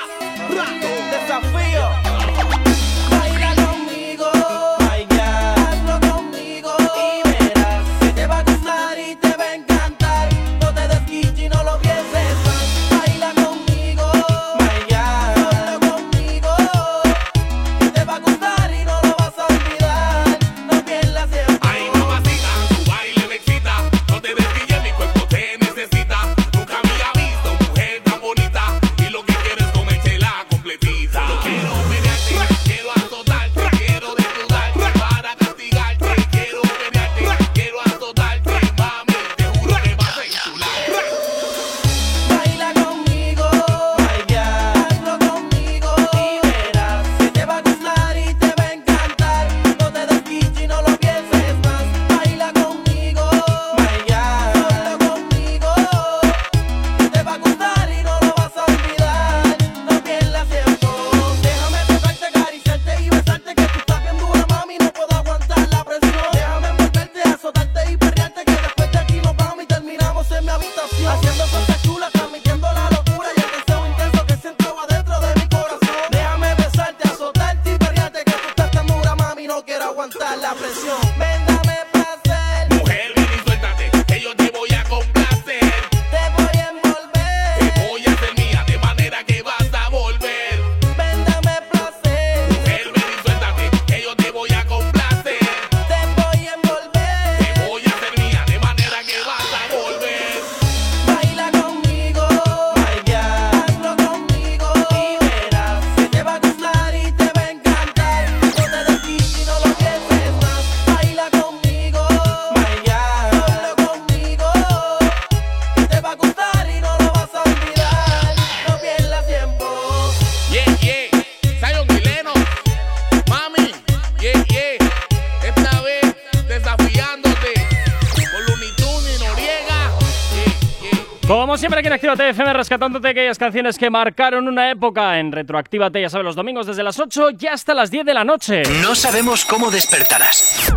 [133.25, 137.29] Aquellas canciones que marcaron una época en Retroactívate, ya sabes, los domingos desde las 8
[137.39, 138.61] y hasta las 10 de la noche.
[138.83, 140.71] No sabemos cómo despertarás,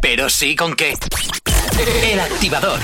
[0.00, 0.94] pero sí con qué.
[2.02, 2.80] El activador.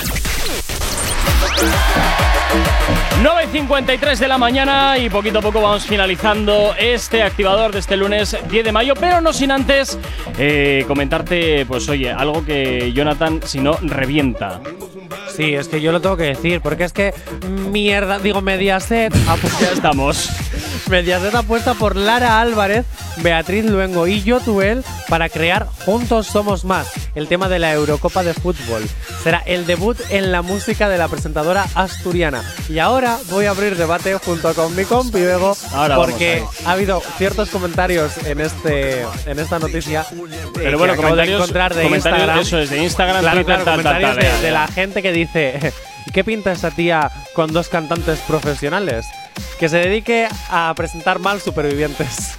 [3.20, 8.36] 9.53 de la mañana y poquito a poco vamos finalizando este activador de este lunes
[8.48, 9.98] 10 de mayo, pero no sin antes
[10.38, 14.60] eh, comentarte, pues oye, algo que Jonathan, si no, revienta.
[15.38, 17.14] Sí, es que yo lo tengo que decir, porque es que
[17.70, 19.14] mierda, digo, Mediaset.
[19.60, 20.28] ya estamos.
[20.90, 22.84] Mediaset apuesta por Lara Álvarez,
[23.22, 28.34] Beatriz Luengo y Yotuel para crear Juntos Somos Más, el tema de la Eurocopa de
[28.34, 28.86] Fútbol.
[29.22, 32.42] Será el debut en la música de la presentadora asturiana.
[32.68, 37.02] Y ahora voy a abrir debate junto con mi compi Bego, vamos porque ha habido
[37.16, 40.02] ciertos comentarios en este en esta noticia.
[40.12, 40.14] eh,
[40.54, 42.38] Pero que bueno, acabo de comentarios- encontrar de comentarios, Instagram.
[42.40, 45.02] eso es, de Instagram, Claro, Twitter, claro, tal, tal, comentarios tal, de, de la gente
[45.02, 45.72] que dice
[46.12, 49.06] ¿Qué pinta esa tía con dos cantantes profesionales?
[49.58, 52.38] Que se dedique a presentar mal supervivientes.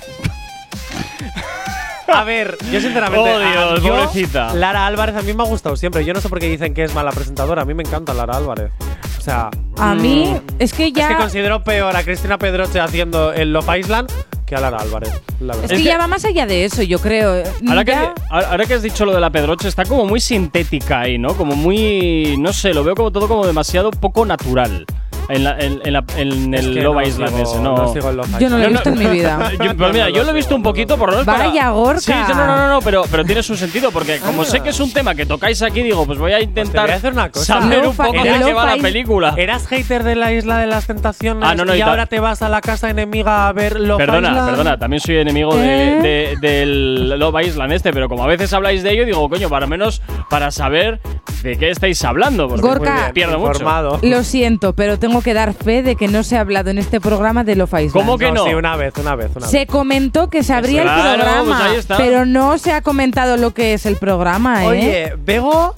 [2.13, 3.19] A ver, yo sinceramente.
[3.29, 4.53] Oh, Dios, yo, pobrecita.
[4.53, 6.03] Lara Álvarez a mí me ha gustado siempre.
[6.05, 7.61] Yo no sé por qué dicen que es mala presentadora.
[7.61, 8.71] A mí me encanta Lara Álvarez.
[9.17, 9.49] O sea.
[9.77, 11.09] A mí, mm, es que ya.
[11.09, 14.11] Es que considero peor a Cristina Pedroche haciendo el Love Island
[14.45, 15.11] que a Lara Álvarez.
[15.39, 15.77] la Es verdad.
[15.77, 17.43] que ya va más allá de eso, yo creo.
[17.67, 17.95] Ahora que,
[18.29, 21.35] ahora que has dicho lo de la Pedroche, está como muy sintética ahí, ¿no?
[21.35, 22.35] Como muy.
[22.39, 24.85] No sé, lo veo como todo como demasiado poco natural.
[25.29, 27.75] En, la- en- en la- en Es el que Love no Island sigo- ese, no.
[27.77, 29.51] no sigo el Love Yo no lo he visto en mi vida.
[29.63, 31.99] Yo- pero mira, yo lo he visto un poquito por lo menos para- Vaya, Gorka.
[32.01, 34.69] Sí, sí, no, no, no, no, pero, pero tiene su sentido, porque como sé que
[34.69, 37.29] es un tema que tocáis aquí, digo, pues voy a intentar voy a hacer una
[37.29, 37.61] cosa.
[37.61, 38.45] saber un poco de Island.
[38.45, 39.33] qué va la película.
[39.37, 42.19] ¿Eras hater de la isla de las tentaciones Ah, no, no, y y ahora te
[42.19, 44.49] vas a la casa enemiga a ver Love Perdona, Island?
[44.49, 45.99] perdona, también soy enemigo ¿Eh?
[46.01, 49.47] de, de- del Love Island este, pero como a veces habláis de ello, digo, coño,
[49.49, 50.99] para menos para saber
[51.43, 53.59] de qué estáis hablando, porque Gorka, pierdo mucho.
[54.01, 56.99] Lo siento, pero tengo que dar fe de que no se ha hablado en este
[57.01, 57.91] programa de Love Island.
[57.93, 58.45] ¿Cómo que no?
[58.45, 59.67] Sí, una vez, una vez, una Se vez.
[59.67, 61.97] comentó que se abría Claro, el programa, pues ahí está.
[61.97, 64.67] pero no se ha comentado lo que es el programa, ¿eh?
[64.67, 65.73] Oye, Bego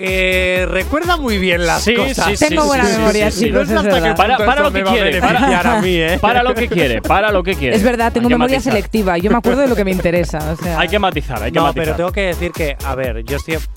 [0.00, 2.26] eh, recuerda muy bien las Sí, cosas.
[2.26, 3.44] sí, sí, Tengo sí, buena sí, sí, memoria, sí, sí.
[3.46, 4.16] chicos, No es hasta verdad.
[4.16, 6.18] Para, para lo que a quiere, para, a mí, ¿eh?
[6.20, 7.74] para lo que quiere, para lo que quiere.
[7.74, 8.72] Es verdad, tengo Hay que memoria matizar.
[8.74, 9.18] selectiva.
[9.18, 10.38] Yo me acuerdo de lo que me interesa.
[10.52, 10.78] O sea.
[10.78, 11.84] Hay que matizar, hay que no, matizar.
[11.84, 13.68] pero tengo que decir que, a ver, yo siempre.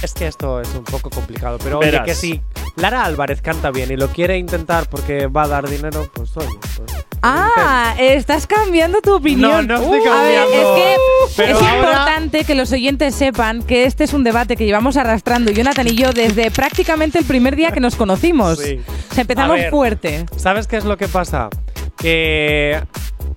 [0.00, 2.06] Es que esto es un poco complicado, pero oye, Verás.
[2.06, 2.40] que si
[2.76, 6.48] Lara Álvarez canta bien y lo quiere intentar porque va a dar dinero, pues oye.
[6.76, 9.66] Pues, Ah, estás cambiando tu opinión.
[9.68, 10.74] No, no estoy A ver, es cambiando.
[10.74, 10.96] que
[11.36, 14.96] Pero es ahora- importante que los oyentes sepan que este es un debate que llevamos
[14.96, 18.58] arrastrando Jonathan y yo desde prácticamente el primer día que nos conocimos.
[18.58, 18.80] Sí.
[19.10, 20.26] O sea, empezamos ver, fuerte.
[20.36, 21.48] ¿Sabes qué es lo que pasa?
[21.96, 22.82] Que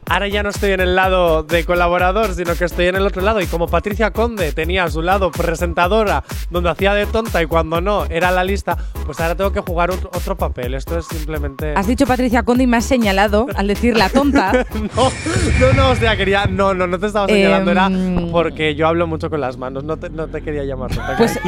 [0.10, 3.22] ahora ya no estoy en el lado de colaborador, sino que estoy en el otro
[3.22, 3.42] lado.
[3.42, 7.82] Y como Patricia Conde tenía a su lado presentadora, donde hacía de tonta y cuando
[7.82, 10.74] no era la lista, pues ahora tengo que jugar otro, papel.
[10.74, 11.74] Esto es simplemente.
[11.76, 14.52] Has dicho Patricia Conde y me has señalado al decir la tonta.
[14.96, 15.12] no,
[15.60, 16.46] no, no, o sea, quería.
[16.46, 19.84] No, no, no te estaba señalando, era Em, porque yo hablo mucho con las manos.
[19.84, 21.16] No te, no te quería llamar tonta.
[21.18, 21.40] Pues,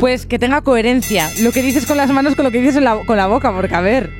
[0.00, 1.28] pues que tenga coherencia.
[1.40, 3.52] Lo que dices con las manos con lo que dices en la- con la boca,
[3.52, 4.10] porque a ver.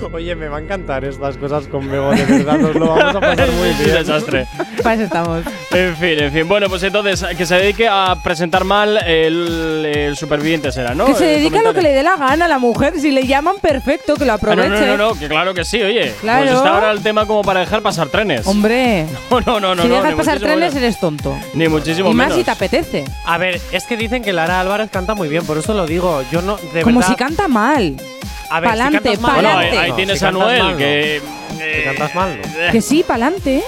[0.12, 3.20] Oye, me va a encantar estas cosas con Bego, de verdad, nos lo vamos a
[3.20, 3.94] pasar muy bien.
[3.94, 4.46] desastre.
[4.82, 5.44] Para eso estamos.
[5.72, 6.48] En fin, en fin.
[6.48, 11.04] Bueno, pues entonces, que se dedique a presentar mal el, el superviviente será, ¿no?
[11.06, 12.94] que se El dedique a lo que le dé la gana a la mujer.
[12.98, 14.86] Si le llaman, perfecto, que lo Ah, no, aproveche.
[14.86, 16.12] no, no, no, que claro que sí, oye.
[16.20, 16.44] Claro.
[16.46, 18.46] Pues está ahora el tema como para dejar pasar trenes.
[18.46, 19.82] Hombre, No, no, no, no.
[19.82, 20.76] si no, dejas pasar trenes, menos.
[20.76, 21.36] eres tonto.
[21.54, 22.38] Ni muchísimo y más menos.
[22.38, 23.04] si te apetece.
[23.26, 26.22] A ver, es que dicen que Lara Álvarez canta muy bien, por eso lo digo.
[26.32, 27.10] Yo no, de Como verdad.
[27.12, 27.96] si canta mal.
[28.50, 29.78] A ver, si pa'lante, cantas mal, Bueno, ahí, pa'lante.
[29.78, 30.76] ahí No, tienes si a Noel, mal, no.
[30.78, 31.22] que.
[31.58, 32.72] Si cantas mal, no.
[32.72, 33.62] Que sí, pa'lante.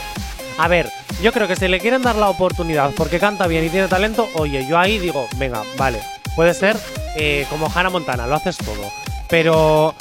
[0.59, 0.91] A ver,
[1.23, 4.29] yo creo que si le quieren dar la oportunidad porque canta bien y tiene talento,
[4.35, 5.99] oye, yo ahí digo, venga, vale.
[6.37, 6.77] Puede ser
[7.17, 8.91] eh, como Hannah Montana, lo haces todo.
[9.29, 9.95] Pero.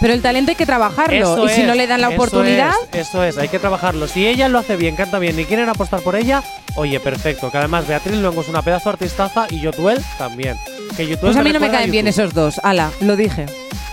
[0.00, 1.14] Pero el talento hay que trabajarlo.
[1.34, 3.58] Eso y si es, no le dan la eso oportunidad, es, Eso es, hay que
[3.58, 4.08] trabajarlo.
[4.08, 6.42] Si ella lo hace bien, canta bien y quieren apostar por ella,
[6.76, 7.50] oye, perfecto.
[7.50, 10.56] Que además Beatriz Luengo es una pedazo artistaza y Yotuel también.
[10.96, 12.18] Que Yotuel pues a mí no me caen bien YouTube.
[12.22, 12.60] esos dos.
[12.64, 13.44] Ala, lo dije.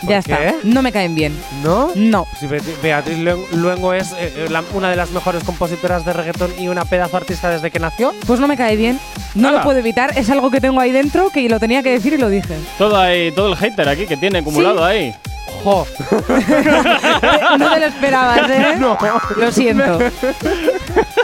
[0.02, 0.34] ¿Por Ya qué?
[0.48, 0.54] está.
[0.64, 1.36] No me caen bien.
[1.64, 1.92] ¿No?
[1.96, 2.28] No.
[2.40, 6.14] Si Be- Beatriz Luen- Luengo es eh, eh, la- una de las mejores compositoras de
[6.14, 8.14] reggaetón y una pedazo artista desde que nació.
[8.28, 9.00] Pues no me cae bien.
[9.36, 9.58] No Ala.
[9.58, 10.18] lo puedo evitar.
[10.18, 12.56] Es algo que tengo ahí dentro que lo tenía que decir y lo dije.
[12.78, 15.16] Todo, ahí, todo el hater aquí que tiene acumulado ahí.
[15.64, 15.88] ¡Jo!
[17.58, 18.76] no te lo esperabas, ¿eh?
[18.80, 18.98] No.
[19.36, 20.00] Lo siento.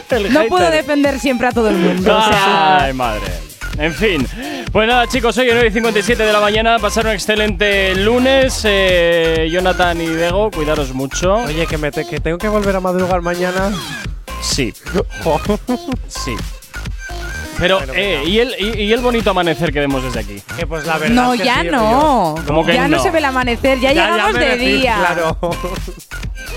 [0.10, 0.50] El No hater.
[0.50, 2.18] puedo defender siempre a todo el mundo.
[2.18, 3.22] o sea, Ay, madre.
[3.78, 4.28] En fin.
[4.74, 6.80] Pues nada, chicos, hoy 9 y 57 de la mañana.
[6.80, 8.62] Pasar un excelente lunes.
[8.66, 11.36] Eh, Jonathan y Bego, cuidaros mucho.
[11.36, 13.72] Oye, que, me te- que tengo que volver a madrugar mañana.
[14.42, 14.74] Sí,
[15.24, 15.40] Jo.
[16.08, 16.36] sí.
[17.60, 18.24] Pero, Bueno, eh.
[18.26, 20.42] ¿y el, y, y el bonito amanecer que vemos desde aquí?
[20.58, 21.14] Eh, pues la verdad.
[21.24, 22.34] no, es que ya sí, no.
[22.34, 22.46] Dios.
[22.48, 22.98] ¿Cómo que ya no?
[22.98, 23.04] no?
[23.04, 23.80] se ve el amanecer.
[23.80, 24.96] Ya, llegamos de decís, día.
[24.98, 25.38] Claro.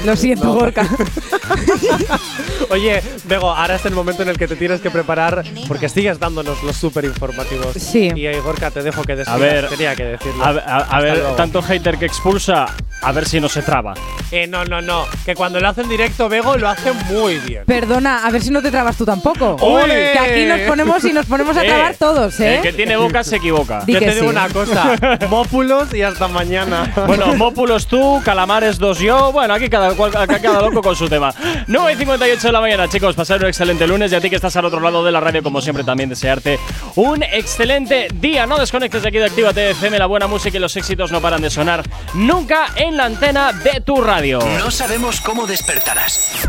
[0.05, 0.55] Lo siento, No.
[0.55, 0.87] Gorka.
[2.71, 6.19] Oye, Bego, ahora es el momento en el que te tienes que preparar porque sigues
[6.19, 7.75] dándonos los súper informativos.
[7.79, 8.11] Sí.
[8.15, 9.37] Y eh, Gorka, te dejo que decidas.
[9.37, 10.45] A ver, Tenía que decirlo.
[10.45, 11.35] A, a- a Hasta ver, luego.
[11.37, 12.67] tanto hater que expulsa
[13.03, 13.95] a ver si no se traba.
[14.31, 15.05] Eh, no, no, no.
[15.25, 17.65] Que cuando lo hacen directo, Bego lo hace muy bien.
[17.67, 19.57] Perdona, a ver si no te trabas tú tampoco.
[19.61, 20.13] ¡Ole!
[20.13, 22.57] Que aquí nos ponemos y nos ponemos a Eh, trabar todos, ¿eh?
[22.57, 23.83] El que tiene boca se equivoca.
[23.85, 24.31] Di Yo que te digo sí.
[24.31, 24.95] una cosa.
[25.31, 26.93] Mópulos y hasta mañana.
[27.07, 29.31] Bueno, Mópulos tú, Calamares dos yo.
[29.33, 31.33] Bueno, aquí cada, acá cada loco con su tema.
[31.67, 33.15] 9 y 58 de la mañana, chicos.
[33.15, 34.13] Pasar un excelente lunes.
[34.13, 36.59] Y a ti que estás al otro lado de la radio, como siempre, también desearte
[36.97, 38.47] un excelente día.
[38.47, 39.99] No desconectes de aquí de Actívate FM.
[39.99, 41.83] La buena música y los éxitos no paran de sonar
[42.15, 44.39] nunca en la antena de tu radio.
[44.59, 46.49] No sabemos cómo despertarás,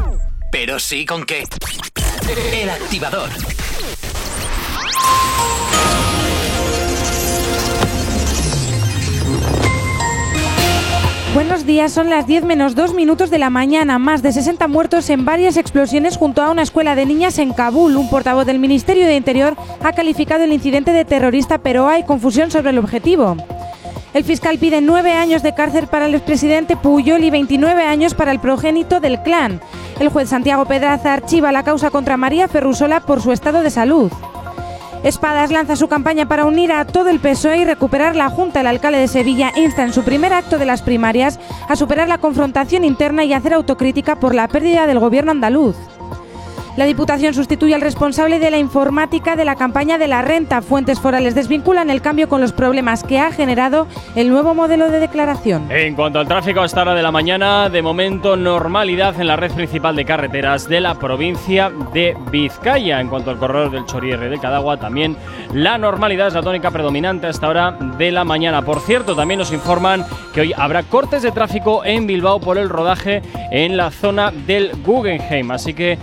[0.51, 1.43] pero sí con qué.
[2.53, 3.29] El activador.
[11.37, 13.99] Buenos días, son las 10 menos 2 minutos de la mañana.
[13.99, 17.95] Más de 60 muertos en varias explosiones junto a una escuela de niñas en Kabul.
[17.95, 22.49] Un portavoz del Ministerio de Interior ha calificado el incidente de terrorista, pero hay confusión
[22.49, 23.37] sobre el objetivo.
[24.15, 28.31] El fiscal pide nueve años de cárcel para el expresidente Puyol y 29 años para
[28.31, 29.61] el progénito del clan.
[29.99, 34.11] El juez Santiago Pedraza archiva la causa contra María Ferrusola por su estado de salud.
[35.03, 38.61] Espadas lanza su campaña para unir a todo el PSOE y recuperar la Junta.
[38.61, 42.17] El alcalde de Sevilla insta en su primer acto de las primarias a superar la
[42.17, 45.75] confrontación interna y hacer autocrítica por la pérdida del gobierno andaluz.
[46.77, 50.61] La Diputación sustituye al responsable de la informática de la campaña de la renta.
[50.61, 54.99] Fuentes forales desvinculan el cambio con los problemas que ha generado el nuevo modelo de
[54.99, 55.71] declaración.
[55.71, 59.35] En cuanto al tráfico a esta hora de la mañana, de momento normalidad en la
[59.35, 63.01] red principal de carreteras de la provincia de Vizcaya.
[63.01, 65.17] En cuanto al corredor del Chorierre de Cadagua, también
[65.53, 68.61] la normalidad es la tónica predominante a esta hora de la mañana.
[68.61, 72.69] Por cierto, también nos informan que hoy habrá cortes de tráfico en Bilbao por el
[72.69, 75.49] rodaje en la zona del Guggenheim.
[75.49, 75.97] Así que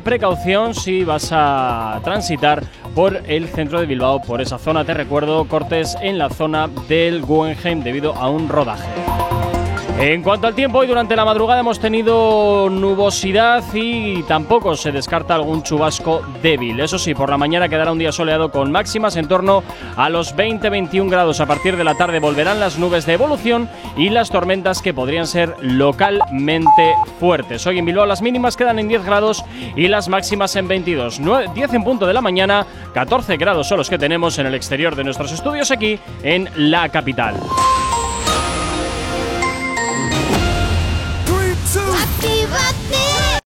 [0.00, 2.62] precaución si vas a transitar
[2.94, 4.84] por el centro de Bilbao, por esa zona.
[4.84, 9.53] Te recuerdo, cortes en la zona del Guggenheim debido a un rodaje.
[9.98, 15.36] En cuanto al tiempo, hoy durante la madrugada hemos tenido nubosidad y tampoco se descarta
[15.36, 16.80] algún chubasco débil.
[16.80, 19.62] Eso sí, por la mañana quedará un día soleado con máximas en torno
[19.96, 21.40] a los 20-21 grados.
[21.40, 25.28] A partir de la tarde volverán las nubes de evolución y las tormentas que podrían
[25.28, 27.64] ser localmente fuertes.
[27.66, 29.44] Hoy en Bilbao las mínimas quedan en 10 grados
[29.76, 31.20] y las máximas en 22.
[31.20, 34.56] 9 10 en punto de la mañana, 14 grados son los que tenemos en el
[34.56, 37.36] exterior de nuestros estudios aquí en la capital.